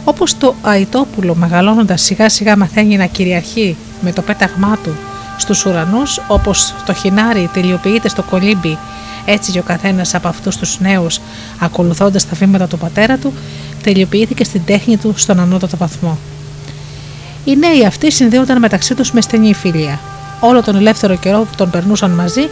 [0.03, 4.95] Όπως το Αϊτόπουλο μεγαλώνοντας σιγά σιγά μαθαίνει να κυριαρχεί με το πέταγμά του
[5.37, 8.77] στους ουρανούς, όπως το χινάρι τελειοποιείται στο κολύμπι,
[9.25, 11.19] έτσι και ο καθένας από αυτούς τους νέους
[11.59, 13.33] ακολουθώντας τα βήματα του πατέρα του,
[13.83, 16.17] τελειοποιήθηκε στην τέχνη του στον ανώτατο βαθμό.
[17.45, 19.99] Οι νέοι αυτοί συνδέονταν μεταξύ τους με στενή φιλία.
[20.39, 22.49] Όλο τον ελεύθερο καιρό που τον περνούσαν μαζί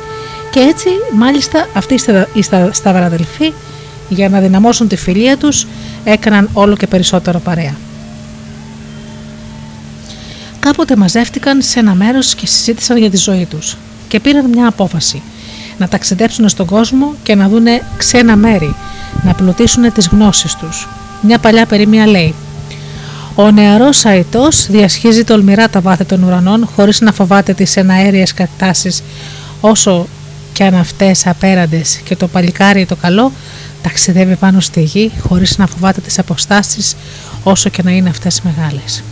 [0.51, 1.99] και έτσι μάλιστα αυτοί
[2.33, 2.41] οι
[2.71, 3.53] σταυραδελφοί
[4.09, 5.67] για να δυναμώσουν τη φιλία τους
[6.03, 7.75] έκαναν όλο και περισσότερο παρέα.
[10.59, 13.77] Κάποτε μαζεύτηκαν σε ένα μέρος και συζήτησαν για τη ζωή τους
[14.07, 15.21] και πήραν μια απόφαση
[15.80, 18.76] να ταξιδέψουν στον κόσμο και να δούνε ξένα μέρη,
[19.23, 20.88] να πλουτίσουν τις γνώσεις τους.
[21.22, 22.34] Μια παλιά περίμια λέει
[23.35, 29.03] ο νεαρός αετός διασχίζει τολμηρά τα βάθη των ουρανών χωρίς να φοβάται τις εναέριες καταστάσεις
[29.61, 30.07] όσο
[30.53, 33.31] και αν αυτές απέραντες και το παλικάρι το καλό
[33.81, 36.95] ταξιδεύει πάνω στη γη χωρίς να φοβάται τις αποστάσεις
[37.43, 39.03] όσο και να είναι αυτές μεγάλες.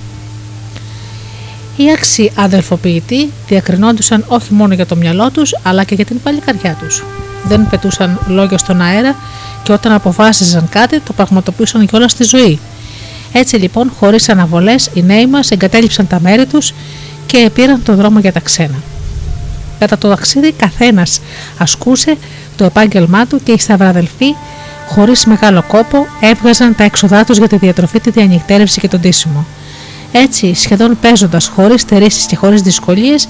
[1.78, 6.78] Οι άξιοι αδελφοποιητοί διακρινόντουσαν όχι μόνο για το μυαλό τους, αλλά και για την παλικαριά
[6.80, 7.04] τους.
[7.44, 9.16] Δεν πετούσαν λόγια στον αέρα
[9.64, 12.60] και όταν αποφάσιζαν κάτι το πραγματοποιούσαν κιόλα στη ζωή
[13.32, 16.74] έτσι λοιπόν, χωρίς αναβολές, οι νέοι μας εγκατέλειψαν τα μέρη τους
[17.26, 18.76] και πήραν το δρόμο για τα ξένα.
[19.80, 21.22] Κατά το ταξίδι, καθένας
[21.58, 22.18] ασκούσε
[22.56, 24.36] το επάγγελμά του και οι σταυραδελφοί,
[24.88, 29.46] χωρίς μεγάλο κόπο, έβγαζαν τα έξοδά τους για τη διατροφή, τη διανυκτέρευση και τον τίσιμο.
[30.12, 33.28] Έτσι, σχεδόν παίζοντας χωρίς στερήσεις και χωρίς δυσκολίες,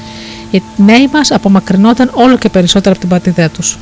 [0.52, 3.78] οι νέοι μας απομακρυνόταν όλο και περισσότερο από την πατηδέα τους.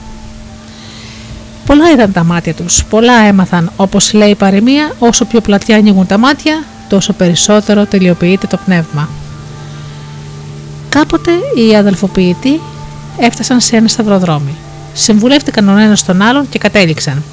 [1.66, 2.86] Πολλά ήταν τα μάτια τους.
[2.86, 8.48] Πολλά έμαθαν, όπως λέει η παροιμία, όσο πιο πλατιά ανοίγουν τα μάτια, τόσο περισσότερο τελειοποιείται
[8.48, 9.10] το πνεύμα.
[10.90, 12.60] Κάποτε οι αδελφοποιητοί
[13.20, 14.56] έφτασαν σε ένα σταυροδρόμι.
[14.94, 17.24] Συμβουλεύτηκαν ο ένας τον άλλον και κατέληξαν.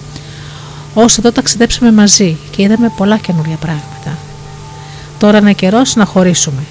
[0.94, 4.18] Όσο εδώ ταξιδέψαμε μαζί και είδαμε πολλά καινούργια πράγματα.
[5.22, 6.62] Τώρα είναι καιρό να χωρίσουμε.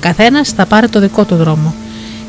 [0.00, 1.74] Καθένας θα πάρει το δικό του δρόμο.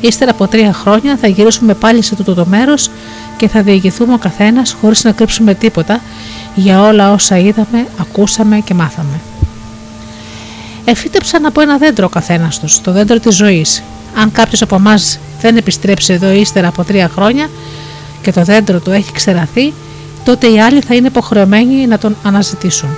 [0.00, 2.90] Ύστερα από τρία χρόνια θα γυρίσουμε πάλι σε τούτο το μέρος
[3.36, 6.00] και θα διηγηθούμε ο καθένας χωρίς να κρύψουμε τίποτα
[6.54, 9.20] για όλα όσα είδαμε, ακούσαμε και μάθαμε.
[10.84, 13.82] Εφύτεψαν από ένα δέντρο ο καθένας τους, το δέντρο της ζωής.
[14.16, 17.50] Αν κάποιος από εμάς δεν επιστρέψει εδώ ύστερα από τρία χρόνια
[18.22, 19.72] και το δέντρο του έχει ξεραθεί,
[20.24, 22.88] τότε οι άλλοι θα είναι υποχρεωμένοι να τον αναζητήσουν.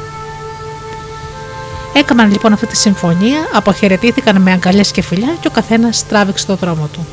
[1.93, 6.55] Έκαναν λοιπόν αυτή τη συμφωνία, αποχαιρετήθηκαν με αγκαλιές και φιλιά και ο καθένας τράβηξε το
[6.55, 7.07] δρόμο του.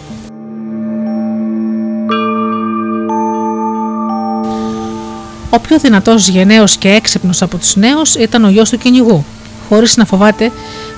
[5.49, 9.25] Ο πιο δυνατός γενναίος και έξυπνος από τους νέους ήταν ο γιος του κυνηγού.
[9.69, 10.51] Χωρίς να φοβάται,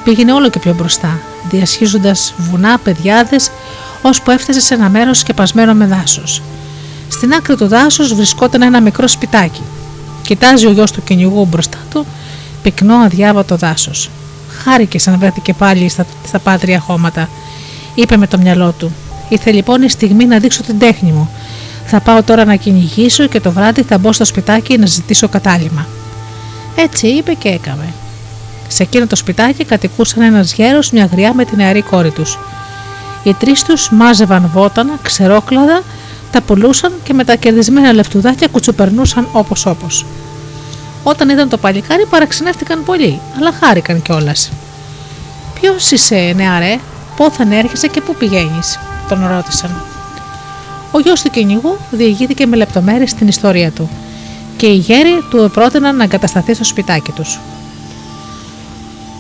[0.03, 3.37] πήγαινε όλο και πιο μπροστά, διασχίζοντας βουνά, πεδιάδε,
[4.01, 6.41] ώσπου έφτασε σε ένα μέρος σκεπασμένο με δάσος.
[7.09, 9.61] Στην άκρη του δάσους βρισκόταν ένα μικρό σπιτάκι.
[10.21, 12.05] Κοιτάζει ο γιος του κυνηγού μπροστά του,
[12.61, 14.09] πυκνό αδιάβατο δάσος.
[14.63, 17.29] Χάρηκε σαν βρέθηκε πάλι στα, στα πάτρια χώματα.
[17.95, 18.91] Είπε με το μυαλό του:
[19.29, 21.29] Ήρθε λοιπόν η στιγμή να δείξω την τέχνη μου
[21.89, 25.88] θα πάω τώρα να κυνηγήσω και το βράδυ θα μπω στο σπιτάκι να ζητήσω κατάλημα.
[26.75, 27.93] Έτσι είπε και έκαμε.
[28.67, 32.39] Σε εκείνο το σπιτάκι κατοικούσαν ένας γέρος, μια γριά με την νεαρή κόρη τους.
[33.23, 35.84] Οι τρεις τους μάζευαν βότανα, ξερόκλαδα,
[36.31, 40.05] τα πουλούσαν και με τα κερδισμένα λεφτουδάκια κουτσοπερνούσαν όπως όπως.
[41.09, 44.51] Όταν είδαν το παλικάρι παραξενεύτηκαν πολύ, αλλά χάρηκαν κιόλας.
[45.59, 46.77] Ποιος είσαι, νεαρέ,
[47.15, 48.79] πόθαν έρχεσαι και πού πηγαίνεις,
[49.09, 49.84] τον ρώτησαν.
[50.91, 53.89] Ο γιος του κυνηγού διηγήθηκε με λεπτομέρειες την ιστορία του
[54.57, 57.39] και οι γέροι του πρότειναν να εγκατασταθεί στο σπιτάκι τους.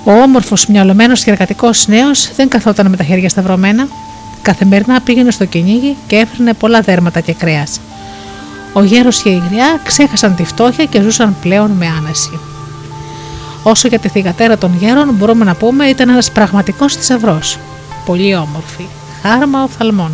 [0.03, 3.87] Ο όμορφος, μυαλωμένος και εργατικός νέος δεν καθόταν με τα χέρια σταυρωμένα.
[4.41, 7.79] Καθημερινά πήγαινε στο κυνήγι και έφερνε πολλά δέρματα και κρέας.
[8.73, 12.39] Ο γέρος και η γριά ξέχασαν τη φτώχεια και ζούσαν πλέον με άνεση.
[13.63, 17.59] Όσο για τη θηγατέρα των γέρων, μπορούμε να πούμε ήταν ένας πραγματικός θησαυρός.
[18.05, 18.85] Πολύ όμορφη,
[19.21, 20.11] χάρμα οφθαλμών.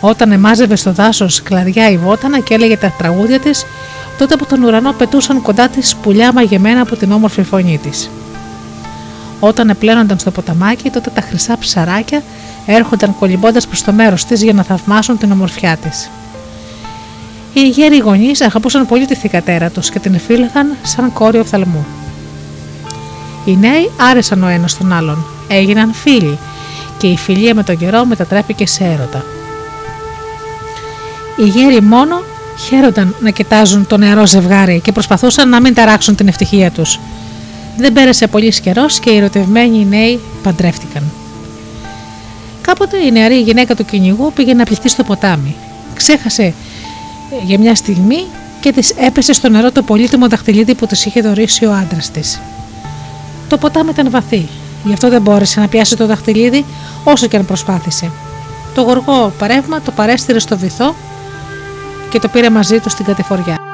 [0.00, 3.66] Όταν εμάζευε στο δάσος κλαδιά η βότανα και έλεγε τα τραγούδια της,
[4.18, 8.10] τότε από τον ουρανό πετούσαν κοντά της πουλιά μαγεμένα από την όμορφη φωνή της.
[9.40, 12.22] Όταν επλένονταν στο ποταμάκι, τότε τα χρυσά ψαράκια
[12.66, 16.10] έρχονταν κολυμπώντας προς το μέρος της για να θαυμάσουν την ομορφιά της.
[17.52, 21.86] Οι γέροι γονείς αγαπούσαν πολύ τη θηκατέρα τους και την εφήλεγαν σαν κόρη οφθαλμού.
[23.44, 26.38] Οι νέοι άρεσαν ο ένας τον άλλον, έγιναν φίλοι
[26.98, 29.24] και η φιλία με τον καιρό μετατράπηκε σε έρωτα.
[31.36, 32.22] Οι γέροι μόνο
[32.68, 36.98] Χαίρονταν να κοιτάζουν το νεαρό ζευγάρι και προσπαθούσαν να μην ταράξουν την ευτυχία τους.
[37.76, 41.02] Δεν πέρασε πολύς καιρός και οι ερωτευμένοι νέοι παντρεύτηκαν.
[42.60, 45.54] Κάποτε η νεαρή γυναίκα του κυνηγού πήγε να πληθεί στο ποτάμι.
[45.94, 46.54] Ξέχασε
[47.44, 48.26] για μια στιγμή
[48.60, 52.40] και της έπεσε στο νερό το πολύτιμο δαχτυλίδι που της είχε δωρήσει ο άντρας της.
[53.48, 54.48] Το ποτάμι ήταν βαθύ,
[54.84, 56.64] γι' αυτό δεν μπόρεσε να πιάσει το δαχτυλίδι
[57.04, 58.10] όσο και αν προσπάθησε.
[58.74, 60.94] Το γοργό παρεύμα το παρέστηρε στο βυθό
[62.10, 63.69] και το πήρε μαζί του στην κατηφοριά.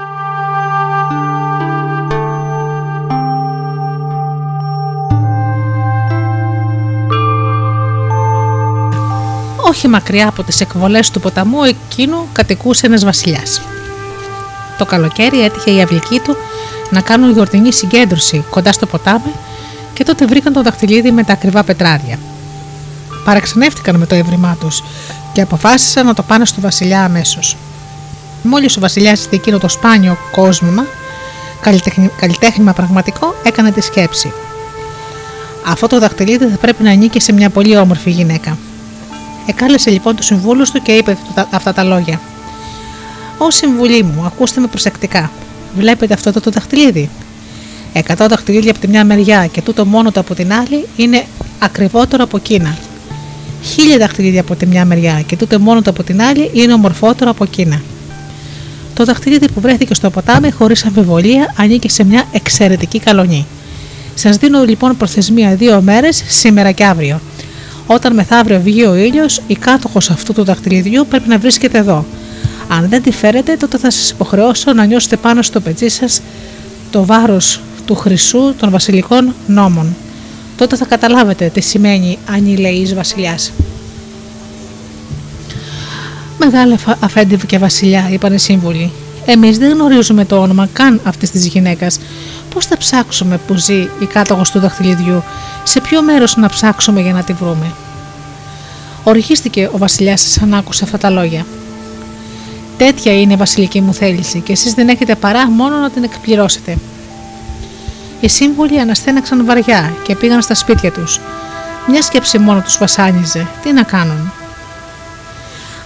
[9.76, 13.62] Όχι μακριά από τις εκβολές του ποταμού εκείνου κατοικούσε ένας βασιλιάς.
[14.78, 16.36] Το καλοκαίρι έτυχε η αυλική του
[16.90, 19.32] να κάνουν γιορτινή συγκέντρωση κοντά στο ποτάμι
[19.92, 22.18] και τότε βρήκαν το δαχτυλίδι με τα ακριβά πετράδια.
[23.24, 24.82] Παραξενεύτηκαν με το έβριμά τους
[25.32, 27.56] και αποφάσισαν να το πάνε στο βασιλιά αμέσως.
[28.42, 30.86] Μόλις ο βασιλιάς είδε εκείνο το σπάνιο κόσμημα,
[32.20, 34.32] καλλιτέχνημα πραγματικό, έκανε τη σκέψη.
[35.66, 38.58] Αυτό το δαχτυλίδι θα πρέπει να ανήκει σε μια πολύ όμορφη γυναίκα.
[39.46, 41.16] Εκάλεσε λοιπόν τους συμβούλους του και είπε
[41.50, 42.20] αυτά τα λόγια.
[43.38, 45.30] Ω συμβουλή μου, ακούστε με προσεκτικά.
[45.76, 47.08] Βλέπετε αυτό το, το δαχτυλίδι;
[47.92, 51.24] Εκατό δαχτυλίδια από τη μια μεριά και τούτο μόνο το από την άλλη είναι
[51.58, 52.76] ακριβότερο από εκείνα.
[53.62, 57.30] Χίλια δαχτυλίδια από τη μια μεριά και τούτο μόνο το από την άλλη είναι ομορφότερο
[57.30, 57.82] από εκείνα.
[58.94, 63.46] Το δαχτυλίδι που βρέθηκε στο ποτάμι χωρίς αμφιβολία ανήκει σε μια εξαιρετική καλονή.
[64.14, 67.20] Σας δίνω λοιπόν προθεσμία δύο μέρες, σήμερα και αύριο.
[67.86, 72.04] Όταν μεθαύριο βγει ο ήλιος, η κάτοχος αυτού του δαχτυλιδιού πρέπει να βρίσκεται εδώ.
[72.68, 76.22] Αν δεν τη φέρετε, τότε θα σας υποχρεώσω να νιώσετε πάνω στο πετσί σας
[76.90, 79.94] το βάρος του χρυσού των βασιλικών νόμων.
[80.56, 83.52] Τότε θα καταλάβετε τι σημαίνει ανηλεής βασιλιάς.
[86.38, 88.90] Μεγάλε αφέντη και βασιλιά, είπαν οι σύμβουλοι.
[89.26, 92.00] Εμείς δεν γνωρίζουμε το όνομα καν αυτής της γυναίκας.
[92.54, 95.22] Πώς θα ψάξουμε που ζει η κάτοχο του δαχτυλιδιού,
[95.64, 97.72] σε ποιο μέρος να ψάξουμε για να τη βρούμε;
[99.04, 101.46] Οργίστηκε ο βασιλιάς σαν άκουσε αυτά τα λόγια.
[102.78, 106.78] Τέτοια είναι η βασιλική μου θέληση και εσείς δεν έχετε παρά μόνο να την εκπληρώσετε.
[108.20, 111.20] Οι σύμβουλοι αναστέναξαν βαριά και πήγαν στα σπίτια τους.
[111.88, 113.46] Μια σκέψη μόνο τους βασάνιζε.
[113.62, 114.32] Τι να κάνουν;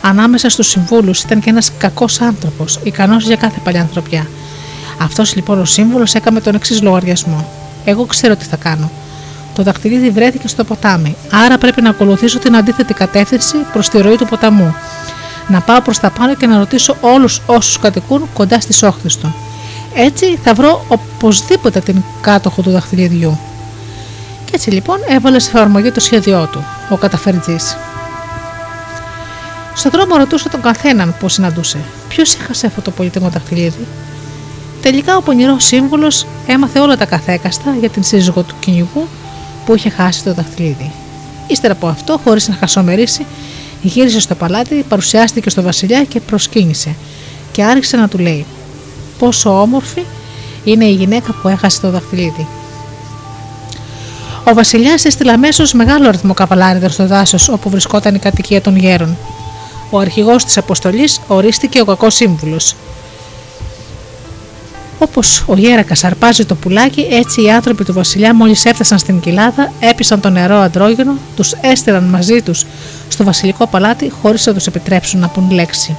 [0.02, 4.26] Ανάμεσα στους συμβούλους ήταν και ένας κακός άνθρωπος, ικανός για κάθε παλιανθρωπιά.
[5.02, 7.48] Αυτός λοιπόν ο σύμβουλο έκαμε τον εξής λογαριασμό.
[7.84, 8.90] Εγώ ξέρω τι θα κάνω.
[9.54, 14.16] Το δαχτυλίδι βρέθηκε στο ποτάμι, άρα πρέπει να ακολουθήσω την αντίθετη κατεύθυνση προς τη ροή
[14.16, 14.74] του ποταμού.
[15.48, 19.34] Να πάω προς τα πάνω και να ρωτήσω όλους όσους κατοικούν κοντά στι όχθε του.
[19.94, 23.38] Έτσι θα βρω οπωσδήποτε την κάτοχο του δαχτυλιδιού.
[24.44, 27.76] Και έτσι λοιπόν έβαλε σε εφαρμογή το σχέδιό του, ο καταφερτζής.
[29.74, 31.78] Στον δρόμο ρωτούσε τον καθέναν που συναντούσε.
[32.08, 33.86] Ποιος έχασε αυτό το πολύτιμο δαχτυλίδι;
[34.82, 39.08] Τελικά ο πονηρός σύμβουλος έμαθε όλα τα καθέκαστα για την σύζυγο του κυνηγού
[39.66, 40.90] που είχε χάσει το δαχτυλίδι.
[41.46, 43.26] Ύστερα από αυτό, χωρίς να χασομερίσει,
[43.82, 46.94] γύρισε στο παλάτι, παρουσιάστηκε στο βασιλιά και προσκύνησε
[47.52, 48.46] και άρχισε να του λέει:
[49.18, 50.02] Πόσο όμορφη
[50.64, 52.46] είναι η γυναίκα που έχασε το δαχτυλίδι.
[54.44, 59.16] Ο Βασιλιάς έστειλε αμέσως μεγάλο αριθμό καβαλάριδων στο δάσος όπου βρισκόταν η κατοικία των γέρων.
[59.90, 62.76] Ο αρχηγός της αποστολής ορίστηκε ο κακός σύμβουλος.
[65.02, 69.72] Όπως ο γέρακας αρπάζει το πουλάκι, έτσι οι άνθρωποι του Βασιλιά, μόλις έφτασαν στην κοιλάδα,
[69.80, 72.66] έπεισαν τον νερό αντρόγενο, τους έστειλαν μαζί τους
[73.08, 75.96] στο βασιλικό παλάτι χωρίς να τους επιτρέψουν να πούν λέξη.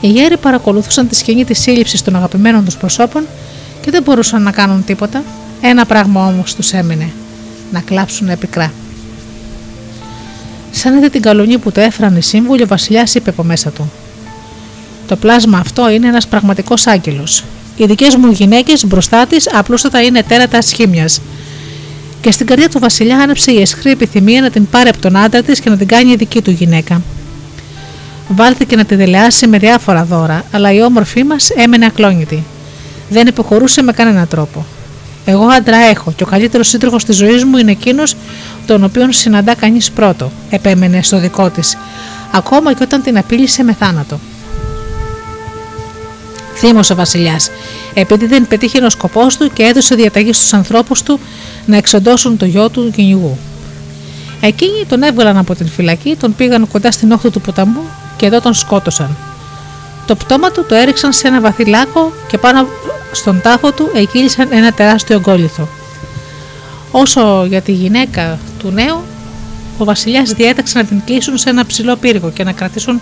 [0.00, 3.26] Οι γέροι παρακολουθούσαν τη σκηνή της σύλληψης των αγαπημένων τους προσώπων
[3.80, 5.22] και δεν μπορούσαν να κάνουν τίποτα.
[5.60, 7.10] Ένα πράγμα όμως τους έμεινε:
[7.72, 8.72] να κλάψουν επικρά.
[10.70, 13.90] Σαν είδε την καλονή που το έφρανε η σύμβουλη, ο Βασιλιάς είπε από μέσα του:
[15.06, 17.44] Το πλάσμα αυτό είναι ένας πραγματικός άγγελος.
[17.82, 21.20] Οι δικές μου γυναίκες μπροστά της απλούστατα είναι τέρατα σχήμιας.
[22.20, 25.42] Και στην καρδιά του Βασιλιά άνεψε η αισχρή επιθυμία να την πάρει από τον άντρα
[25.42, 27.02] της και να την κάνει δική του γυναίκα.
[28.28, 32.44] Βάλθηκε να τη δελεάσει με διάφορα δώρα, αλλά η όμορφή μας έμενε ακλόνητη.
[33.08, 34.64] Δεν υποχωρούσε με κανέναν τρόπο.
[35.24, 38.16] Εγώ άντρα έχω και ο καλύτερος σύντροφος της ζωής μου είναι εκείνος
[38.66, 41.78] τον οποίον συναντά κανείς πρώτο, επέμενε στο δικό της,
[42.32, 44.18] ακόμα και όταν την απείλησε με θάνατο.
[46.64, 47.50] Θύμωσε ο Βασιλιάς,
[47.94, 51.20] επειδή δεν πετύχει ο σκοπός του και έδωσε διαταγή στους ανθρώπους του
[51.66, 53.38] να εξοντώσουν το γιο του κυνηγού.
[54.40, 57.80] Εκείνοι τον έβγαλαν από την φυλακή, τον πήγαν κοντά στην όχθη του ποταμού
[58.16, 59.16] και εδώ τον σκότωσαν.
[60.06, 62.66] Το πτώμα του το έριξαν σε ένα βαθύ λάκκο και πάνω
[63.12, 65.68] στον τάφο του εκείλησαν ένα τεράστιο γκόλιθο.
[66.90, 69.02] Όσο για τη γυναίκα του νέου,
[69.78, 73.00] ο βασιλιάς διέταξε να την κλείσουν σε ένα ψηλό πύργο και να κρατήσουν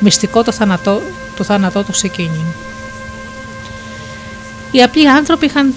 [0.00, 1.00] μυστικό το θάνατό,
[1.36, 2.44] το θάνατό τους σε εκείνη.
[4.72, 5.74] Οι απλοί άνθρωποι είχαν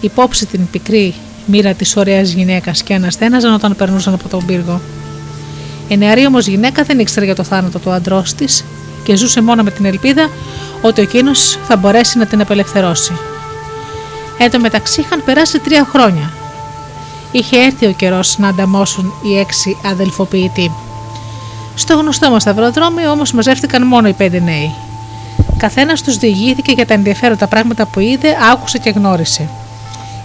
[0.00, 1.14] υπόψη την πικρή
[1.46, 4.80] μοίρα της ωραίας γυναίκας και αναστέναζαν όταν περνούσαν από τον πύργο.
[5.88, 8.64] Η νεαρή όμως γυναίκα δεν ήξερε για το θάνατο του άντρό της
[9.04, 10.30] και ζούσε μόνο με την ελπίδα
[10.82, 13.12] ότι εκείνος θα μπορέσει να την απελευθερώσει.
[14.38, 16.32] Εν τω μεταξύ είχαν περάσει τρία χρόνια.
[17.32, 20.72] Είχε έρθει ο καιρός να ανταμώσουν οι έξι αδελφοποιητοί.
[21.74, 24.74] Στο γνωστό μας σταυροδρόμιο όμως μαζεύτηκαν μόνο οι πέντε νέοι.
[25.58, 29.48] Καθένας τους διηγήθηκε για τα ενδιαφέροντα πράγματα που είδε, άκουσε και γνώρισε.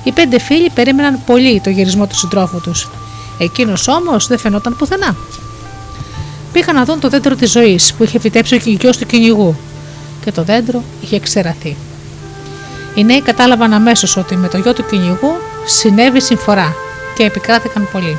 [0.04, 2.90] Οι πέντε φίλοι περίμεναν πολύ το γυρισμό του συντρόφου τους.
[3.38, 5.16] Εκείνος όμως δεν φαινόταν πουθενά.
[6.52, 9.56] Πήγαν να δουν το δέντρο της ζωής που είχε φυτέψει ο κυλικιός του κυνηγού,
[10.24, 11.76] και το δέντρο είχε ξεραθεί.
[12.96, 15.32] Οι νέοι κατάλαβαν αμέσως ότι με το γιο του κυνηγού
[15.66, 16.76] συνέβη συμφορά
[17.16, 18.18] και επικράθηκαν πολύ.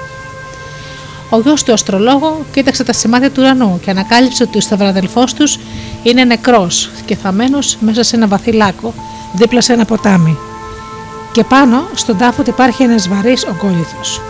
[1.34, 5.58] Ο γιος του αστρολόγου κοίταξε τα σημάδια του ουρανού και ανακάλυψε ότι ο σταυραδελφός τους
[6.02, 8.94] είναι νεκρός και θαμένο μέσα σε ένα βαθύ λάκκο
[9.34, 10.36] δίπλα σε ένα ποτάμι.
[11.32, 14.20] Και πάνω στον τάφο υπάρχει ένας βαρύς ογκόλυθος.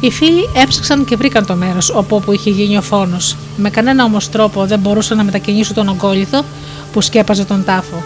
[0.00, 3.36] Οι φίλοι έψαξαν και βρήκαν το μέρος όπου είχε γίνει ο φόνος.
[3.56, 6.44] Με κανένα όμως τρόπο δεν μπορούσαν να μετακινήσουν τον ογκόλυθο
[6.92, 8.02] που σκέπαζε τον τάφο.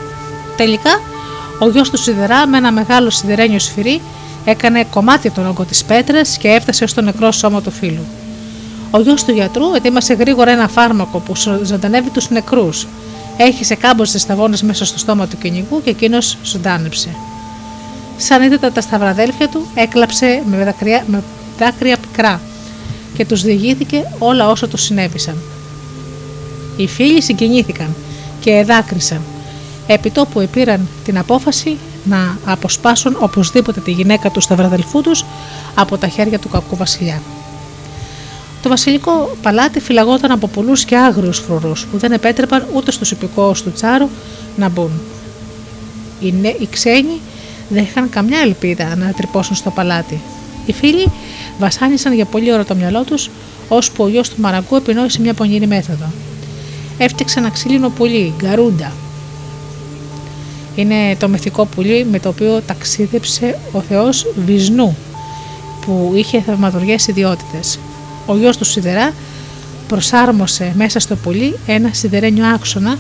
[0.57, 1.01] Τελικά,
[1.61, 4.01] ο γιος του Σιδερά με ένα μεγάλο σιδερένιο σφυρί
[4.45, 8.05] έκανε κομμάτι τον όγκο της πέτρα και έφτασε στο νεκρό σώμα του φίλου.
[8.91, 11.33] Ο γιος του γιατρού ετοίμασε γρήγορα ένα φάρμακο που
[11.63, 12.87] ζωντανεύει τους νεκρούς.
[13.37, 17.09] Έχισε κάμποσε σταγόνες μέσα στο στόμα του κυνηγού και εκείνος ζωντάνεψε.
[18.17, 21.23] Σαν είδε τα σταυραδέλφια του, έκλαψε με δάκρυα, με
[21.59, 22.41] δάκρυα πικρά
[23.15, 25.37] και τους διηγήθηκε όλα όσα του συνέβησαν.
[26.77, 27.95] Οι φίλοι συγκινήθηκαν
[28.41, 29.21] και εδάκρυσαν,
[29.93, 35.25] επιτόπου επήραν την απόφαση να αποσπάσουν οπωσδήποτε τη γυναίκα τους σταυραδελφού τους
[35.75, 37.23] από τα χέρια του κακού βασιλιά.
[38.63, 43.63] Το βασιλικό παλάτι φυλαγόταν από πολλούς και άγριους φρουρούς που δεν επέτρεπαν ούτε στους υπηκόους
[43.63, 44.09] του Τσάρου
[44.57, 44.91] να μπουν.
[46.21, 47.21] Οι, νε, οι ξένοι
[47.69, 50.21] δεν είχαν καμιά ελπίδα να τρυπώσουν στο παλάτι.
[50.67, 51.07] Οι φίλοι
[51.59, 53.31] βασάνισαν για πολύ ώρα το μυαλό τους,
[53.69, 56.07] ώσπου ο γιος του Μαραγκού επινόησε μια πονηρή μέθοδο.
[56.99, 58.93] Έφτιαξε ένα ξύλινο πουλί, γκαρούντα.
[60.81, 64.97] Είναι το μυθικό πουλί με το οποίο ταξίδεψε ο θεός Βυσνού,
[65.81, 67.79] που είχε θαυματουργές ιδιότητες.
[68.27, 69.13] Ο γιος του Σιδερά
[69.89, 72.99] προσάρμοσε μέσα στο πουλί ένα σιδερένιο άξονα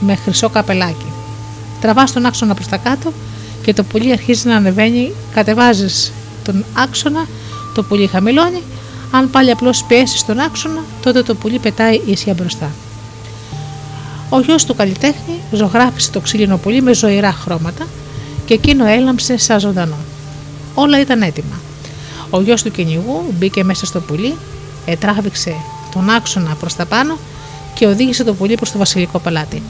[0.00, 1.12] με χρυσό καπελάκι.
[1.80, 3.12] Τραβά τον άξονα προς τα κάτω
[3.62, 6.12] και το πουλί αρχίζει να ανεβαίνει, κατεβάζεις
[6.44, 7.26] τον άξονα,
[7.74, 8.62] το πουλί χαμηλώνει,
[9.10, 12.70] αν πάλι απλώς πιέσεις τον άξονα, τότε το πουλί πετάει ίσια μπροστά.
[14.28, 17.86] Ο γιο του καλλιτέχνη ζωγράφισε το ξύλινο πουλί με ζωηρά χρώματα
[18.44, 19.96] και εκείνο έλαμψε σαν ζωντανό.
[20.74, 21.60] Όλα ήταν έτοιμα.
[22.30, 24.34] Ο γιος του κυνηγού μπήκε μέσα στο πουλί,
[24.86, 25.54] ετράβηξε
[25.92, 27.18] τον άξονα προς τα πάνω
[27.74, 29.62] και οδήγησε το πουλί προς το βασιλικό παλάτι.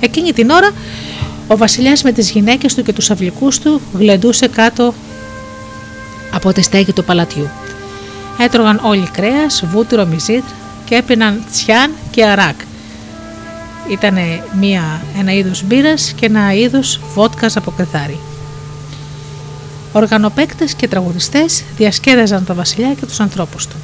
[0.00, 0.70] Εκείνη την ώρα
[1.46, 4.94] ο βασιλιάς με τις γυναίκες του και τους αυλικούς του γλεντούσε κάτω
[6.32, 7.48] από τη στέγη του παλατιού.
[8.38, 10.44] Έτρωγαν όλοι κρέας, βούτυρο, μυζίτ
[10.84, 12.60] και έπιναν τσιάν και αράκ.
[13.90, 14.16] Ήταν
[15.18, 18.18] ένα είδος μπύρας και ένα είδος βότκας από κρεθάρι.
[19.92, 23.76] Οργανοπαίκτες και τραγουδιστές διασκέδαζαν τον βασιλιά και τους ανθρώπους του.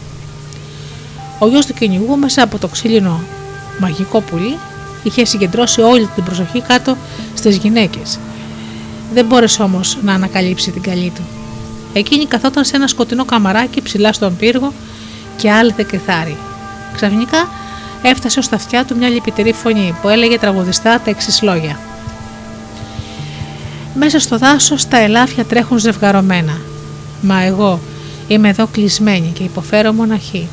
[1.39, 3.21] Ο γιος του κυνηγού μέσα από το ξύλινο
[3.81, 4.59] μαγικό πουλί
[5.03, 6.97] είχε συγκεντρώσει όλη την προσοχή κάτω
[7.35, 8.19] στις γυναίκες.
[9.15, 11.23] Δεν μπόρεσε όμως να ανακαλύψει την καλή του.
[11.93, 14.73] Εκείνη καθόταν σε ένα σκοτεινό καμαράκι ψηλά στον πύργο
[15.37, 16.37] και άλυτε κρυθάρι.
[16.95, 17.49] Ξαφνικά
[18.09, 21.79] έφτασε στα αυτιά του μια λυπητερή φωνή που έλεγε τραγουδιστά τα εξής λόγια.
[23.95, 26.61] Μέσα στο δάσος τα ελάφια τρέχουν ζευγαρωμένα.
[27.21, 27.81] Μα εγώ
[28.29, 30.49] είμαι εδώ κλεισμένη και υποφέρω μοναχή.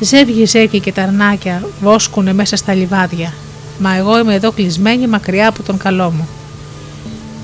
[0.00, 3.32] Ζεύγει ζεύγει και τα αρνάκια βόσκουνε μέσα στα λιβάδια.
[3.78, 6.28] Μα εγώ είμαι εδώ κλεισμένη μακριά από τον καλό μου.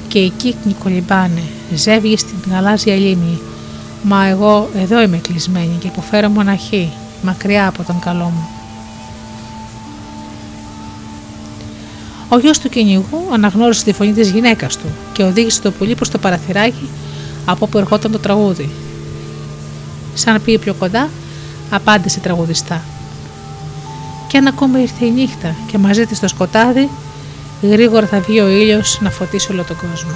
[0.09, 1.43] Και οι κύκνοι κολυμπάνε,
[1.75, 3.41] ζεύγει στην γαλάζια λίμνη.
[4.03, 6.93] Μα εγώ εδώ είμαι κλεισμένη και υποφέρω μοναχή,
[7.23, 8.62] μακριά από τον καλό μου.
[12.33, 16.09] Ο γιος του κυνηγού αναγνώρισε τη φωνή της γυναίκας του και οδήγησε το πουλί προς
[16.09, 16.89] το παραθυράκι
[17.45, 18.71] από όπου ερχόταν το τραγούδι.
[20.15, 21.09] Σαν πήγε πιο κοντά,
[21.71, 22.83] απάντησε τραγουδιστά.
[24.29, 26.89] Και αν ακόμα ήρθε η νύχτα και μαζί της το σκοτάδι,
[27.63, 30.13] γρήγορα θα βγει ο ήλιος να φωτίσει όλο τον κόσμο.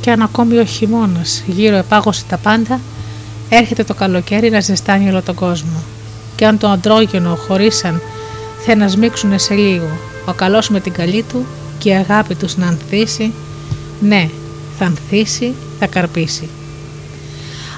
[0.00, 2.80] Και αν ακόμη ο χειμώνας γύρω επάγωσε τα πάντα,
[3.56, 5.82] έρχεται το καλοκαίρι να ζεστάνει όλο τον κόσμο.
[6.36, 8.00] Και αν το αντρόγενο χωρίσαν,
[8.64, 9.88] θε να σμίξουνε σε λίγο,
[10.26, 11.46] ο καλός με την καλή του
[11.78, 13.32] και η αγάπη τους να ανθίσει,
[14.00, 14.28] ναι,
[14.78, 16.48] θα ανθίσει, θα καρπίσει.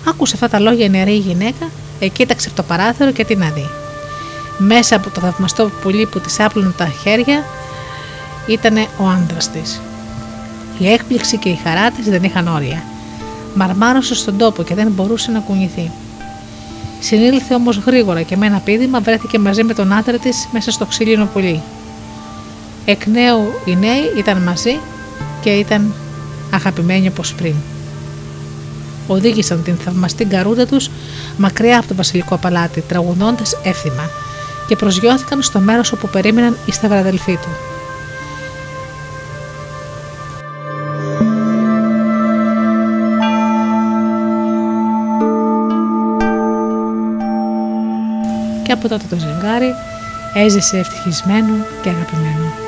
[0.08, 3.68] Άκουσε αυτά τα λόγια η νεαρή γυναίκα, εκοίταξε από το παράθυρο και τι να δει.
[4.58, 7.44] Μέσα από το θαυμαστό πουλί που της άπλωνε τα χέρια
[8.46, 9.80] ήταν ο άντρας της.
[10.78, 12.82] Η έκπληξη και η χαρά της δεν είχαν όρια.
[13.56, 15.90] Μαρμάρωσε στον τόπο και δεν μπορούσε να κουνηθεί.
[17.00, 20.84] Συνήλθε όμως γρήγορα και με ένα πείδημα βρέθηκε μαζί με τον άντρα της μέσα στο
[20.84, 21.62] ξύλινο πουλί.
[22.84, 24.78] Εκ νέου οι νέοι ήταν μαζί
[25.40, 25.94] και ήταν
[26.54, 27.54] αγαπημένοι όπως πριν.
[29.06, 30.90] Οδήγησαν την θαυμαστή καρούδα τους
[31.36, 34.10] μακριά από το βασιλικό παλάτι, τραγουδώντας εύθυμα,
[34.68, 37.48] και προσγειώθηκαν στο μέρος όπου περίμεναν οι σταυραδελφοί του.
[48.66, 49.74] Και από τότε το ζευγάρι
[50.34, 52.65] έζησε ευτυχισμένο και αγαπημένο.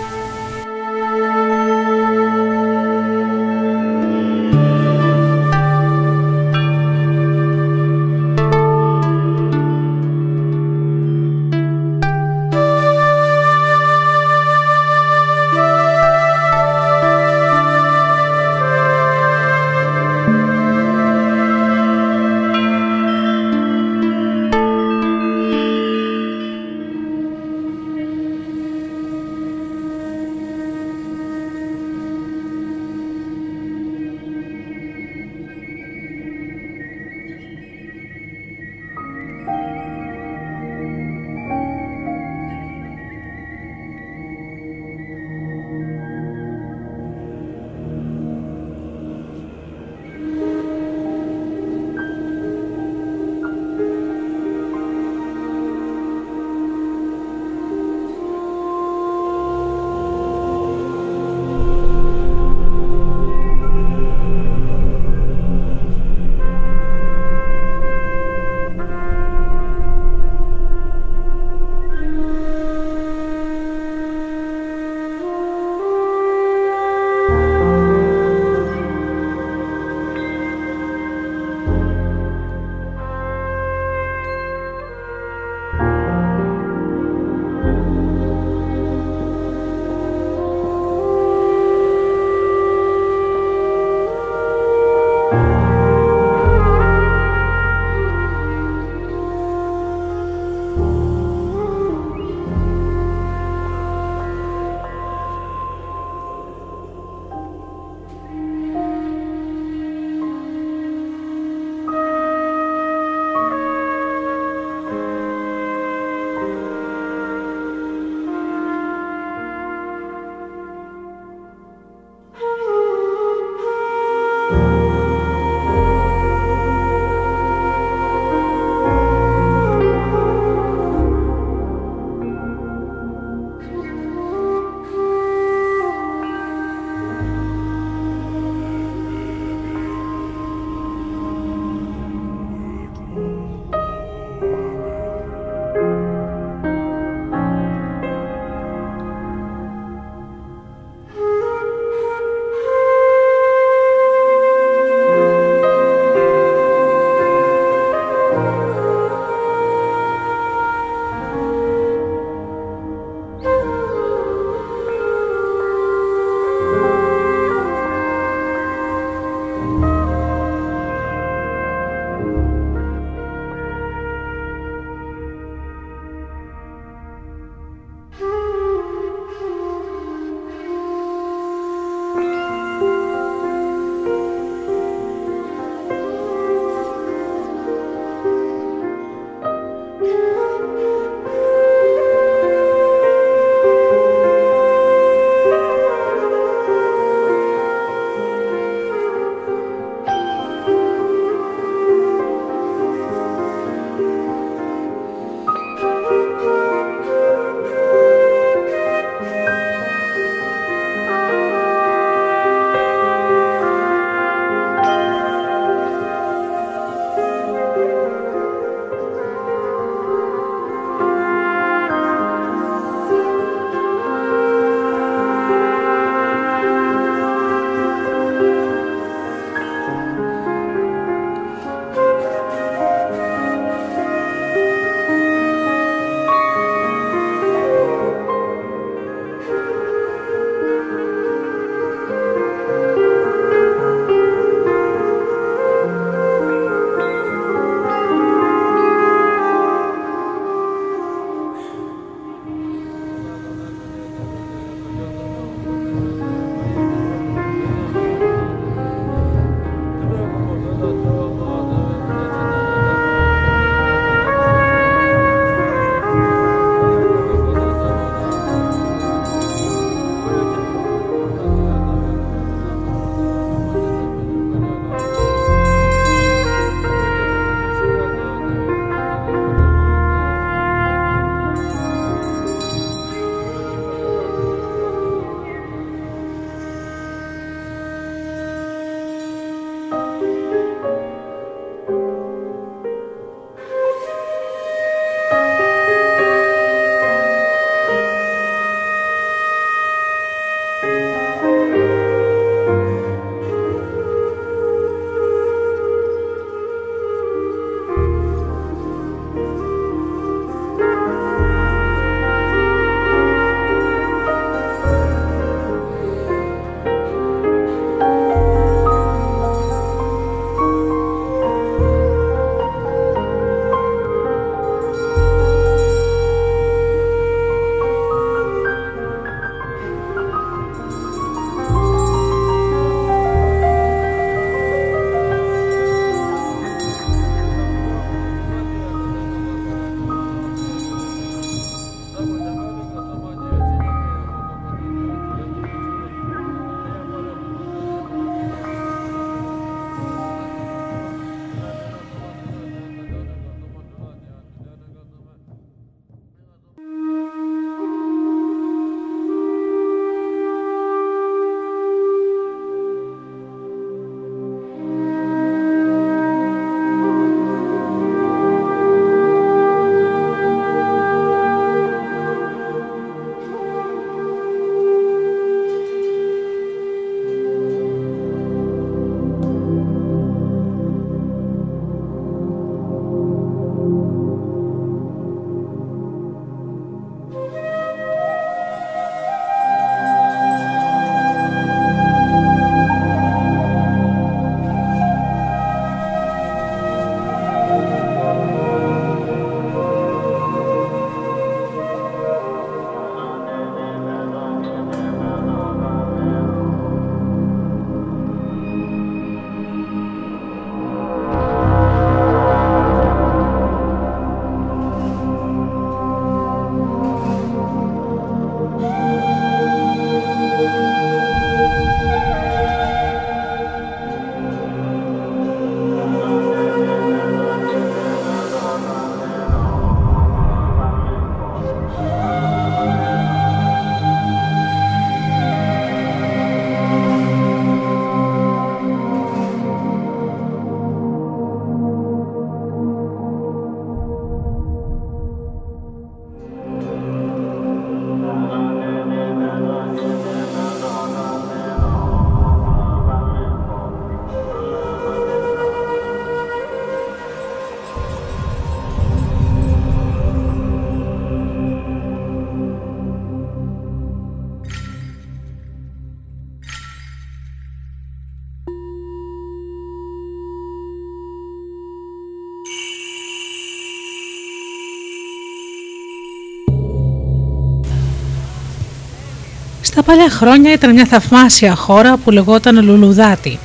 [480.08, 483.58] Παλιά χρόνια ήταν μια θαυμάσια χώρα που λεγόταν Λουλουδάτη.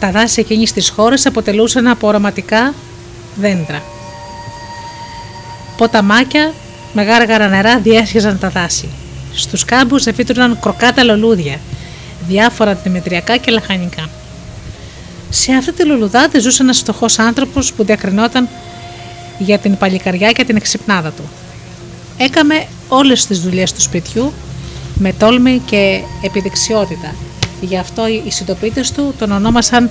[0.00, 2.74] Τα δάση εκείνης της χώρας αποτελούσαν από οραματικά
[3.36, 3.82] δέντρα.
[5.76, 6.52] Ποταμάκια
[6.92, 8.88] με γάργαρα νερά διέσχιζαν τα δάση.
[9.34, 11.58] Στους κάμπους εφήτρωναν κροκάτα λουλούδια,
[12.28, 14.08] διάφορα δημητριακά και λαχανικά.
[15.30, 18.48] Σε αυτή τη λουλουδάτη ζούσε ένας φτωχός άνθρωπος που διακρινόταν
[19.38, 21.28] για την παλικαριά και την εξυπνάδα του.
[22.18, 24.32] Έκαμε όλες τις δουλειές του σπιτιού
[24.94, 27.14] με τόλμη και επιδεξιότητα.
[27.60, 29.90] Γι' αυτό οι συντοπίτες του τον ονόμασαν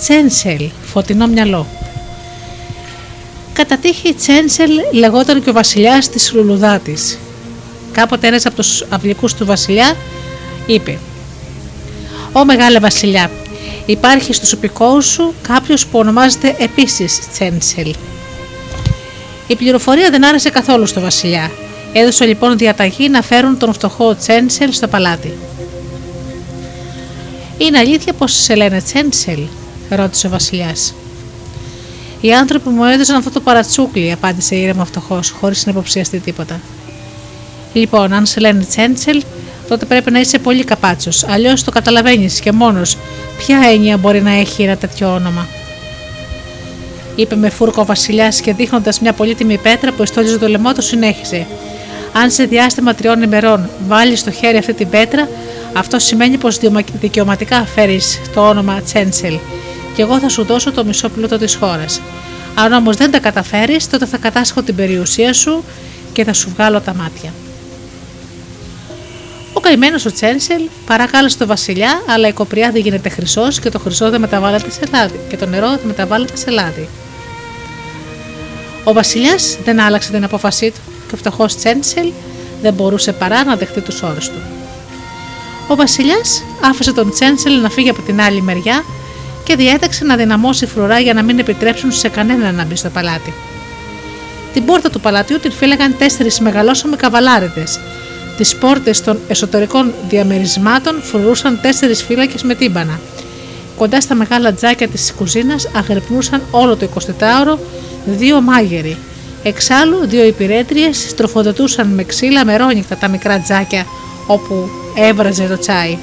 [0.00, 1.66] Τσένσελ, φωτεινό μυαλό.
[3.52, 7.18] Κατά τύχη Τσένσελ λεγόταν και ο βασιλιάς της Λουλουδάτης.
[7.92, 9.96] Κάποτε ένας από τους αυλικούς του βασιλιά
[10.66, 10.98] είπε
[12.32, 13.30] «Ω μεγάλε βασιλιά,
[13.86, 17.94] υπάρχει στους οπικόους σου κάποιος που ονομάζεται επίσης Τσένσελ».
[19.46, 21.50] Η πληροφορία δεν άρεσε καθόλου στο βασιλιά.
[21.96, 25.32] Έδωσε λοιπόν διαταγή να φέρουν τον φτωχό Τσένσελ στο παλάτι.
[27.58, 29.40] Είναι αλήθεια πως σε λένε Τσένσελ,
[29.90, 30.94] ρώτησε ο βασιλιάς.
[32.20, 36.60] Οι άνθρωποι μου έδωσαν αυτό το παρατσούκλι, απάντησε ήρεμα ο φτωχός, χωρίς να υποψιαστεί τίποτα.
[37.72, 39.22] Λοιπόν, αν σε λένε Τσένσελ,
[39.68, 41.24] τότε πρέπει να είσαι πολύ καπάτσος.
[41.24, 42.96] Αλλιώς το καταλαβαίνεις και μόνος
[43.38, 45.46] ποια έννοια μπορεί να έχει ένα τέτοιο όνομα;
[47.16, 50.82] Είπε με φούρκο ο Βασιλιάς και δείχνοντας μια πολύτιμη πέτρα που εστόλιζε το λαιμό του,
[50.82, 51.46] συνέχισε.
[52.16, 55.28] Αν σε διάστημα τριών ημερών βάλεις στο χέρι αυτή την πέτρα,
[55.72, 56.58] αυτό σημαίνει πως
[57.00, 59.38] δικαιωματικά φέρεις το όνομα Τσένσελ
[59.94, 62.00] και εγώ θα σου δώσω το μισό πλούτο της χώρας.
[62.54, 65.64] Αν όμως δεν τα καταφέρεις, τότε θα κατάσχω την περιουσία σου
[66.12, 67.32] και θα σου βγάλω τα μάτια.
[69.52, 73.78] Ο καημένος ο Τσένσελ παρακάλεσε τον Βασιλιά, αλλά η κοπριά δεν γίνεται χρυσός και το
[73.78, 76.88] χρυσό δεν μεταβάλλεται σε λάδι και το νερό δεν μεταβάλλεται σε λάδι.
[78.84, 82.12] Ο Βασιλιάς δεν άλλαξε την απόφασή του και ο φτωχός Τσένσελ
[82.62, 84.38] δεν μπορούσε παρά να δεχτεί τους όρους του.
[85.68, 88.84] Ο Βασιλιάς άφησε τον Τσένσελ να φύγει από την άλλη μεριά
[89.44, 93.32] και διέταξε να δυναμώσει φρουρά για να μην επιτρέψουν σε κανέναν να μπει στο παλάτι.
[94.52, 97.64] Την πόρτα του παλατιού την φύλαγαν τέσσερις μεγαλόσωμοι καβαλάρετε.
[98.36, 103.00] Τις πόρτες των εσωτερικών διαμερισμάτων φρουρούσαν τέσσερις φύλακες με τύμπανα.
[103.78, 107.58] Κοντά στα μεγάλα τζάκια της κουζίνας αγρυπνούσαν όλο το 24ωρο
[108.06, 108.96] δύο μάγεροι.
[109.46, 113.86] Εξάλλου, δύο υπηρέτριες τροφοδοτούσαν με ξύλα μερόνικτα τα μικρά τζάκια
[114.26, 115.98] όπου έβραζε το τσάι.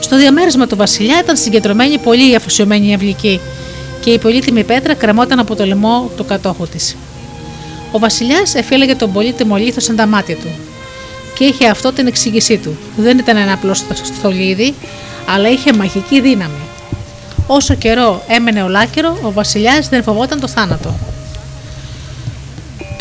[0.00, 3.40] Στο διαμέρισμα του Βασιλιά ήταν συγκεντρωμένη πολύ η αφοσιωμένη αυλική
[4.00, 6.96] και η πολύτιμη πέτρα κρεμόταν από το λαιμό του κατόχου της.
[7.92, 10.48] Ο Βασιλιάς εφήλεγε τον πολύτιμο λίθο σαν τα μάτια του
[11.34, 12.78] και είχε αυτό την εξήγησή του.
[12.96, 13.74] Δεν ήταν ένα απλό
[14.18, 14.74] στολίδι,
[15.34, 16.60] αλλά είχε μαγική δύναμη.
[17.46, 20.94] Όσο καιρό έμενε ολάκερο, ο Βασιλιάς δεν φοβόταν το θάνατο.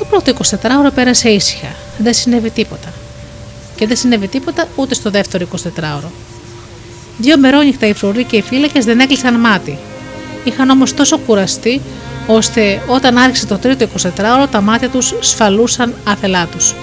[0.10, 1.68] Το πρώτο 24ωρο πέρασε ήσυχα.
[1.98, 2.94] Δεν συνέβη τίποτα.
[3.76, 6.10] Και δεν συνέβη τίποτα ούτε στο δεύτερο 24ωρο.
[7.18, 9.78] Δύο μερόνυχτα οι φρουροί και οι φύλακες δεν έκλεισαν μάτι.
[10.44, 11.82] Είχαν όμως τόσο κουραστεί,
[12.28, 16.76] ώστε όταν άρχισε το τρίτο 24ωρο τα μάτια τους σφαλούσαν άθελά τους.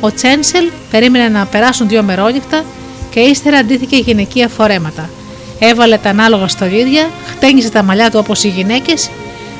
[0.00, 2.64] Ο Τσένσελ περίμενε να περάσουν δύο μερόνυχτα
[3.10, 5.10] και ύστερα αντίθηκε γυναικεία φορέματα.
[5.58, 9.10] Έβαλε τα ανάλογα στολίδια, χτένισε τα μαλλιά του όπως οι γυναίκες,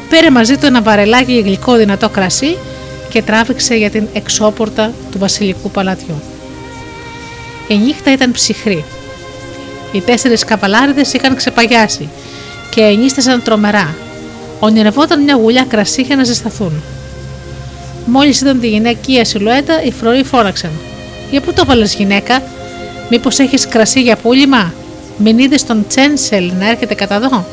[0.08, 2.56] πήρε μαζί του ένα βαρελάκι γλυκό δυνατό κρασί
[3.08, 6.22] και τράβηξε για την εξώπορτα του βασιλικού παλατιού.
[7.68, 8.84] Η νύχτα ήταν ψυχρή.
[9.92, 12.08] Οι τέσσερις καβαλάριδε είχαν ξεπαγιάσει
[12.70, 13.94] και ενίστασαν τρομερά.
[14.60, 16.82] Ονειρευόταν μια γουλιά κρασί για να ζεσταθούν.
[18.06, 20.70] Μόλις είδαν τη γυναικεία σιλουέτα, οι φρουροί φώναξαν.
[21.30, 22.42] Για πού το βάλες, γυναίκα,
[23.10, 24.72] Μήπως έχεις κρασί για πούλημα,
[25.18, 27.46] μην είδες τον Τσένσελ να έρχεται κατά εδώ.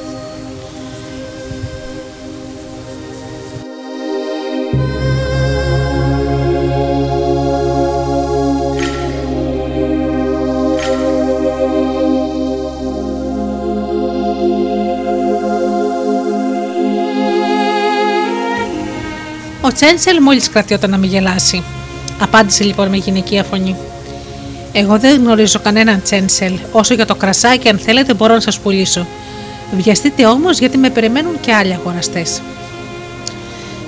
[19.65, 21.63] Ο Τσένσελ μόλις κρατιόταν να μην γελάσει.
[22.19, 23.75] Απάντησε λοιπόν με γυναικεία φωνή.
[24.71, 26.53] Εγώ δεν γνωρίζω κανέναν Τσένσελ.
[26.71, 29.07] Όσο για το κρασάκι, αν θέλετε, μπορώ να σας πουλήσω.
[29.77, 32.41] Βιαστείτε όμως γιατί με περιμένουν και άλλοι αγοραστές.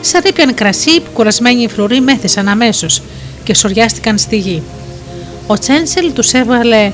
[0.02, 3.02] Σαν ήπιαν κρασί, κουρασμένοι οι φρουροί μέθησαν αμέσως
[3.44, 4.64] και σοριάστηκαν στη γη.
[5.48, 6.92] Ο Τσένσελ τους έβαλε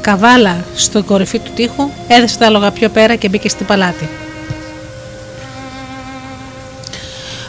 [0.00, 4.08] καβάλα στον κορυφή του τοίχου, έδεσε τα λόγα πιο πέρα και μπήκε στην παλάτι.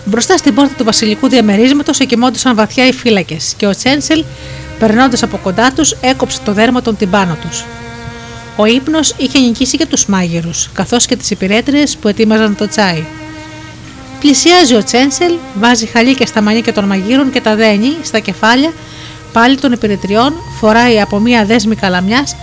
[0.10, 4.24] Μπροστά στην πόρτα του βασιλικού διαμερίσματος εκοιμώντουσαν βαθιά οι φύλακες και ο Τσένσελ,
[4.80, 7.66] περνώντας από κοντά τους, έκοψε το δέρμα των τυμπάνω τους.
[8.56, 13.04] Ο ύπνος είχε νικήσει και τους μάγειρους, καθώς και τις υπηρέτριες που ετοίμαζαν το τσάι.
[14.20, 18.72] Πλησιάζει ο Τσένσελ, βάζει χαλίκια στα μανίκια των μαγείρων και τα δένει στα κεφάλια
[19.38, 22.36] κεφάλι των υπηρετριών φοράει από μία δέσμη καλαμιάς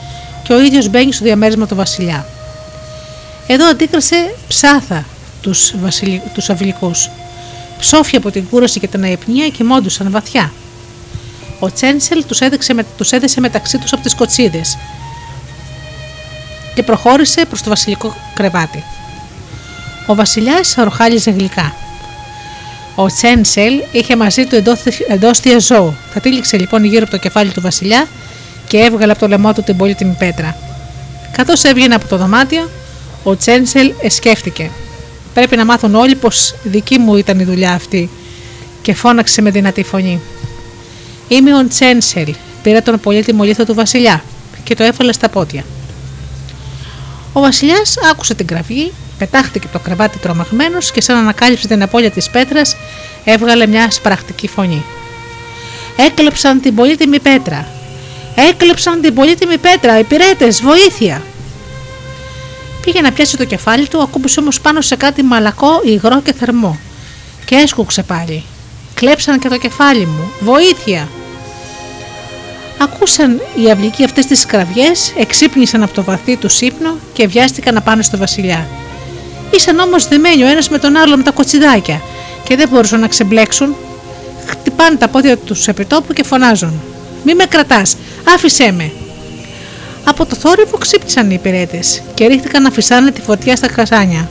[0.42, 2.26] και ο ίδιος μπαίνει στο διαμέρισμα του Βασιλιά.
[3.46, 5.04] Εδώ αντίκρισε ψάθα
[5.40, 6.22] τους, βασιλι...
[6.34, 7.10] τους αυλικούς.
[7.86, 10.52] Ψόφια από την κούραση και την αϊπνία κοιμόντουσαν βαθιά.
[11.58, 14.78] Ο Τσένσελ τους, έδεξε, τους έδεσε μεταξύ τους από τις κοτσίδες
[16.74, 18.82] και προχώρησε προς το βασιλικό κρεβάτι.
[20.06, 21.74] Ο βασιλιάς ροχάλιζε γλυκά.
[22.94, 24.62] Ο Τσένσελ είχε μαζί του
[25.08, 25.94] εντόστια ζώο.
[26.12, 28.06] Θα τύλιξε λοιπόν γύρω από το κεφάλι του βασιλιά
[28.68, 30.56] και έβγαλε από το λαιμό του την πολύτιμη πέτρα.
[31.32, 32.70] Καθώς έβγαινε από το δωμάτιο,
[33.24, 34.70] ο Τσένσελ σκέφτηκε.
[35.34, 38.10] Πρέπει να μάθουν όλοι πως δική μου ήταν η δουλειά αυτή
[38.82, 40.20] και φώναξε με δυνατή φωνή.
[41.28, 44.24] Είμαι ο Τσένσελ, πήρα τον πολύτιμο λίθο του βασιλιά
[44.64, 45.64] και το έβαλε στα πόδια.
[47.32, 52.30] Ο βασιλιάς άκουσε την κραυγή, πετάχτηκε το κρεβάτι τρομαγμένος και σαν ανακάλυψε την απώλεια της
[52.30, 52.76] πέτρας,
[53.24, 54.84] έβγαλε μια σπρακτική φωνή.
[55.96, 57.66] Έκλεψαν την πολύτιμη πέτρα.
[58.50, 59.98] Έκλεψαν την πολύτιμη πέτρα.
[59.98, 61.22] Υπηρέτες, βοήθεια!
[62.84, 66.78] Πήγε να πιάσει το κεφάλι του, ακούμπησε όμως πάνω σε κάτι μαλακό, υγρό και θερμό.
[67.44, 68.44] Και έσκουξε πάλι.
[68.94, 70.32] Κλέψαν και το κεφάλι μου.
[70.40, 71.08] Βοήθεια!
[72.78, 77.80] Ακούσαν οι αυλικοί αυτές τις κραυγές, εξύπνησαν από το βαθύ του ύπνο και βιάστηκαν να
[77.80, 78.66] πάνε στο Βασιλιά.
[79.50, 82.02] Ήσαν όμως δεμένοι ο ένας με τον άλλο με τα κοτσιδάκια
[82.44, 83.74] και δεν μπορούσαν να ξεμπλέξουν.
[84.46, 86.80] Χτυπάνε τα πόδια τους επιτόπου και φωνάζουν:
[87.24, 87.96] Μη με κρατάς,
[88.34, 88.92] άφησέ με.
[90.04, 94.28] Από το θόρυβο ξύπνησαν οι υπηρέτες και ρίχτηκαν να φυσάνε τη φωτιά στα κασάνια.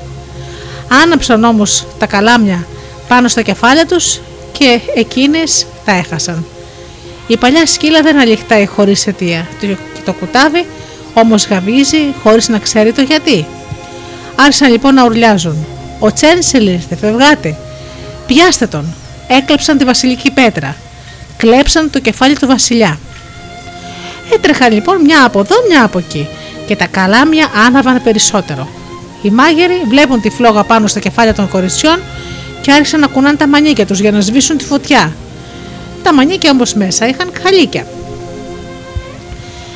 [1.03, 2.67] Άναψαν όμως τα καλάμια
[3.07, 4.19] πάνω στα κεφάλια τους
[4.51, 6.45] και εκείνες τα έχασαν.
[7.27, 9.75] Η παλιά σκύλα δεν αληχτάει χωρίς αιτία και
[10.05, 10.65] το κουτάβι
[11.13, 13.45] όμως γαβίζει χωρίς να ξέρει το γιατί.
[14.35, 15.65] Άρχισαν λοιπόν να ουρλιάζουν.
[15.99, 17.55] Ο Τσένσελ ήρθε, φευγάτε.
[18.27, 18.93] Πιάστε τον.
[19.27, 20.75] Έκλεψαν τη βασιλική πέτρα.
[21.37, 22.99] Κλέψαν το κεφάλι του βασιλιά.
[24.31, 26.27] Έτρεχαν λοιπόν μια από εδώ, μια από εκεί
[26.67, 28.67] και τα καλάμια άναβαν περισσότερο.
[29.21, 31.99] Οι μάγεροι βλέπουν τη φλόγα πάνω στα κεφάλια των κοριτσιών
[32.61, 35.15] και άρχισαν να κουνάνε τα μανίκια τους για να σβήσουν τη φωτιά.
[36.03, 37.87] Τα μανίκια όμως μέσα είχαν χαλίκια.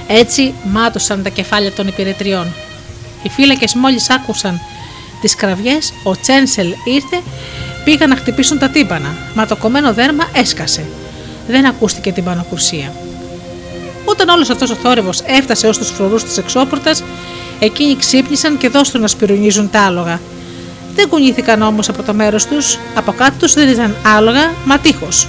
[0.07, 2.53] Έτσι μάτωσαν τα κεφάλια των υπηρετριών.
[3.23, 4.61] Οι φύλακες μόλις άκουσαν
[5.21, 7.21] τις κραυγές, ο Τσένσελ ήρθε,
[7.83, 10.85] πήγαν να χτυπήσουν τα τύμπανα, μα το κομμένο δέρμα έσκασε.
[11.47, 12.93] Δεν ακούστηκε την πανοκουρσία.
[14.09, 17.03] Όταν όλος αυτός ο θόρυβος έφτασε ως τους φρουρούς της εξώπορτας,
[17.59, 20.19] εκείνοι ξύπνησαν και δώστον να σπυρουνίζουν τα άλογα.
[20.95, 25.27] Δεν κουνήθηκαν όμως από το μέρος τους, από κάτω τους δεν ήταν άλογα, μα τείχος.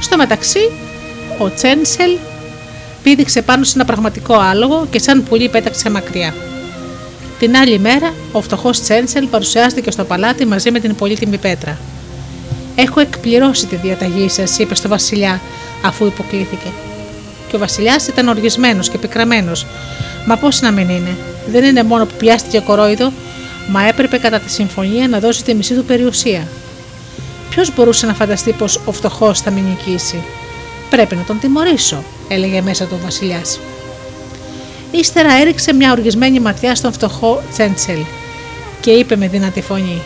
[0.00, 0.70] Στο μεταξύ,
[1.38, 2.16] ο Τσένσελ
[3.02, 6.34] πήδηξε πάνω σε ένα πραγματικό άλογο και σαν πουλί πέταξε μακριά.
[7.38, 11.78] Την άλλη μέρα, ο φτωχός Τσένσελ παρουσιάστηκε στο παλάτι μαζί με την πολύτιμη πέτρα.
[12.76, 15.40] Έχω εκπληρώσει τη διαταγή σας, είπε στο Βασιλιά,
[15.84, 16.72] αφού υποκλήθηκε.
[17.48, 19.66] Και ο Βασιλιάς ήταν οργισμένος και πικραμένος.
[20.26, 21.16] Μα πώς να μην είναι,
[21.50, 23.12] δεν είναι μόνο που πιάστηκε κορόιδο,
[23.68, 26.48] μα έπρεπε κατά τη συμφωνία να δώσει τη μισή του περιουσία.
[27.50, 30.22] Ποιος μπορούσε να φανταστεί πως ο φτωχός θα με νικήσει;
[30.90, 33.58] Πρέπει να τον τιμωρήσω, έλεγε μέσα του ο Βασιλιάς.
[34.90, 37.98] Ύστερα έριξε μια οργισμένη ματιά στον φτωχό Τσέντσελ
[38.80, 40.02] και είπε με δυνατή φωνή: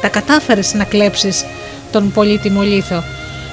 [0.00, 1.44] Τα κατάφερες να κλέψεις
[1.92, 3.02] τον πολύτιμο λίθο.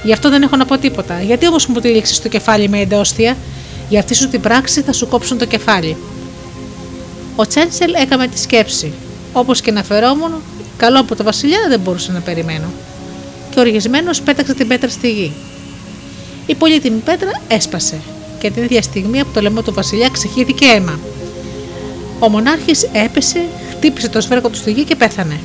[0.03, 1.21] Γι' αυτό δεν έχω να πω τίποτα.
[1.21, 3.37] Γιατί όμως μου τύλιξε το κεφάλι με εντόστια,
[3.89, 5.97] για αυτή σου την πράξη θα σου κόψουν το κεφάλι.
[7.35, 8.91] Ο Τσέντσελ έκαμε τη σκέψη.
[9.33, 10.41] Όπως και να φερόμουν,
[10.77, 12.67] καλό από το βασιλιά δεν μπορούσε να περιμένω.
[13.49, 15.31] Και οργισμένος πέταξε την πέτρα στη γη.
[16.45, 17.99] Η πολύτιμη πέτρα έσπασε
[18.41, 20.99] και την ίδια στιγμή από το λαιμό του βασιλιά ξεχύθηκε αίμα.
[22.19, 23.39] Ο μονάρχης έπεσε,
[23.71, 25.39] χτύπησε το σβέρκο του στη γη και πέθανε.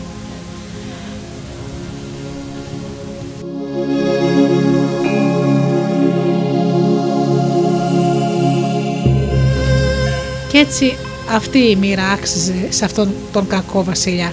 [10.48, 10.96] Και έτσι
[11.30, 14.32] αυτή η μοίρα άξιζε σε αυτόν τον κακό βασιλιά.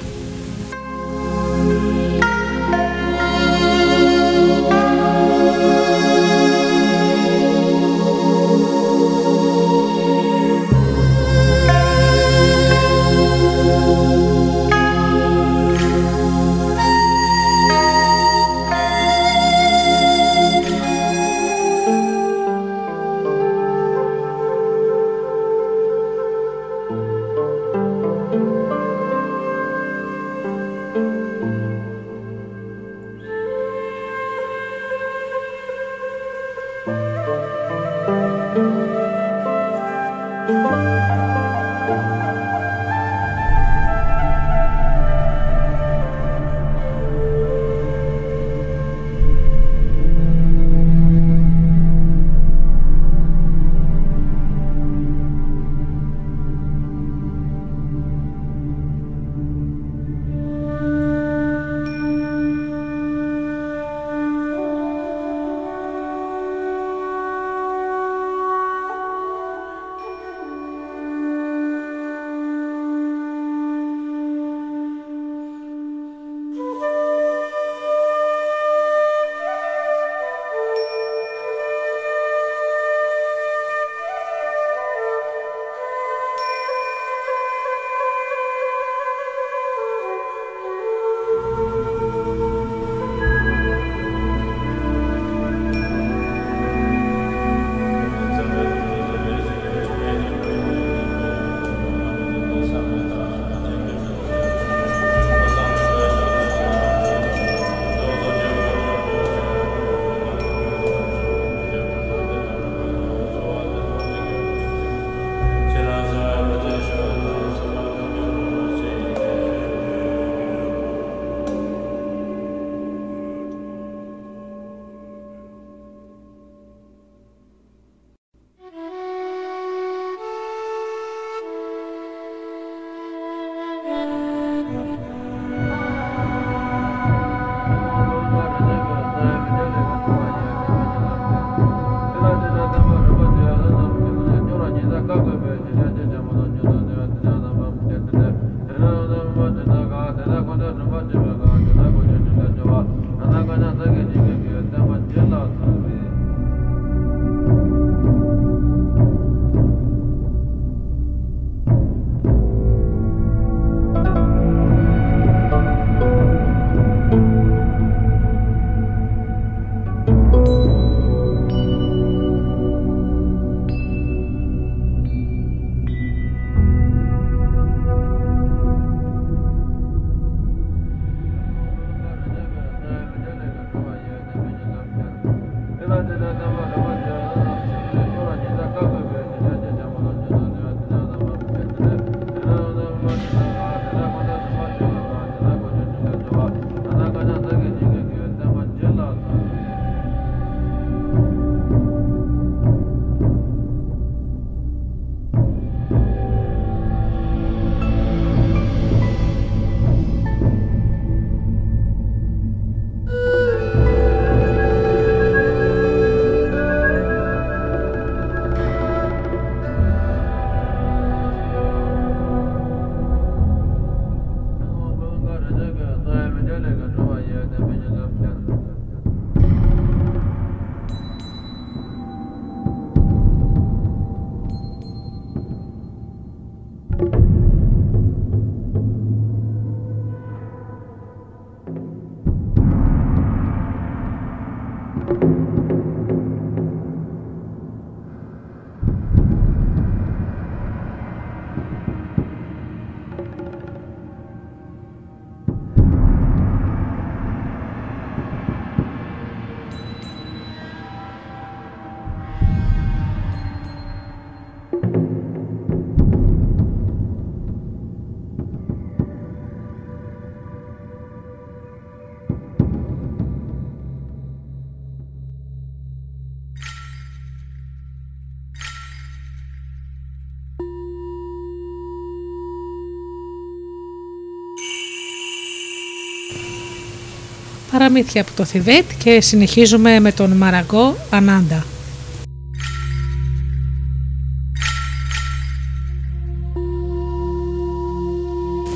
[287.74, 291.66] Παραμύθια από το Θιβέτ και συνεχίζουμε με τον Μαραγκό Ανάντα.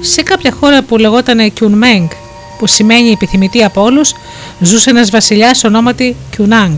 [0.01, 2.07] Σε κάποια χώρα που λεγόταν Κιουνμέγκ,
[2.57, 4.13] που σημαίνει επιθυμητή από όλους,
[4.59, 6.75] ζούσε ένας βασιλιάς ονόματι Κιουνάγκ,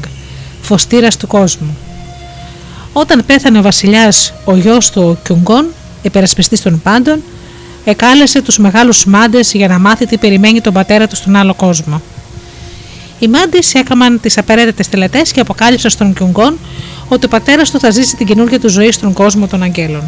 [0.61, 1.77] φωστήρας του κόσμου.
[2.93, 5.67] Όταν πέθανε ο βασιλιάς, ο γιος του ο Κιουγκόν,
[6.01, 7.21] υπερασπιστής των πάντων,
[7.85, 12.01] εκάλεσε τους μεγάλους μάντες για να μάθει τι περιμένει τον πατέρα του στον άλλο κόσμο.
[13.19, 16.57] Οι μάντες έκαναν τις απαραίτητες τελετές και αποκάλυψαν στον Κιουγκόν
[17.07, 20.03] ότι ο πατέρας του θα ζήσει την καινούργια του ζωή στον κόσμο των Αγγέλων.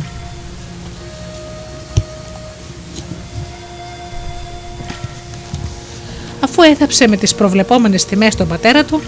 [6.40, 9.02] Αφού έθαψε με τις προβλεπόμενες τιμές τον πατέρα του,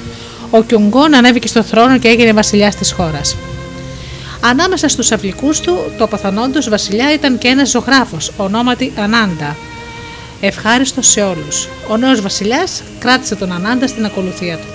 [0.49, 3.35] ο Κιουγκόν ανέβηκε στον θρόνο και έγινε βασιλιάς της χώρας.
[4.45, 9.55] Ανάμεσα στους αυλικούς του, το παθανόντος βασιλιά ήταν και ένας ζωγράφος, ονόματι Ανάντα,
[10.41, 11.67] ευχάριστος σε όλους.
[11.89, 14.67] Ο νέος βασιλιάς κράτησε τον Ανάντα στην ακολουθία του.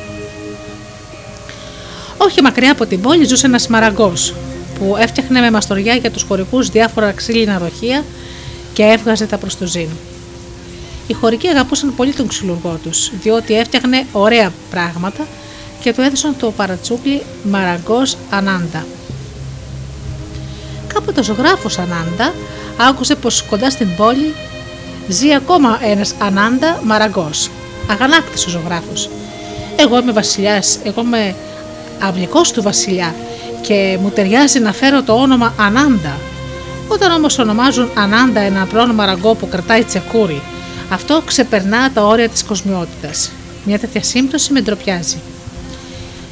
[2.18, 4.34] Όχι μακριά από την πόλη ζούσε ένας μαραγκός
[4.78, 8.04] που έφτιαχνε με μαστοριά για τους χωρικούς διάφορα ξύλινα ροχεία
[8.72, 9.88] και έβγαζε τα προς το ζήν.
[11.06, 15.26] Οι χωρικοί αγαπούσαν πολύ τον ξυλουργό τους, διότι έφτιαχνε ωραία πράγματα
[15.80, 18.84] και του έδωσαν το παρατσούκλι Μαραγκός Ανάντα.
[20.94, 22.34] Κάποτε ο ζωγράφος Ανάντα
[22.88, 24.34] άκουσε πως κοντά στην πόλη
[25.08, 27.50] ζει ακόμα ένας Ανάντα Μαραγκός.
[27.90, 29.10] Αγανάκτης ο ζωγράφος.
[29.76, 31.34] Εγώ είμαι βασιλιάς, εγώ είμαι
[32.00, 33.14] αυλικός του βασιλιά
[33.60, 36.16] και μου ταιριάζει να φέρω το όνομα Ανάντα.
[36.88, 40.42] Όταν όμως ονομάζουν Ανάντα ένα απλό μαραγκό που κρατάει τσεκούρι,
[40.90, 43.30] αυτό ξεπερνά τα όρια της κοσμιότητας.
[43.64, 45.18] Μια τέτοια σύμπτωση με ντροπιάζει.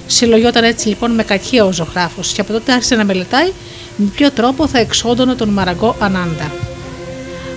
[0.06, 3.52] Συλλογιόταν έτσι λοιπόν με κακία ο ζωγράφος και από τότε άρχισε να μελετάει
[3.96, 6.52] με ποιο τρόπο θα εξόντωνε τον μαραγκό Ανάντα.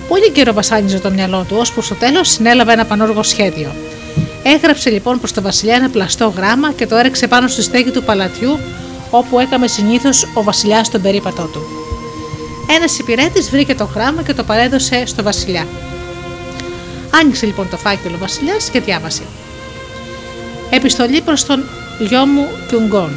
[0.08, 3.70] Πολύ καιρό βασάνιζε το μυαλό του, ώσπου στο τέλος συνέλαβε ένα πανόργο σχέδιο.
[4.42, 8.02] Έγραψε λοιπόν προς τον Βασιλιά ένα πλαστό γράμμα και το έριξε πάνω στη στέγη του
[8.02, 8.58] παλατιού,
[9.10, 11.62] όπου έκαμε συνήθως ο Βασιλιάς στον περίπατό του.
[12.76, 15.66] Ένας υπηρέτης βρήκε το γράμμα και το παρέδωσε στο Βασιλιά.
[17.20, 19.22] Άνοιξε λοιπόν το φάκελο ο Βασιλιάς και διάβασε.
[20.70, 21.64] Επιστολή προς τον
[21.98, 23.10] γιο μου Κιουγκόν.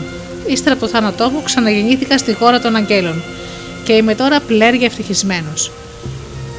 [0.48, 3.24] Ύστερα από το θάνατό μου ξαναγεννήθηκα στη χώρα των Αγγέλων
[3.84, 5.72] και είμαι τώρα πλέρια ευτυχισμένος.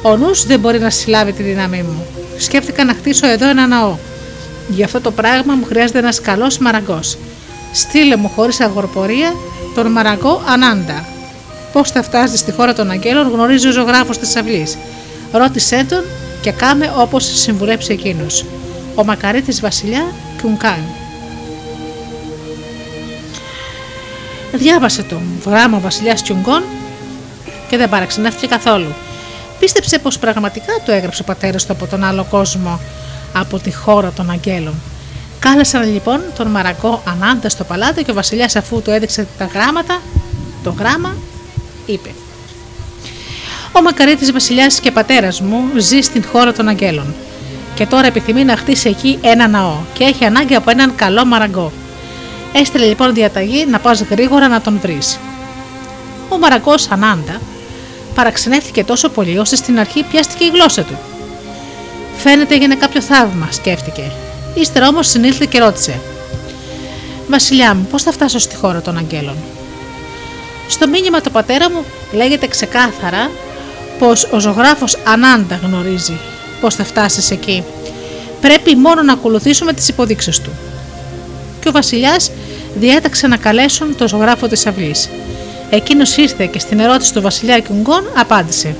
[0.01, 2.05] Ο νους δεν μπορεί να συλλάβει τη δύναμή μου.
[2.37, 3.97] Σκέφτηκα να χτίσω εδώ ένα ναό.
[4.69, 7.17] Γι' αυτό το πράγμα μου χρειάζεται ένας καλός μαραγκός.
[7.73, 9.33] Στείλε μου χωρίς αγορπορία
[9.75, 11.05] τον μαραγκό Ανάντα.
[11.73, 14.77] πώς θα φτάσεις στη χώρα των Αγγέλων γνωρίζει ο ζωγράφος της αυλής.
[15.31, 16.03] Ρώτησέ τον
[16.41, 18.45] και κάμε όπως συμβουλέψει εκείνος.
[18.95, 20.05] Ο μακαρίτης Βασιλιά
[20.41, 20.79] Κιουνκάν.
[24.57, 25.15] Διάβασε το
[25.45, 26.63] γράμμα ο Βασιλιάς Κιουγκόν
[27.69, 28.93] και δεν παραξενεύτηκε καθόλου.
[29.59, 32.79] Πίστεψε πως πραγματικά το έγραψε ο πατέρας του από τον άλλο κόσμο,
[33.33, 34.73] από τη χώρα των Αγγέλων.
[35.39, 40.01] Κάλεσαν λοιπόν τον Μαρακό Ανάντα στο παλάτι και ο Βασιλιάς, αφού του έδειξε τα γράμματα,
[40.63, 41.15] το γράμμα,
[41.85, 42.09] είπε:
[43.71, 47.15] Ο μακαρίτης Βασιλιάς και πατέρας μου ζει στην χώρα των Αγγέλων
[47.75, 51.71] και τώρα επιθυμεί να χτίσει εκεί ένα ναό και έχει ανάγκη από έναν καλό μαραγκό.
[52.57, 55.19] Έστειλε λοιπόν διαταγή να πας γρήγορα να τον βρεις.
[56.29, 57.41] Ο μαραγκό Ανάντα
[58.15, 60.97] παραξενεύτηκε τόσο πολύ ώστε στην αρχή πιάστηκε η γλώσσα του.
[62.17, 64.11] Φαίνεται έγινε κάποιο θαύμα, σκέφτηκε.
[64.55, 65.99] Ύστερα όμως συνήλθε και ρώτησε:
[67.29, 69.35] Βασιλιά μου, πώς θα φτάσω στη χώρα των Αγγέλων;
[70.69, 71.83] Στο μήνυμα του πατέρα μου
[72.13, 73.29] λέγεται ξεκάθαρα
[73.99, 76.17] πως ο ζωγράφος Ανάντα γνωρίζει
[76.61, 77.63] πώς θα φτάσεις εκεί.
[78.41, 80.49] Πρέπει μόνο να ακολουθήσουμε τις υποδείξεις του.
[81.59, 82.31] Και ο Βασιλιάς
[82.79, 85.09] διέταξε να καλέσουν τον ζωγράφο της αυλής.
[85.69, 88.75] Εκείνος ήρθε και στην ερώτηση του Βασιλιά Κιουγκόν απάντησε.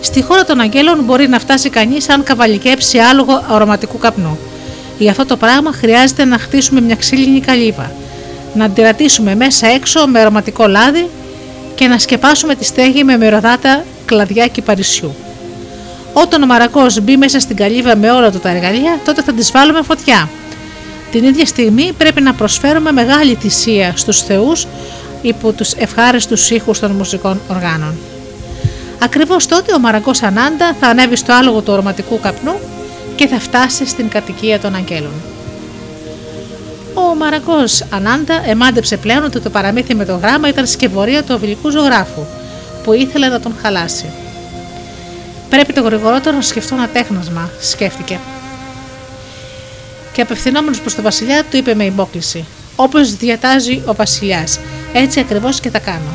[0.00, 4.38] Στη χώρα των Αγγέλων μπορεί να φτάσει κανείς αν καβαλικέψει άλογο αρωματικού καπνού.
[4.98, 7.90] Για αυτό το πράγμα χρειάζεται να χτίσουμε μια ξύλινη καλύβα,
[8.54, 11.08] να αντιρατήσουμε μέσα έξω με αρωματικό λάδι
[11.74, 15.14] και να σκεπάσουμε τη στέγη με μυρωδάτα κλαδιά και παρισιού.
[16.12, 19.50] Όταν ο μαρακός μπει μέσα στην καλύβα με όλα του τα εργαλεία, τότε θα της
[19.50, 20.28] βάλουμε φωτιά.
[21.10, 24.66] Την ίδια στιγμή πρέπει να προσφέρουμε μεγάλη θυσία στους θεούς
[25.22, 27.94] υπό τους ευχάριστους ήχους των μουσικών οργάνων.
[28.98, 32.54] Ακριβώς τότε ο Μαραγκός Ανάντα θα ανέβει στο άλογο του ορωματικού καπνού
[33.16, 35.12] και θα φτάσει στην κατοικία των αγγέλων.
[36.94, 41.70] Ο Μαραγκός Ανάντα εμάντεψε πλέον ότι το παραμύθι με το γράμμα ήταν σκευωρία του οβιλικού
[41.70, 42.24] ζωγράφου
[42.84, 44.04] που ήθελε να τον χαλάσει.
[45.50, 48.18] Πρέπει το γρηγορότερο να σκεφτώ ένα τέχνασμα, σκέφτηκε.
[50.16, 52.44] Και απευθυνόμενος προς τον Βασιλιά, του είπε με υπόκληση:
[52.76, 54.58] Όπως διατάζει ο Βασιλιάς,
[54.92, 56.10] έτσι ακριβώς και θα κάνω.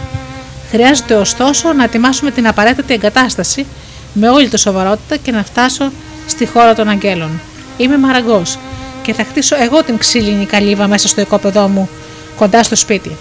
[0.69, 3.65] Χρειάζεται ωστόσο να ετοιμάσουμε την απαραίτητη εγκατάσταση
[4.13, 5.91] με όλη τη σοβαρότητα και να φτάσω
[6.27, 7.41] στη χώρα των Αγγέλων.
[7.77, 8.57] Είμαι μαραγκός
[9.01, 11.89] και θα χτίσω εγώ την ξύλινη καλύβα μέσα στο οικόπεδό μου,
[12.37, 13.15] κοντά στο σπίτι.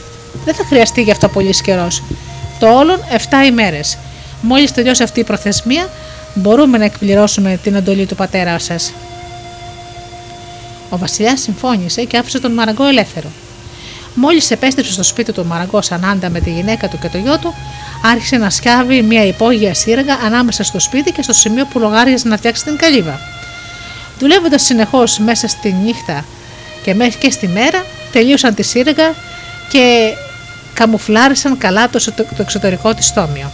[0.44, 2.02] Δεν θα χρειαστεί γι' αυτό πολύς καιρός.
[2.58, 3.98] Το όλον 7 ημέρες.
[4.42, 5.88] Μόλις τελειώσει αυτή η προθεσμία,
[6.34, 8.92] μπορούμε να εκπληρώσουμε την εντολή του πατέρα σας.
[10.90, 13.28] Ο Βασιλιάς συμφώνησε και άφησε τον Μαραγκό ελεύθερο.
[14.14, 17.54] Μόλις επέστρεψε στο σπίτι του Μαραγκό Ανάντα με τη γυναίκα του και το γιο του,
[18.04, 22.36] άρχισε να σκάβει μια υπόγεια σύραγγα ανάμεσα στο σπίτι και στο σημείο που λογάριαζε να
[22.36, 23.20] φτιάξει την καλύβα.
[24.18, 26.24] Δουλεύοντας συνεχώς μέσα στη νύχτα
[26.82, 29.14] και μέχρι και στη μέρα, τελείωσαν τη σύραγγα
[29.70, 30.14] και
[30.74, 32.00] καμουφλάρισαν καλά το
[32.38, 33.50] εξωτερικό της στόμιο.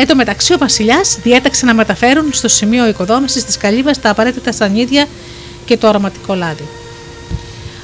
[0.00, 4.52] Εν τω μεταξύ, ο Βασιλιάς διέταξε να μεταφέρουν στο σημείο οικοδόμησης της καλύβας τα απαραίτητα
[4.52, 5.06] σανίδια
[5.64, 6.64] και το αρωματικό λάδι.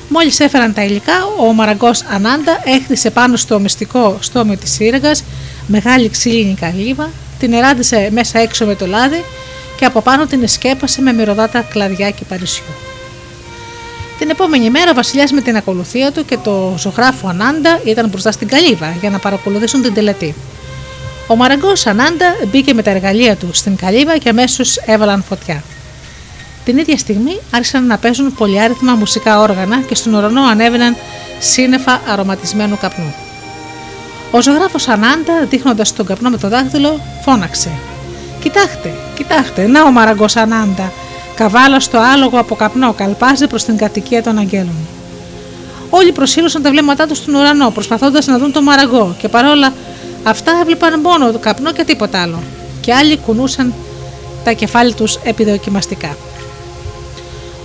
[0.09, 5.25] Μόλις έφεραν τα υλικά, ο Μαραγκός Ανάντα έχτισε πάνω στο μυστικό στόμιο της σύραγγας
[5.67, 9.25] μεγάλη ξύλινη καλύβα, την εράντησε μέσα έξω με το λάδι
[9.77, 12.65] και από πάνω την εσκέπασε με μυρωδάτα κλαδιά και παρισιού.
[14.19, 18.33] Την επόμενη μέρα ο Βασιλιάς με την ακολουθία του και το ζωγράφο Ανάντα ήταν μπροστά
[18.33, 20.35] στην καλύβα για να παρακολουθήσουν την τελετή.
[21.27, 25.63] Ο Μαραγκό Ανάντα μπήκε με τα εργαλεία του στην καλύβα και αμέσως έβαλαν φωτιά.
[26.65, 30.97] Την ίδια στιγμή άρχισαν να παίζουν πολυάριθμα μουσικά όργανα και στον ουρανό ανέβαιναν
[31.39, 33.15] σύννεφα αρωματισμένου καπνού.
[34.31, 37.71] Ο ζωγράφος Ανάντα, δείχνοντας τον καπνό με το δάχτυλο, φώναξε:
[38.41, 40.93] Κοιτάξτε, κοιτάξτε, να ο Μαραγκό Ανάντα,
[41.35, 44.87] καβάλα στο άλογο από καπνό, καλπάζει προς την κατοικία των Αγγέλων.
[45.91, 49.73] Όλοι προσήλωσαν τα βλέμματά τους στον ουρανό, προσπαθώντας να δουν τον Μαραγκό, και παρόλα
[50.25, 52.43] αυτά έβλεπαν μόνο το καπνό και τίποτα άλλο.
[52.81, 53.75] Και άλλοι κουνούσαν
[54.45, 56.17] τα κεφάλια τους επιδοκιμαστικά.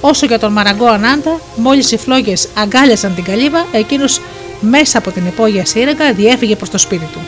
[0.02, 4.22] Όσο για τον Μαραγκό Ανάντα, μόλις οι φλόγες αγκάλιασαν την καλύβα, εκείνος
[4.60, 7.20] μέσα από την υπόγεια σύραγγα διέφυγε προς το σπίτι του.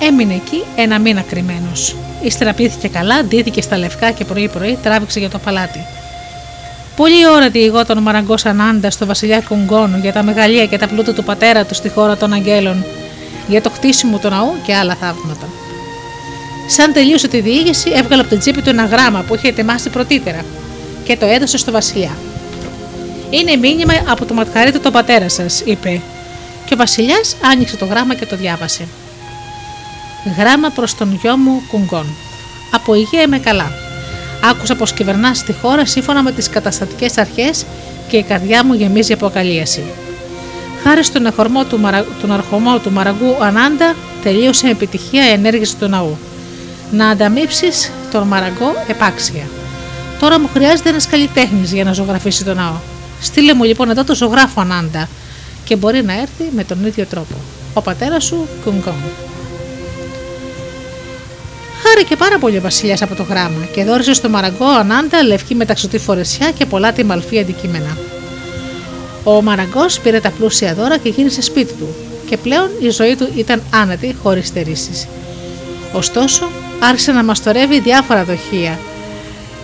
[0.00, 1.96] Έμεινε εκεί ένα μήνα κρυμμένος.
[2.22, 5.84] Ύστερα πλήθηκε καλά, ντύθηκε στα λευκά και πρωί-πρωί τράβηξε για το παλάτι.
[6.96, 11.12] Πολύ ώρα διηγώ τον Μαραγκός Ανάντα στο βασιλιά Κουγκόνου για τα μεγαλεία και τα πλούτα
[11.12, 12.84] του πατέρα του στη χώρα των Αγγέλων,
[13.48, 15.48] για το χτίσιμο του ναού και άλλα θαύματα.
[16.66, 20.44] Σαν τελείωσε τη διήγηση, έβγαλε από την τσέπη του ένα γράμμα που είχε ετοιμάσει πρωτήτερα
[21.04, 22.16] και το έδωσε στο Βασιλιά.
[23.30, 26.00] Είναι μήνυμα από το ματχαρίτη τον πατέρα σας, είπε.
[26.64, 28.88] Και ο Βασιλιάς άνοιξε το γράμμα και το διάβασε.
[30.38, 32.06] Γράμμα προς τον γιο μου Κουγκόν.
[32.70, 33.72] Από υγεία είμαι καλά.
[34.50, 37.64] Άκουσα πως κυβερνάς τη χώρα σύμφωνα με τις καταστατικές αρχές
[38.08, 39.30] και η καρδιά μου γεμίζει από
[40.82, 42.06] Χάρη στον εχορμό του, μαρα...
[42.20, 46.18] τον αρχομό του Μαραγκού Ανάντα, τελείωσε με επιτυχία η ενέργεια του ναού.
[46.90, 49.48] Να ανταμείψεις τον Μαραγκό επάξια.
[50.20, 52.74] Τώρα μου χρειάζεται ένας καλλιτέχνης για να ζωγραφίσει τον ναό.
[53.20, 55.08] Στείλε μου λοιπόν εδώ το ζωγράφο Ανάντα
[55.64, 57.34] και μπορεί να έρθει με τον ίδιο τρόπο.
[57.74, 58.94] Ο πατέρας σου, Κουγκόμ.
[61.82, 65.98] Χάρηκε πάρα πολύ ο Βασιλιάς από το γράμμα και δόρισε στο Μαραγκό Ανάντα λευκή μεταξωτή
[65.98, 67.96] φορεσιά και πολλά τιμαλφή αντικείμενα.
[69.24, 71.94] Ο Μαραγκός πήρε τα πλούσια δώρα και γύρισε σπίτι του,
[72.28, 75.06] και πλέον η ζωή του ήταν άνετη χωρίς στερήσεις.
[75.92, 76.48] Ωστόσο,
[76.80, 78.78] άρχισε να μαστορεύει διάφορα δοχεία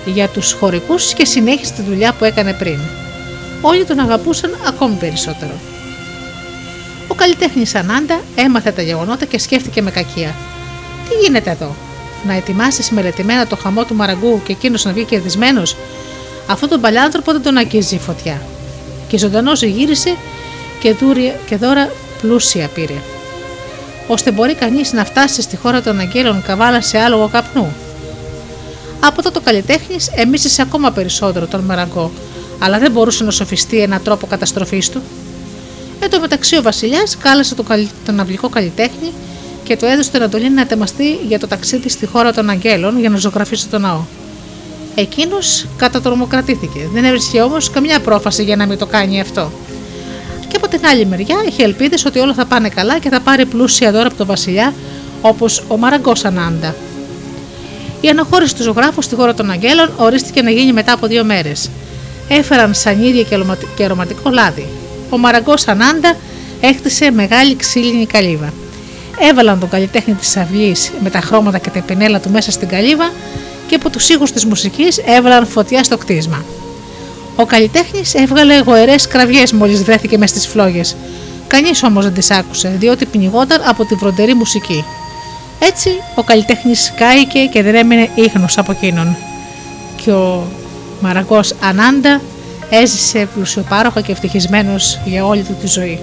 [0.07, 2.79] για τους χωρικού και συνέχισε τη δουλειά που έκανε πριν.
[3.63, 5.53] Όλοι τον αγαπούσαν ακόμη περισσότερο.
[7.09, 10.35] Ο καλλιτέχνης Ανάντα έμαθε τα γεγονότα και σκέφτηκε με κακία.
[11.09, 11.75] Τι γίνεται εδώ,
[12.27, 15.77] να ετοιμάσεις μελετημένα το χαμό του Μαραγκού και εκείνος να βγει κερδισμένος,
[16.47, 18.41] αυτό τον παλιάνθρωπο δεν τον αγγίζει η φωτιά.
[19.09, 20.17] Και ζωντανός γύρισε
[20.81, 21.91] και, δούρια, και δώρα
[22.23, 22.95] πλούσια πήρε.
[24.07, 27.73] Ώστε μπορεί κανείς να φτάσει στη χώρα των Αγγέλων καβάλα σε άλογο καπνού.
[29.01, 32.11] Από τότε ο καλλιτέχνης εμίσησε ακόμα περισσότερο τον Μαραγκό,
[32.59, 35.03] αλλά δεν μπορούσε να σοφιστεί έναν τρόπο καταστροφής του.
[36.01, 37.67] Εν τω μεταξύ ο Βασιλιάς κάλεσε τον,
[38.05, 39.13] τον αυλικό καλλιτέχνη
[39.65, 43.11] και του έδωσε την εντολή να ετοιμαστεί για το ταξίδι στη χώρα των Αγγέλων για
[43.11, 44.01] να ζωγραφίσει το ναό.
[44.94, 46.81] Εκείνος κατατρομοκρατήθηκε.
[46.93, 49.52] Δεν έβρισκε όμως καμιά πρόφαση για να μην το κάνει αυτό.
[50.48, 53.47] Και από την άλλη μεριά είχε ελπίδες ότι όλα θα πάνε καλά και θα πάρει
[53.47, 54.74] πλούσια δώρα από τον Βασιλιά,
[55.23, 56.74] όπως ο Μαραγκός Ανάντα.
[58.01, 61.70] Η αναχώρηση του ζωγράφου στη χώρα των Αγγέλων ορίστηκε να γίνει μετά από δύο μέρες.
[62.28, 63.23] Έφεραν σανίδια
[63.77, 64.66] και αρωματικό λάδι.
[65.10, 66.16] Ο Μαραγκός Ανάντα
[66.60, 68.52] έκτισε μεγάλη ξύλινη καλύβα
[69.19, 73.10] έβαλαν τον καλλιτέχνη της αυλής με τα χρώματα και τα πινέλα του μέσα στην καλύβα
[73.69, 76.45] και από τους ήχους της μουσικής έβαλαν φωτιά στο κτίσμα.
[77.36, 80.97] Ο καλλιτέχνης έβγαλε γοερές κραυγές μόλις βρέθηκε μες στις φλόγες.
[81.47, 84.85] Κανείς όμως δεν τις άκουσε, διότι πνιγόταν από τη βροντερή μουσική.
[85.61, 89.16] Έτσι ο καλλιτέχνης κάηκε και δεν έμεινε ίχνος από εκείνον.
[89.97, 90.47] Και ο
[91.01, 92.20] Μαραγκός Ανάντα
[92.70, 96.01] έζησε πλουσιοπάροχα και ευτυχισμένος για όλη του τη ζωή.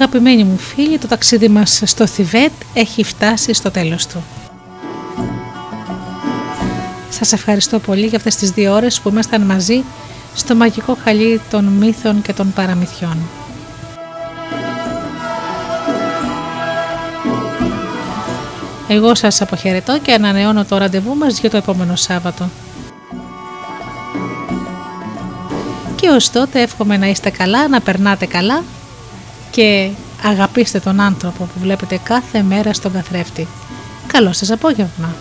[0.00, 4.24] Αγαπημένοι μου φίλοι, το ταξίδι μας στο Θιβέτ έχει φτάσει στο τέλος του.
[7.10, 9.84] Σας ευχαριστώ πολύ για αυτές τις δύο ώρες που ήμασταν μαζί
[10.34, 13.16] στο μαγικό χαλί των μύθων και των παραμυθιών.
[18.88, 22.48] Εγώ σας αποχαιρετώ και ανανεώνω το ραντεβού μας για το επόμενο Σάββατο.
[25.94, 28.62] Και ως τότε εύχομαι να είστε καλά, να περνάτε καλά
[29.56, 29.90] και
[30.22, 33.46] αγαπήστε τον άνθρωπο που βλέπετε κάθε μέρα στον καθρέφτη.
[34.06, 35.14] Καλό σας απόγευμα!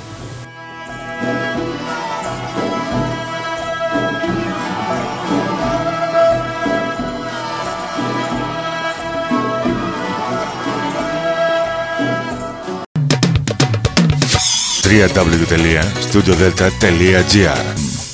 [14.86, 17.75] www.studiodelta.gr